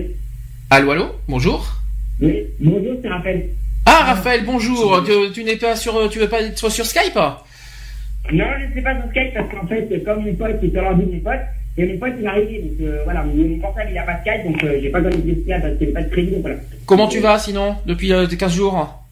[0.70, 1.82] Allô, allô Bonjour
[2.22, 2.46] oui.
[2.62, 3.50] bonjour, c'est Raphaël.
[3.86, 8.46] Ah Raphaël, bonjour Tu, tu n'es pas sur tu veux pas être sur Skype Non,
[8.58, 11.06] je ne sais pas sur Skype parce qu'en fait, comme mon pote est sur l'ordi
[11.06, 11.42] de mon pote,
[11.78, 14.46] et mon pote il m'a arrivé, donc euh, voilà, mon, portable il a pas Skype,
[14.46, 16.42] donc euh, j'ai pas donné de Skype parce qu'il n'y a pas de crédit, donc
[16.42, 16.56] voilà.
[16.86, 19.04] Comment tu vas sinon depuis euh, tes 15 jours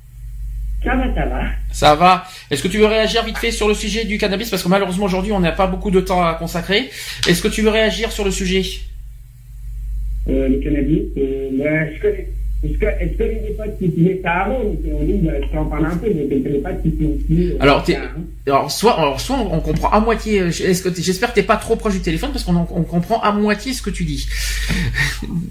[0.81, 1.41] Ça va, ça va.
[1.73, 4.49] Ça va Est-ce que tu veux réagir vite fait sur le sujet du cannabis?
[4.49, 6.89] Parce que malheureusement aujourd'hui on n'a pas beaucoup de temps à consacrer.
[7.27, 8.63] Est-ce que tu veux réagir sur le sujet?
[10.29, 12.27] Euh, le cannabis, euh, bah, je connais.
[12.65, 15.47] Est-ce que, est-ce que les potes qui utilisaient ça avant, donc on dit, bah, je
[15.51, 17.57] peux en parler un peu, mais je connais pas qui utilisent.
[17.59, 17.97] Alors, t'es-
[18.47, 20.39] Alors soit, alors soit on, on comprend à moitié.
[20.39, 23.19] euh, Est-ce que j'espère que t'es pas trop proche du téléphone parce qu'on on comprend
[23.19, 24.25] à moitié ce que tu dis.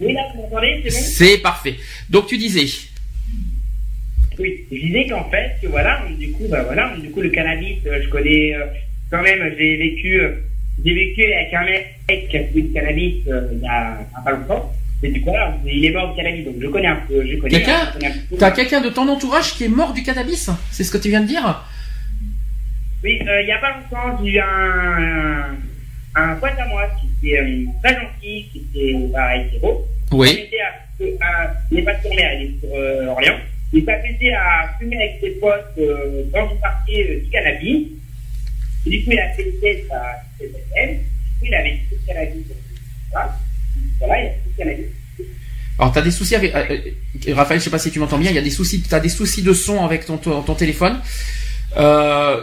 [0.00, 1.04] Oui, là, vous m'entendez, c'est bon?
[1.04, 1.74] C'est parfait.
[2.08, 2.64] Donc tu disais.
[4.38, 7.76] Oui, je disais qu'en fait, que voilà, du coup, bah voilà, du coup, le cannabis,
[7.86, 8.64] euh, je connais euh,
[9.10, 10.30] quand même, j'ai vécu, euh,
[10.84, 14.24] j'ai vécu avec un mec qui a fumé du cannabis euh, il y a il
[14.24, 14.72] pas longtemps.
[15.04, 17.36] Et du coup, voilà, il est mort du cannabis, donc je connais un peu, je
[17.36, 17.50] connais.
[17.58, 17.92] Quelqu'un.
[18.38, 21.20] T'as quelqu'un de ton entourage qui est mort du cannabis C'est ce que tu viens
[21.22, 21.64] de dire
[23.02, 25.56] Oui, euh, il y a pas longtemps, j'ai eu un,
[26.14, 29.84] un, pote à moi qui était euh, très gentil, qui était bah, hétéro.
[30.12, 30.28] Il Oui.
[30.46, 33.38] était à, à, il n'est pas de Tournai, il est sur euh, Orléans.
[33.72, 37.88] Il s'amusait à fumer avec ses potes euh, dans une partie euh, du cannabis.
[38.86, 40.22] Et du coup, il a fait une test à
[41.42, 42.44] il avait tout le cannabis.
[45.78, 46.78] Alors t'as des soucis avec euh,
[47.28, 48.30] euh, Raphaël, je sais pas si tu m'entends bien.
[48.30, 48.82] Il y a des soucis.
[48.88, 51.00] T'as des soucis de son avec ton ton, téléphone.
[51.78, 52.40] Euh,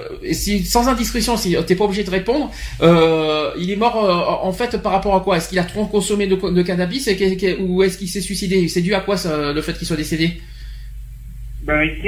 [0.66, 2.52] sans indiscrétion, si t'es pas obligé de répondre,
[2.82, 3.96] il est mort
[4.44, 5.38] en fait par rapport à quoi?
[5.38, 7.10] Est-ce qu'il a trop consommé de, cannabis
[7.60, 8.68] ou est-ce qu'il s'est suicidé?
[8.68, 10.42] C'est dû à quoi le fait qu'il soit décédé?
[11.64, 12.02] Ben, il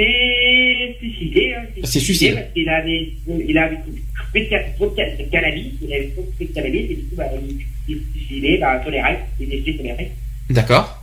[0.92, 1.54] s'est suicidé.
[1.54, 2.34] Hein, il C'est suicide.
[2.34, 3.78] Parce qu'il avait, il avait
[4.32, 7.24] fait de cannabis, il avait trop de cannabis, et du coup, bah,
[7.88, 10.10] il s'est suicidé, bah, sur les rails, il est décédé sur les rails.
[10.50, 10.98] D'accord.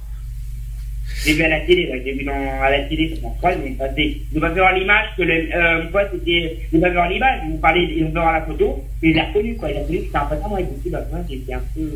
[1.26, 3.72] J'ai vu à la télé, j'ai vu dans, à la télé sur mon pote, mais
[3.72, 4.22] passé.
[4.34, 7.52] Ils vont voir l'image que le, euh, mon pote était, ils vont voir l'image, ils
[7.52, 9.99] vont parler, ils vont voir la photo, et il a reconnu, quoi, il a reconnu
[9.99, 11.91] que c'était un pote à moi, et du coup, bah, moi, été un peu,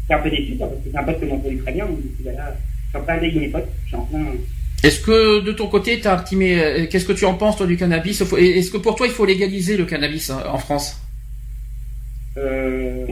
[0.00, 2.00] j'étais un peu déçu, quoi, parce que c'est un pote que m'entendait très bien, donc,
[2.00, 4.24] du coup, bah, là, je suis en plein avec mes potes, je suis en plein,
[4.84, 7.56] Est-ce que de ton côté, t'as un petit mais euh, qu'est-ce que tu en penses
[7.56, 8.20] toi du cannabis?
[8.20, 11.00] Est-ce que pour toi il faut légaliser le cannabis hein, en France?
[12.36, 13.06] Euh,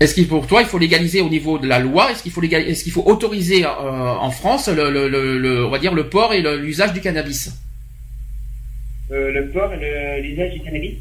[0.00, 2.12] Est-ce qu'il pour toi il faut légaliser au niveau de la loi?
[2.12, 5.66] Est-ce qu'il faut légal- est-ce qu'il faut autoriser euh, en France le, le, le, le-
[5.66, 7.50] on va dire le port et l'usage du cannabis?
[9.10, 10.94] Euh, le porc et l'usage du cannabis,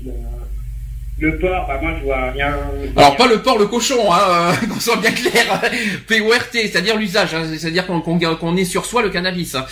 [1.19, 2.55] le porc, bah, moi, je vois rien.
[2.95, 5.61] Alors pas le porc, le cochon, hein, euh, qu'on soit bien clair.
[6.07, 9.55] PORT, c'est-à-dire l'usage, hein, c'est-à-dire qu'on qu'on qu'on ait sur soi le cannabis.
[9.55, 9.65] hein.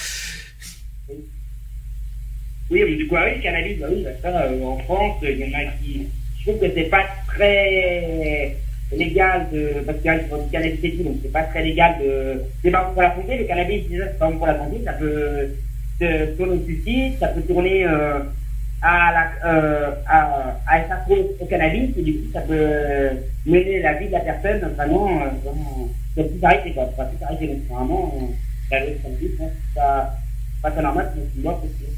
[2.72, 5.18] Oui, mais du coup, ah oui, le cannabis, bah oui, bah ça, euh, en France,
[5.22, 6.08] il y en a qui.
[6.40, 8.56] Je trouve que c'est pas très
[8.92, 9.82] légal de.
[9.86, 12.42] Parce qu'il y a du cannabis et tout, donc c'est pas très légal de.
[12.64, 14.82] C'est pas bon pour la santé, le cannabis, déjà, c'est pas bon pour la santé,
[14.84, 15.48] ça peut
[16.02, 18.20] se tourner au suicide, ça peut tourner euh,
[18.86, 19.49] à la.
[19.49, 20.20] Euh, à,
[20.68, 24.60] à accro au cannabis, et du coup, ça peut mener la vie de la personne
[24.76, 25.07] vraiment.
[25.22, 26.86] Euh, vraiment peut tout arrêter, quoi.
[26.86, 28.26] Peut tout arrêter, donc vraiment, euh,
[28.72, 30.10] la vie du cannabis, c'est pas,
[30.62, 31.95] pas normal, une loi, c'est- voilà.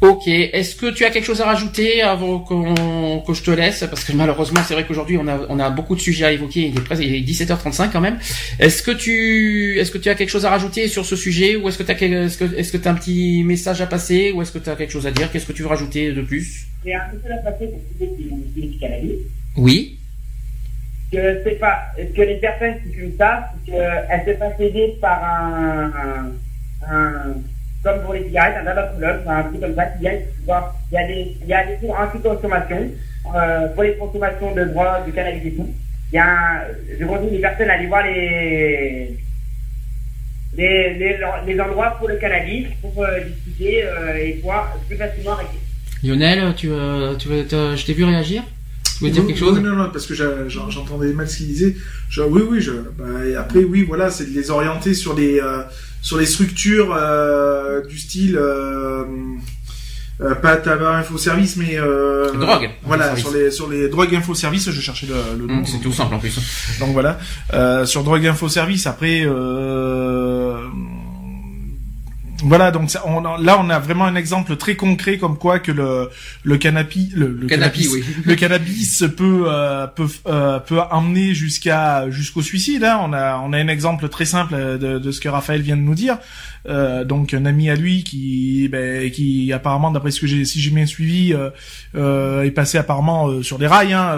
[0.00, 3.80] Ok, est-ce que tu as quelque chose à rajouter avant qu'on- que je te laisse?
[3.90, 6.68] Parce que malheureusement, c'est vrai qu'aujourd'hui, on a, on a beaucoup de sujets à évoquer.
[6.68, 8.18] Il est presque il est 17h35 quand même.
[8.58, 11.56] Est-ce que tu, est-ce que tu as quelque chose à rajouter sur ce sujet?
[11.56, 13.86] Ou est-ce que tu as, est-ce que, est-ce que tu as un petit message à
[13.86, 14.32] passer?
[14.32, 15.30] Ou est-ce que tu as quelque chose à dire?
[15.30, 16.66] Qu'est-ce que tu veux rajouter de plus?
[16.82, 19.10] C'est un peu la passer pour tous ceux qui ont utilisé du cannabis.
[19.58, 19.98] Oui.
[21.12, 21.76] Que c'est pas,
[22.16, 25.92] que les personnes qui fument ça, c'est qu'elles se fassent aider par un,
[26.88, 27.34] un, un-
[27.82, 28.92] comme pour les cigarettes, un tabac
[29.26, 30.06] un truc comme ça, qui
[30.44, 32.90] vois, il y a des, il y a des cours anti-consommation,
[33.34, 35.68] euh, pour les consommations de drogue, de cannabis et tout.
[36.12, 36.60] Il y a un,
[36.98, 39.16] je conseille les personnes à aller voir les,
[40.56, 45.32] les, les, les endroits pour le cannabis, pour euh, discuter, euh, et pouvoir plus facilement
[45.32, 45.58] arrêter.
[46.02, 48.42] Lionel, tu, euh, tu, je t'ai vu réagir?
[48.98, 49.60] Tu veux dire quelque chose?
[49.60, 51.74] Non, non, parce que j'entendais mal ce qu'il disait.
[52.10, 52.60] Je- oui, oui.
[52.60, 55.62] Je, bah, et après, oui, voilà, c'est de les orienter sur les euh,
[56.02, 58.36] sur les structures euh, du style.
[58.36, 59.04] Euh,
[60.22, 62.68] euh, pas tabac info service mais euh, Drogue.
[62.84, 65.78] voilà sur les sur les drogues info service je cherchais le, le nom Hum, C'est
[65.80, 66.38] tout simple en plus.
[66.78, 67.18] donc voilà
[67.54, 70.58] euh, sur drogue info service après euh,
[72.44, 75.72] voilà donc ça, on, là on a vraiment un exemple très concret comme quoi que
[75.72, 76.10] le
[76.42, 78.04] le cannabis le, le cannabis oui.
[78.24, 82.84] le cannabis peut euh, peut euh, peut emmener jusqu'à jusqu'au suicide.
[82.84, 83.00] Hein.
[83.02, 85.82] On a on a un exemple très simple de, de ce que Raphaël vient de
[85.82, 86.18] nous dire.
[86.68, 90.60] Euh, donc un ami à lui qui ben, qui apparemment d'après ce que j'ai si
[90.60, 91.48] j'ai bien suivi euh,
[91.94, 94.14] euh, est passé apparemment euh, sur des rails hein,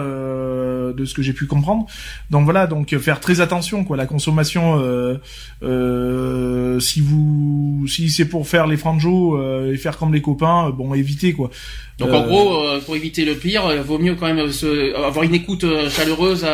[0.83, 1.87] euh, de ce que j'ai pu comprendre.
[2.31, 5.17] Donc voilà donc faire très attention quoi la consommation euh,
[5.63, 10.69] euh, si vous si c'est pour faire les franjos euh, et faire comme les copains
[10.69, 11.51] euh, bon évitez quoi.
[11.99, 14.95] Donc en Euh, gros, euh, pour éviter le pire, euh, vaut mieux quand même se,
[14.97, 16.45] avoir une écoute euh, chaleureuse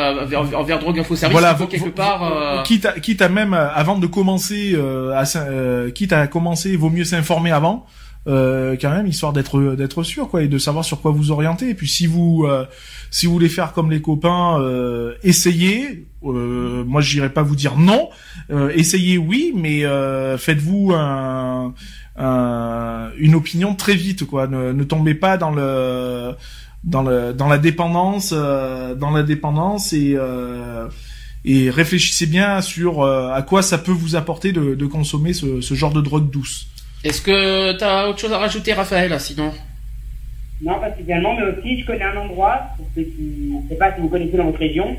[0.55, 1.33] envers Drogue Info Service.
[1.39, 2.23] Voilà, il quelque part.
[2.25, 6.27] euh, quitte à, quitte à même euh, avant de commencer, euh, à, euh, quitte à
[6.27, 7.87] commencer, vaut mieux s'informer avant.
[8.29, 11.71] Euh, quand même histoire d'être d'être sûr quoi et de savoir sur quoi vous orienter.
[11.71, 12.65] Et puis si vous euh,
[13.11, 16.07] si vous voulez faire comme les copains, euh, essayez.
[16.25, 18.09] Euh, moi, je n'irai pas vous dire non.
[18.51, 21.73] Euh, essayez, oui, mais euh, faites-vous un,
[22.17, 24.49] un- une opinion très vite, quoi.
[24.49, 26.33] Ne, ne tombez pas dans le
[26.85, 30.17] dans le dans la dépendance, dans la dépendance et
[31.45, 35.61] et réfléchissez bien sur euh, à quoi ça peut vous apporter de, de consommer ce,
[35.61, 36.67] ce genre de drogue douce.
[37.09, 39.51] Est-ce que t'as autre chose à rajouter, Raphaël, sinon?
[40.61, 43.95] Non, pas spécialement, mais aussi, je connais un endroit, pour ceux qui, je sais pas
[43.95, 44.95] si vous connaissez dans votre région,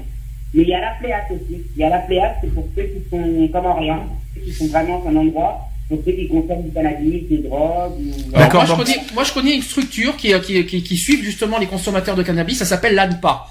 [0.54, 1.62] mais il y a la Pléate aussi.
[1.76, 4.68] Il y a la Pléate, c'est pour ceux qui sont comme Orient, ceux qui sont
[4.68, 8.32] vraiment dans un endroit, pour ceux qui consomment du cannabis, des drogues, ou...
[8.32, 11.22] D'accord, moi, je donc- connais, moi, je connais une structure qui, qui, qui, qui suit
[11.22, 12.58] justement les consommateurs de cannabis.
[12.58, 13.46] Ça s'appelle l'ANPA.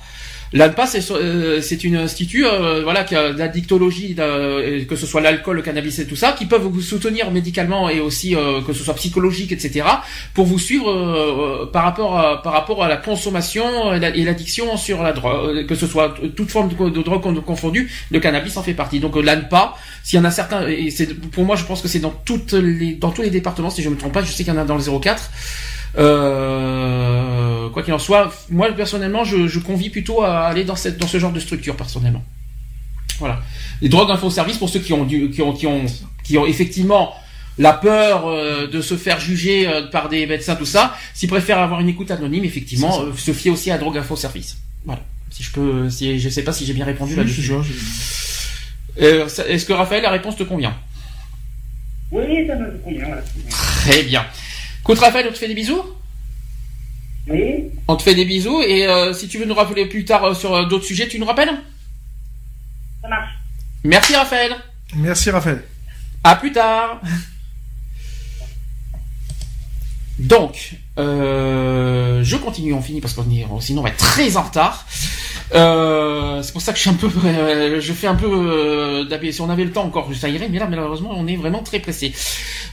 [0.55, 5.57] L'ANPA, c'est euh, une institut, euh, voilà, qui a d'addictologie, de- que ce soit l'alcool,
[5.57, 8.83] le cannabis et tout ça, qui peuvent vous soutenir médicalement et aussi euh, que ce
[8.83, 9.85] soit psychologique, etc.,
[10.33, 14.15] pour vous suivre euh, euh, par rapport à, par rapport à la consommation et la-
[14.17, 17.91] et l'addiction sur la drogue, euh, que ce soit toute forme de, drogue con- confondue,
[18.11, 19.01] le cannabis en fait partie.
[19.01, 20.89] Donc euh, l'ANPA, s'il y en a certains, et
[21.33, 22.15] pour moi, je pense que c'est dans
[23.01, 24.65] dans tous les départements, si je me trompe pas, je sais qu'il y en a
[24.65, 25.31] dans le 04.
[25.99, 27.38] Euh,
[27.69, 31.07] quoi qu'il en soit, moi personnellement, je, je convie plutôt à aller dans cette dans
[31.07, 32.25] ce genre de structure personnellement.
[33.19, 33.41] Voilà.
[33.81, 35.87] Les drogues info service pour ceux qui ont qui ont qui ont
[36.23, 37.15] qui ont effectivement
[37.59, 41.59] la peur euh, de se faire juger euh, par des médecins tout ça, s'ils préfèrent
[41.59, 44.59] avoir une écoute anonyme, effectivement, euh, se fier aussi à drogue info service.
[44.85, 45.03] Voilà.
[45.31, 47.51] Si je peux, si je sais pas si j'ai bien répondu là-dessus.
[49.01, 50.75] Euh, Est-ce que Raphaël, la réponse te convient?
[52.13, 53.23] Oui, ça me convient, voilà.
[53.51, 54.25] Très bien.
[54.81, 55.83] Écoute Raphaël, on te fait des bisous?
[57.31, 60.25] Oui, On te fait des bisous et euh, si tu veux nous rappeler plus tard
[60.25, 61.51] euh, sur euh, d'autres sujets, tu nous rappelles?
[63.03, 63.33] Ça marche.
[63.85, 64.57] Merci Raphaël.
[64.97, 65.63] Merci Raphaël.
[66.25, 67.01] À plus tard.
[70.19, 74.43] Donc, euh, je continue, on finit parce qu'on est, sinon on va être très en
[74.43, 74.85] retard.
[75.55, 79.05] Euh, c'est pour ça que je suis un peu, euh, je fais un peu, euh,
[79.05, 81.63] d'habitude, si on avait le temps encore, ça irait, mais là malheureusement on est vraiment
[81.63, 82.13] très pressé.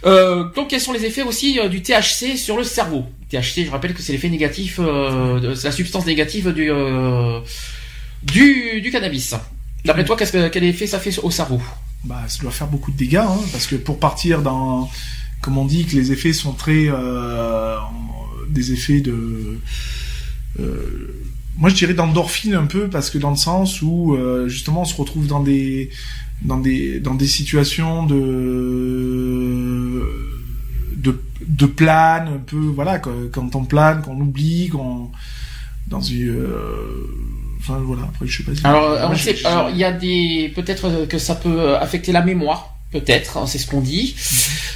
[0.05, 3.05] Euh, donc quels sont les effets aussi euh, du THC sur le cerveau?
[3.29, 6.69] THC, je rappelle que c'est l'effet négatif, euh, de- la substance négative du
[8.23, 9.35] du, cannabis.
[9.83, 11.61] D'après toi, quel effet ça fait au cerveau?
[12.03, 14.89] Bah, ça doit faire beaucoup de dégâts, hein, parce que pour partir dans,
[15.41, 16.87] comme on dit, que les effets sont très,
[18.49, 19.59] des effets de,
[21.57, 24.17] moi je dirais d'endorphine un peu, parce que dans le sens où
[24.47, 25.91] justement on se retrouve dans des,
[26.41, 28.15] dans des, dans des situations de,
[30.95, 35.11] de, de plane, un peu, voilà, quand, on plane, qu'on oublie, qu'on,
[35.87, 37.07] dans une, euh,
[37.59, 38.65] enfin voilà, après je sais pas si.
[38.65, 42.74] Alors, on sait, alors il y a des peut-être que ça peut affecter la mémoire,
[42.99, 44.15] peut-être, hein, c'est ce qu'on dit.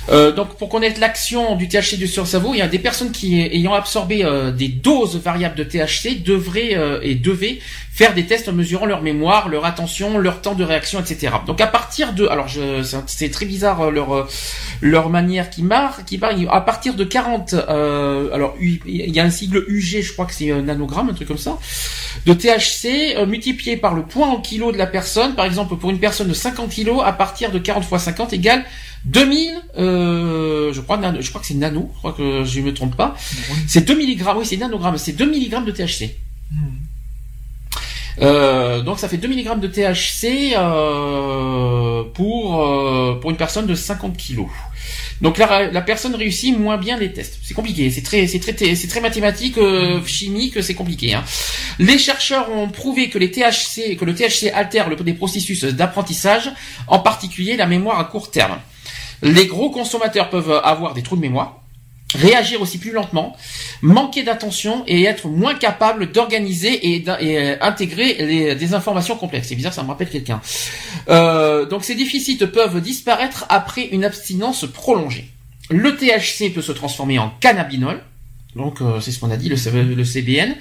[0.10, 3.12] Euh, donc, pour connaître l'action du THC du sur cerveau, il y a des personnes
[3.12, 7.60] qui, ayant absorbé euh, des doses variables de THC, devraient euh, et devaient
[7.94, 11.34] faire des tests mesurant leur mémoire, leur attention, leur temps de réaction, etc.
[11.48, 12.48] Donc, à partir de, alors
[13.08, 14.28] c'est très bizarre leur
[14.82, 17.54] leur manière qui marque, qui parle à partir de 40.
[17.54, 21.14] euh, alors, il y a un sigle UG, je crois que c'est un nanogramme, un
[21.14, 21.58] truc comme ça
[22.26, 25.36] de THC multiplié par le poids en kilos de la personne.
[25.36, 28.66] Par exemple, pour une personne de 50 kilos, à partir de 40 fois 50 égale
[29.06, 32.96] 2000, euh, je crois, je crois que c'est nano, je crois que je me trompe
[32.96, 33.16] pas.
[33.68, 36.16] C'est 2 mg, oui, c'est nanogramme, c'est 2 mg de THC.
[36.52, 36.80] Hmm.
[38.22, 43.76] Euh, donc ça fait 2 mg de THC euh, pour euh, pour une personne de
[43.76, 44.48] 50 kilos.
[45.22, 47.40] Donc la, la personne réussit moins bien les tests.
[47.44, 51.14] C'est compliqué, c'est très c'est très c'est très mathématique, euh, chimique, c'est compliqué.
[51.14, 51.24] Hein.
[51.78, 56.52] Les chercheurs ont prouvé que les THC que le THC altère le, des processus d'apprentissage,
[56.88, 58.60] en particulier la mémoire à court terme.
[59.22, 61.59] Les gros consommateurs peuvent avoir des trous de mémoire,
[62.16, 63.36] réagir aussi plus lentement,
[63.82, 69.50] manquer d'attention et être moins capables d'organiser et d'intégrer les, des informations complexes.
[69.50, 70.42] C'est bizarre, ça me rappelle quelqu'un.
[71.10, 75.30] Euh, donc ces déficits peuvent disparaître après une abstinence prolongée.
[75.70, 78.02] Le THC peut se transformer en cannabinol,
[78.56, 79.56] donc euh, c'est ce qu'on a dit, le,
[80.04, 80.56] CBN.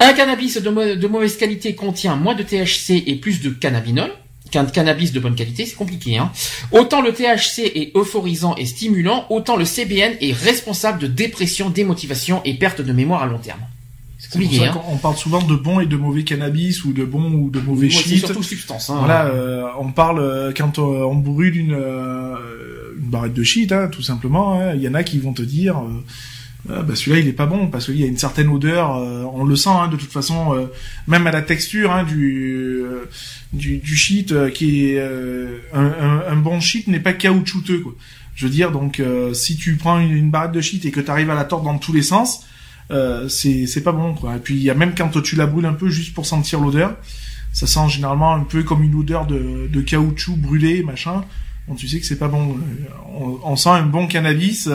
[0.00, 4.10] Un cannabis de, de, mauvaise qualité contient moins de THC et plus de cannabinol
[4.54, 6.16] qu'un cannabis de bonne qualité, c'est compliqué.
[6.16, 6.30] Hein.
[6.70, 12.40] Autant le THC est euphorisant et stimulant, autant le CBN est responsable de dépression, démotivation
[12.44, 13.60] et perte de mémoire à long terme.
[14.16, 14.66] C'est compliqué.
[14.66, 14.80] Hein.
[14.88, 17.86] On parle souvent de bon et de mauvais cannabis ou de bon ou de mauvais
[17.86, 18.24] ouais, shit.
[18.24, 18.90] Surtout substance.
[18.90, 18.98] Hein.
[19.00, 22.36] Voilà, euh, on parle euh, quand on, on brûle une, euh,
[22.96, 24.72] une barrette de shit, hein, tout simplement.
[24.72, 25.82] Il y en a qui vont te dire.
[26.70, 29.24] Euh, bah celui-là il est pas bon parce qu'il y a une certaine odeur, euh,
[29.34, 30.66] on le sent hein, de toute façon, euh,
[31.06, 32.82] même à la texture hein, du,
[33.52, 34.98] du, du shit qui est
[35.74, 37.94] un, un, un, bon shit n'est pas caoutchouteux quoi.
[38.34, 41.00] Je veux dire, donc euh, si tu prends une, une barrette de shit et que
[41.00, 42.46] tu arrives à la tordre dans tous les sens,
[42.90, 44.36] euh, c'est c'est pas bon quoi.
[44.36, 46.60] Et puis il y a même quand tu la brûles un peu juste pour sentir
[46.60, 46.96] l'odeur,
[47.52, 51.24] ça sent généralement un peu comme une odeur de, de caoutchouc brûlé machin.
[51.68, 52.56] Bon, tu sais que c'est pas bon.
[52.56, 54.68] Euh, On, on sent un bon cannabis.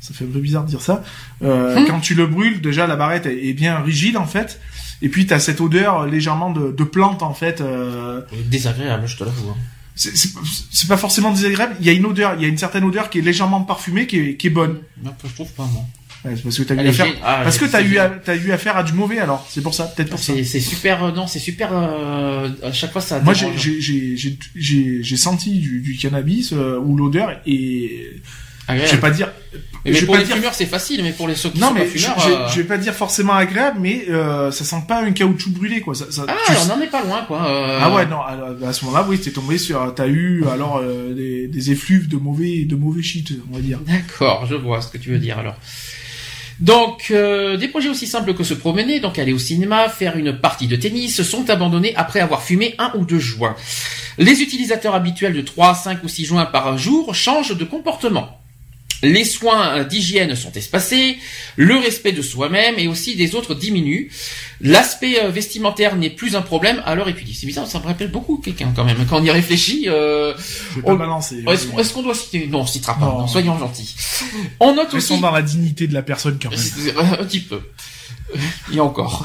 [0.00, 1.04] Ça fait un peu bizarre de dire ça.
[1.42, 1.86] Euh, Hum.
[1.86, 4.60] Quand tu le brûles, déjà la barrette est est bien rigide en fait.
[5.02, 7.60] Et puis t'as cette odeur légèrement de, de plante en fait.
[7.60, 9.50] Euh, Désagréable, je te l'avoue.
[9.50, 9.56] hein.
[9.94, 10.30] c'est- c'est
[10.70, 11.76] c'est pas forcément désagréable.
[11.80, 14.06] Il y a une odeur, il y a une certaine odeur qui est légèrement parfumée,
[14.06, 14.78] qui est, qui est bonne.
[15.04, 15.84] Non, je trouve pas, moi.
[16.24, 17.06] Ouais, c'est parce que t'as eu affaire.
[17.24, 19.46] ah, parce que t'as eu, à- t'as eu affaire à du mauvais alors.
[19.50, 20.34] C'est pour ça, peut-être pour ça.
[20.34, 23.60] C'est c'est super, euh, non, c'est super, euh, à chaque fois ça Moi, j'ai, dérange.
[23.62, 28.20] j'ai, j'ai, j'ai, j'ai, j'ai senti du, du cannabis euh, où l'odeur est,
[28.70, 28.88] Agréable.
[28.90, 29.30] je vais pas dire,
[29.84, 31.58] Mais, je vais pour pas les dire- fumeurs, c'est facile, mais pour les ceux qui
[31.60, 34.50] non sont mais pas fumeurs, je- euh, je vais pas dire forcément agréable, mais euh,
[34.50, 35.94] ça sent pas un caoutchouc brûlé quoi.
[35.94, 37.44] Ça, ça, Ah, tu- on en est pas loin, quoi.
[37.46, 41.14] euh, Ah ouais non à ce moment-là oui t'es tombé sur t'as eu alors euh,
[41.14, 44.88] des, des effluves de mauvais de mauvais shit on va dire D'accord, je vois ce
[44.88, 45.56] que tu veux dire alors.
[46.60, 50.38] Donc, euh, des projets aussi simples que se promener, donc aller au cinéma, faire une
[50.38, 53.56] partie de tennis, sont abandonnés après avoir fumé un ou deux joints.
[54.18, 58.38] Les utilisateurs habituels de 3, 5 ou 6 joints par jour changent de comportement.
[59.02, 61.16] Les soins d'hygiène sont espacés,
[61.56, 64.10] le respect de soi-même et aussi des autres diminue.
[64.60, 67.34] L'aspect euh, vestimentaire n'est plus un problème à l'heure étudiée.
[67.38, 69.06] C'est bizarre, ça me rappelle beaucoup quelqu'un quand même.
[69.08, 70.34] Quand on y réfléchit, euh,
[70.70, 71.42] je vais pas On- balancer
[71.78, 72.46] est-ce qu'on doit citer?
[72.46, 73.06] Non, on citera pas.
[73.06, 73.18] Non.
[73.20, 73.94] non, soyons gentils.
[74.60, 76.58] On note Restons aussi dans la dignité de la personne quand même
[77.20, 77.60] Un petit peu.
[78.76, 79.24] A encore.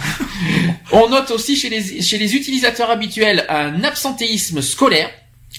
[0.92, 5.10] On note aussi chez les, chez les utilisateurs habituels un absentéisme scolaire.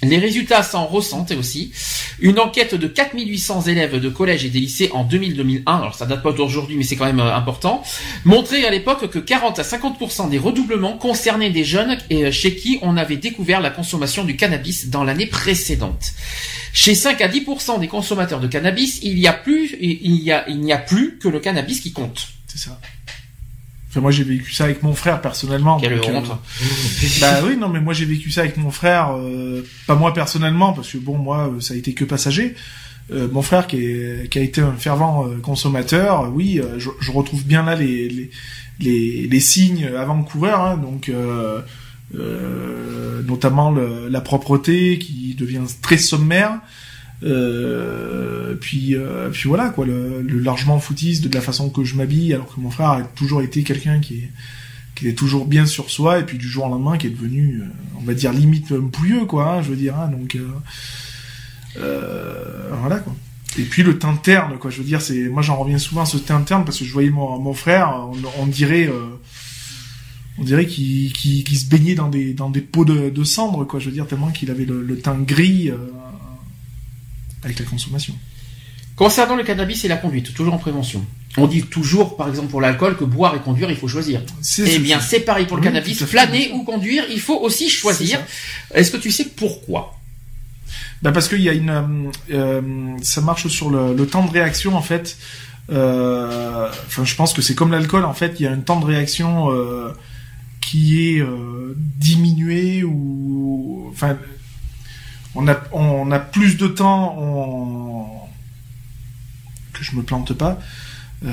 [0.03, 1.73] Les résultats s'en ressentent aussi.
[2.21, 6.23] Une enquête de 4800 élèves de collège et des lycées en 2000-2001, alors ça date
[6.23, 7.83] pas d'aujourd'hui mais c'est quand même euh, important,
[8.25, 12.79] montrait à l'époque que 40 à 50% des redoublements concernaient des jeunes euh, chez qui
[12.83, 16.13] on avait découvert la consommation du cannabis dans l'année précédente.
[16.73, 20.47] Chez 5 à 10% des consommateurs de cannabis, il y a plus, il y a,
[20.49, 22.29] il n'y a plus que le cannabis qui compte.
[22.47, 22.79] c'est ça
[23.97, 26.25] enfin moi j'ai vécu ça avec mon frère personnellement Quelle donc,
[26.61, 27.19] euh.
[27.21, 30.73] Bah oui, non, mais moi j'ai vécu ça avec mon frère, euh, pas moi personnellement,
[30.75, 32.55] parce que bon, moi euh, ça a été que passager.
[33.13, 37.45] Euh, mon frère qui, est, qui a été un fervent consommateur, oui, je, je retrouve
[37.45, 38.31] bien là les les,
[38.81, 41.11] les, les signes avant-coureurs, hein, donc
[43.27, 46.59] notamment le- la propreté qui devient très sommaire.
[47.23, 52.35] Euh, puis euh, puis voilà quoi, le, largement foutiste de la façon que je m'habille,
[52.35, 54.31] alors que mon frère a toujours été quelqu'un qui est
[55.05, 57.67] est toujours bien sur soi et puis du jour au lendemain qui est devenu euh,
[58.01, 60.39] on va dire limite pouilleux quoi hein, je veux dire hein, donc
[61.75, 63.15] voilà quoi.
[63.59, 66.07] Et puis le teint terne quoi je veux dire c'est moi j'en reviens souvent à
[66.07, 68.91] ce teint terne parce que je voyais mon, frère on, dirait
[70.39, 73.87] on dirait qu'il se baignait dans des dans des pots de, de cendres quoi je
[73.87, 75.71] veux dire tellement qu'il avait le, teint gris
[77.47, 78.15] avec la consommation
[78.97, 81.05] Concernant le cannabis et la conduite, toujours en prévention.
[81.37, 84.23] On dit toujours, par exemple pour l'alcool, que boire et conduire, il faut choisir.
[84.59, 86.03] Eh bien, c'est pareil pour le Oui, cannabis.
[86.07, 88.19] Flâner ou conduire, il faut aussi choisir.
[88.73, 89.95] Est-ce que tu sais pourquoi?
[91.03, 92.63] Bah parce qu'il y a une, euh, euh,
[93.03, 95.19] ça marche sur le, le temps de réaction en fait.
[95.71, 98.37] Euh, Enfin, je pense que c'est comme l'alcool en fait.
[98.41, 99.93] Il y a un temps de réaction euh,
[100.63, 101.23] qui est
[101.99, 104.17] diminué ou, enfin,
[105.37, 107.17] on a on a plus de temps.
[107.19, 108.07] On...
[109.73, 110.59] Que je me plante pas.
[111.25, 111.31] Euh,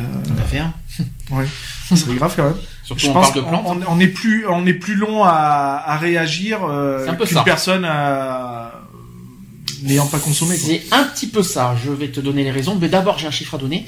[0.47, 0.71] faire
[1.31, 1.45] ouais,
[1.89, 2.55] ça serait grave quand même.
[2.83, 3.63] Surtout Je on pense parle de plantes.
[3.85, 7.25] qu'on on est plus on est plus long à, à réagir euh, C'est un peu
[7.25, 7.43] qu'une ça.
[7.43, 8.67] personne euh,
[9.83, 10.55] n'ayant pas consommé.
[10.57, 10.65] quoi.
[10.69, 11.75] C'est un petit peu ça.
[11.83, 12.77] Je vais te donner les raisons.
[12.79, 13.85] Mais d'abord, j'ai un chiffre à donner.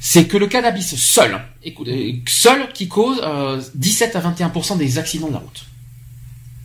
[0.00, 1.88] C'est que le cannabis seul, écoute,
[2.28, 5.64] seul qui cause euh, 17 à 21% des accidents de la route.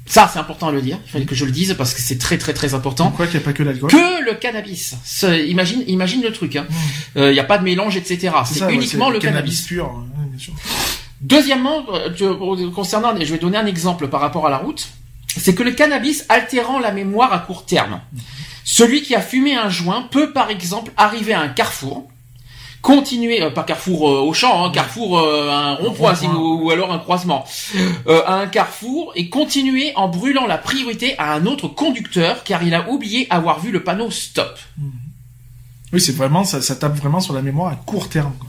[0.10, 0.98] Ça, c'est important à le dire.
[1.06, 3.06] Il fallait que je le dise parce que c'est très très très important.
[3.06, 4.96] Pourquoi qu'il n'y a pas que l'alcool Que le cannabis.
[5.48, 6.56] Imagine, imagine le truc.
[6.56, 7.32] Il hein.
[7.32, 8.34] N'y a pas de mélange, etc.
[8.44, 9.62] C'est ouais, uniquement le cannabis.
[9.68, 9.86] pur.
[9.86, 10.54] ouais, bien sûr.
[11.22, 14.88] Deuxièmement, euh, concernant, je vais donner un exemple par rapport à la route,
[15.28, 18.02] c'est que le cannabis altérant la mémoire à court terme.
[18.64, 22.10] Celui qui a fumé un joint peut par exemple arriver à un carrefour,
[22.82, 26.72] continuer, euh, pas carrefour euh, au champ, hein, carrefour euh, un rond-point si vous- ou
[26.72, 27.46] alors un croisement,
[28.08, 32.64] euh, à un carrefour et continuer en brûlant la priorité à un autre conducteur car
[32.64, 34.58] il a oublié avoir vu le panneau stop.
[35.92, 38.34] Oui, c'est vraiment ça, ça tape vraiment sur la mémoire à court terme.
[38.40, 38.48] Quoi.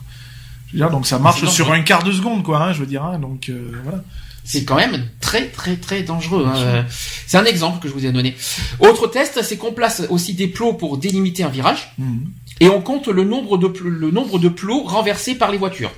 [0.69, 2.63] Je veux dire, donc ça marche sur un quart de seconde, quoi.
[2.63, 4.03] Hein, je veux dire, hein, donc euh, voilà.
[4.45, 6.47] C'est quand même très très très dangereux.
[6.49, 6.55] hein.
[6.57, 6.83] Euh,
[7.27, 8.37] C'est un exemple que je vous ai donné.
[8.81, 12.31] Autre test, c'est qu'on place aussi des plots pour délimiter un virage Mhm.
[12.61, 15.93] Et on compte le nombre de le nombre de plots renversés par les voitures.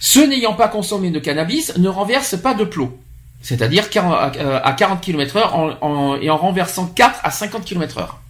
[0.00, 2.96] Ceux n'ayant pas consommé de cannabis ne renversent pas de plots.
[3.42, 4.32] C'est-à-dire à
[4.66, 8.20] à 40 km heure et en renversant 4 à 50 km heure.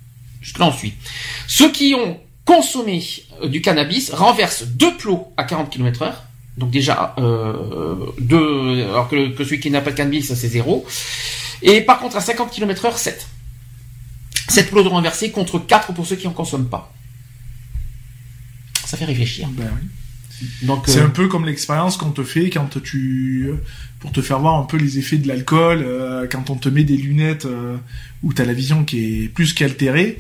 [0.41, 0.95] Jusque là on suit.
[1.47, 3.03] Ceux qui ont consommé
[3.43, 6.23] euh, du cannabis renversent deux plots à 40 km heure.
[6.57, 10.87] Donc déjà euh, deux, alors que, celui qui n'a pas de cannabis c'est zéro.
[11.63, 13.27] Et par contre à 50 km heure 7.
[14.49, 16.93] 7 plots renversés contre 4 pour ceux qui en consomment pas.
[18.89, 19.49] Ça fait réfléchir.
[19.49, 20.47] Ben oui.
[20.63, 23.51] Donc C'est euh, un peu comme l'expérience qu'on te fait quand tu
[23.99, 26.85] pour te faire voir un peu les effets de l'alcool euh, quand on te met
[26.85, 27.77] des lunettes euh,
[28.23, 30.19] où t'as la vision qui est plus qu'altérée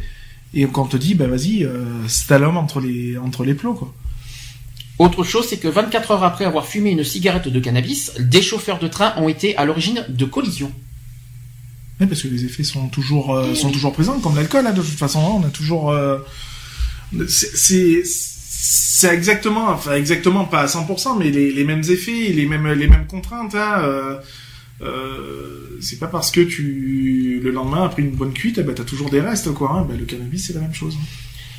[0.52, 3.94] et qu'on te dit bah vas-y euh, slalom entre les entre les plots quoi.
[4.98, 8.80] Autre chose, c'est que 24 heures après avoir fumé une cigarette de cannabis, des chauffeurs
[8.80, 10.72] de train ont été à l'origine de collisions.
[12.00, 14.82] Ouais, parce que les effets sont toujours euh, sont toujours présents comme l'alcool hein, de
[14.82, 16.18] toute façon hein, on a toujours euh,
[17.28, 18.02] c'est
[18.60, 22.88] c'est exactement enfin exactement pas à 100% mais les, les mêmes effets les mêmes les
[22.88, 24.16] mêmes contraintes hein, euh,
[24.82, 28.82] euh, c'est pas parce que tu le lendemain après une bonne cuite eh ben t'as
[28.82, 29.86] toujours des restes quoi hein.
[29.88, 30.96] Ben, le cannabis c'est la même chose.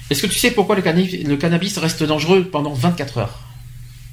[0.10, 3.40] Est-ce que tu sais pourquoi le cannabis, le cannabis reste dangereux pendant 24 heures?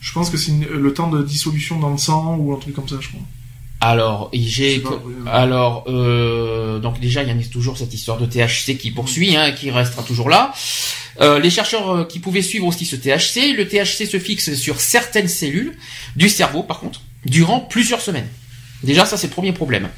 [0.01, 2.89] Je pense que c'est le temps de dissolution dans le sang ou un truc comme
[2.89, 3.21] ça je crois
[3.81, 4.83] Alors, j'ai
[5.31, 9.53] alors euh, donc déjà il y a toujours cette histoire de THC qui poursuit, hein,
[9.53, 10.55] qui restera toujours là.
[11.21, 14.81] Euh, les chercheurs euh, qui pouvaient suivre aussi ce THC, le THC se fixe sur
[14.81, 15.77] certaines cellules
[16.15, 18.29] du cerveau, par contre, durant plusieurs semaines.
[18.83, 19.89] Déjà, ça c'est le premier problème.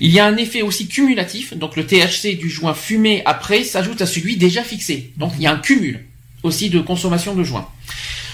[0.00, 4.02] Il y a un effet aussi cumulatif, donc le THC du joint fumé après s'ajoute
[4.02, 5.12] à celui déjà fixé.
[5.16, 6.04] Donc il y a un cumul
[6.42, 7.68] aussi de consommation de joints.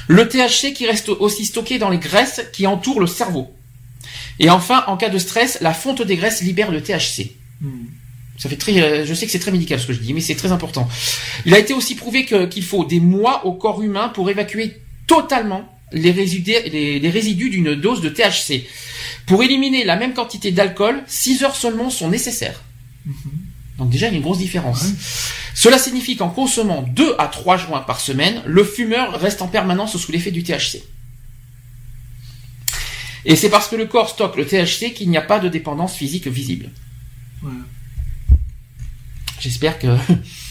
[0.06, 3.54] Le THC qui reste aussi stocké dans les graisses qui entourent le cerveau.
[4.38, 7.32] Et enfin, en cas de stress, la fonte des graisses libère le THC.
[7.60, 7.86] Hmm.
[8.36, 10.20] Ça fait très, euh, je sais que c'est très médical ce que je dis, mais
[10.20, 10.88] c'est très important.
[11.44, 14.76] Il a été aussi prouvé qu'il faut des mois au corps humain pour évacuer
[15.08, 18.66] totalement les résidus, les, les résidus d'une dose de THC.
[19.26, 22.62] Pour éliminer la même quantité d'alcool, 6 heures seulement sont nécessaires.
[23.78, 24.84] Donc déjà, il y a une grosse différence.
[24.84, 24.94] Ouais.
[25.54, 29.96] Cela signifie qu'en consommant 2 à 3 joints par semaine, le fumeur reste en permanence
[29.96, 30.82] sous l'effet du THC.
[33.24, 35.94] Et c'est parce que le corps stocke le THC qu'il n'y a pas de dépendance
[35.94, 36.70] physique visible.
[37.42, 37.50] Ouais.
[39.40, 39.86] J'espère que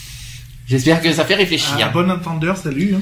[0.68, 1.78] j'espère que ça fait réfléchir.
[1.82, 3.02] Ah, bon entendeur salut hein.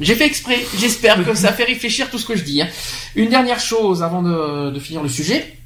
[0.00, 0.58] J'ai fait exprès.
[0.78, 2.60] J'espère que ça fait réfléchir tout ce que je dis.
[2.60, 2.68] hein.
[3.14, 5.58] Une dernière chose avant de, de finir le sujet,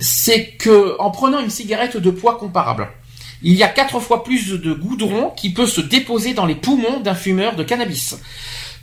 [0.00, 2.88] c'est que en prenant une cigarette de poids comparable,
[3.42, 6.98] il y a quatre fois plus de goudron qui peut se déposer dans les poumons
[7.00, 8.16] d'un fumeur de cannabis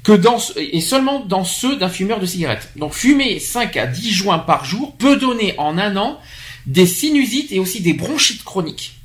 [0.04, 2.70] que dans et seulement dans ceux d'un fumeur de cigarette.
[2.76, 6.20] Donc fumer 5 à 10 joints par jour peut donner en un an
[6.66, 8.98] des sinusites et aussi des bronchites chroniques.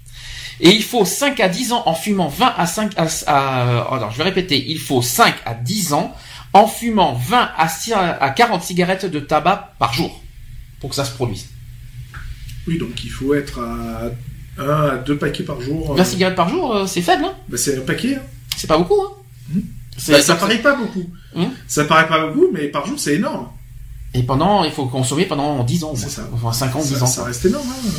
[0.61, 3.99] Et il faut 5 à 10 ans en fumant 20 à 5 à, à- oh
[3.99, 6.15] non, je vais répéter, il faut 5 à 10 ans
[6.55, 10.23] en fumant 20 à, 6 à 40 cigarettes de tabac par jour
[10.81, 11.49] pour que ça se produise.
[12.67, 16.37] oui donc il faut être à un à deux paquets par jour 20 euh, cigarettes
[16.37, 18.23] par jour, euh, c'est faible, hein bah, c'est un paquet hein.
[18.57, 19.11] C'est pas beaucoup, hein
[19.51, 19.63] Mhm.
[20.09, 21.51] Bah, ça paraît pas beaucoup Hum.
[21.69, 23.49] ça paraît pas beaucoup mais par jour c'est énorme
[24.15, 26.29] Et pendant, il faut consommer pendant 10 ans, C'est ça.
[26.33, 27.07] enfin 5 ans, 10 ça, ans.
[27.07, 27.67] ça reste énorme.
[27.69, 27.91] Hein.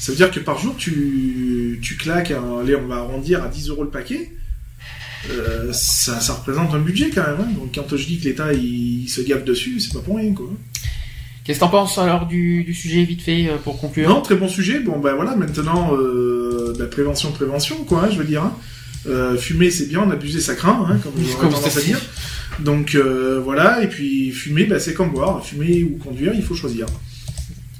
[0.00, 3.48] Ça veut dire que par jour, tu, tu claques, un- allez, on va arrondir à
[3.48, 4.32] 10 euros le paquet.
[5.30, 7.36] Euh, ça, ça représente un budget quand même.
[7.40, 7.48] hein.
[7.56, 10.46] Donc quand je dis que l'État il, se gaffe dessus, c'est pas pour rien quoi.
[11.44, 14.08] Qu'est-ce que t'en penses alors du, du sujet vite fait euh, pour conclure?
[14.08, 14.80] Non, très bon sujet.
[14.80, 18.04] Bon ben voilà, maintenant euh, la prévention, prévention quoi.
[18.04, 18.42] hein, je veux dire.
[18.42, 18.54] hein.
[19.06, 22.00] Euh, fumer c'est bien, en abuser ça craint, hein, comme Comme tendance à dire.
[22.60, 25.44] Donc euh, voilà, et puis fumer, bah, c'est comme boire.
[25.44, 26.86] Fumer ou conduire, il faut choisir.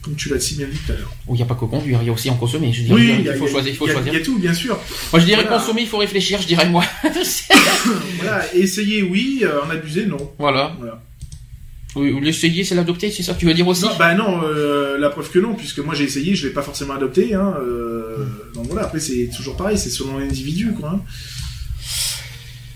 [0.02, 1.12] Comme tu l'as si bien dit tout à l'heure.
[1.28, 2.72] Il n'y a pas que conduire, il y a aussi en consommer.
[2.72, 3.72] Je dire, Oui, il faut a- choisir.
[3.72, 4.12] Il faut y a- choisir.
[4.14, 4.76] y a tout, bien sûr.
[5.12, 5.58] Moi je dirais Voilà.
[5.58, 6.82] consommer, il faut réfléchir, je dirais moi.
[8.18, 10.32] Voilà, essayer oui, euh, en abuser non.
[10.38, 10.74] voilà.
[10.78, 11.00] Voilà.
[11.96, 15.10] L'essayer, c'est l'adopter, c'est ça que tu veux dire aussi Non, bah non, euh, la
[15.10, 17.34] preuve que non, puisque moi j'ai essayé, je l'ai pas forcément adopté.
[17.34, 18.16] Hein, euh,
[18.54, 20.90] donc voilà, après c'est toujours pareil, c'est selon l'individu quoi.
[20.94, 21.00] hein.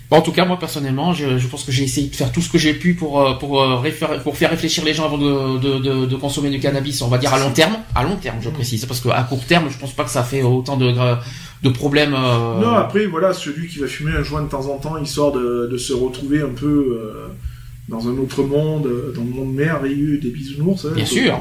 [0.09, 2.41] Bon, en tout cas, moi personnellement, je, je pense que j'ai essayé de faire tout
[2.41, 3.61] ce que j'ai pu pour euh, pour
[4.23, 7.01] pour faire réfléchir les gens avant de, de, de, de consommer du cannabis.
[7.01, 9.65] On va dire à long terme, à long terme, je précise, parce qu'à court terme,
[9.69, 10.93] je pense pas que ça fait autant de
[11.63, 12.13] de problèmes.
[12.13, 15.31] euh, Non, après voilà, celui qui va fumer un joint de temps en temps, histoire
[15.33, 17.27] de, de se retrouver un peu euh,
[17.89, 20.85] dans un autre monde, dans le monde merveilleux des bisounours.
[20.85, 21.39] hein, Bien donc, sûr.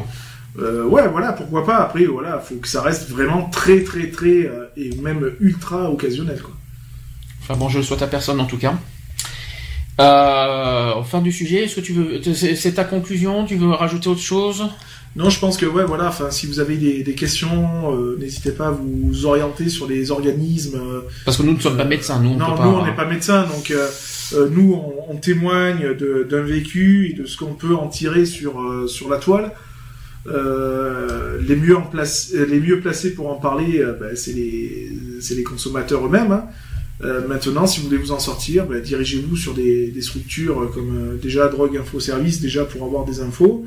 [0.59, 1.77] Euh, ouais, voilà, pourquoi pas.
[1.77, 6.41] Après, voilà, faut que ça reste vraiment très, très, très euh, et même ultra occasionnel
[6.41, 6.55] quoi.
[7.43, 8.75] Enfin bon, je le souhaite à personne en tout cas.
[10.01, 14.21] Euh, fin du sujet, est-ce que tu veux, c'est ta conclusion, tu veux rajouter autre
[14.21, 14.65] chose?
[15.15, 16.09] Non, je pense que ouais, voilà.
[16.09, 20.11] Enfin, si vous avez des, des questions, euh, n'hésitez pas à vous orienter sur les
[20.11, 20.79] organismes.
[21.25, 22.65] Parce que nous ne sommes pas médecins, nous on non, peut pas.
[22.67, 23.73] nous on n'est pas médecins, donc
[24.35, 24.75] euh, nous
[25.09, 29.19] on, témoigne d'un vécu et de ce qu'on peut en tirer sur euh, sur la
[29.19, 29.53] toile.
[30.27, 36.33] Euh, les mieux placés pour en parler, ben, c'est les, consommateurs eux-mêmes.
[36.33, 36.47] hein.
[37.29, 41.49] Maintenant, si vous voulez vous en sortir, ben, dirigez-vous sur des, des structures comme déjà
[41.49, 43.67] Drogue Info Service, déjà pour avoir des infos.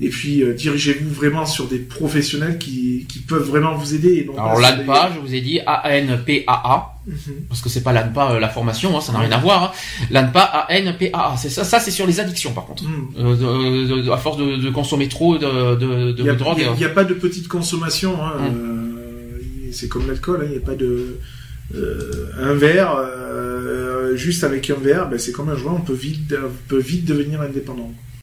[0.00, 4.16] Et puis euh, dirigez-vous vraiment sur des professionnels qui, qui peuvent vraiment vous aider.
[4.18, 7.16] et non Alors pas l'ANPA, je vous ai dit A-N-P-A-A, Mhm.
[7.48, 9.62] parce que c'est pas l'ANPA euh, la formation, hein, ça n'a rien à voir.
[9.62, 9.70] Hein.
[10.10, 12.82] L'ANPA A-N-P-A-A, c'est ça, ça c'est sur les addictions par contre.
[12.84, 13.08] Mhm.
[13.18, 13.36] Euh,
[13.96, 16.56] de- de- à force de, de consommer trop de, de, de Il n'y a, drogue.
[16.58, 18.20] il y a- y pas de petite consommation.
[18.22, 18.56] Hein, Mm.
[18.56, 20.42] euh, c'est comme l'alcool.
[20.46, 21.18] Il n'y a pas de
[22.42, 22.96] un verre.
[24.16, 25.74] juste avec un verre, ben, c'est comme un joint.
[25.76, 27.92] On peut vite, on peut vite devenir indépendant.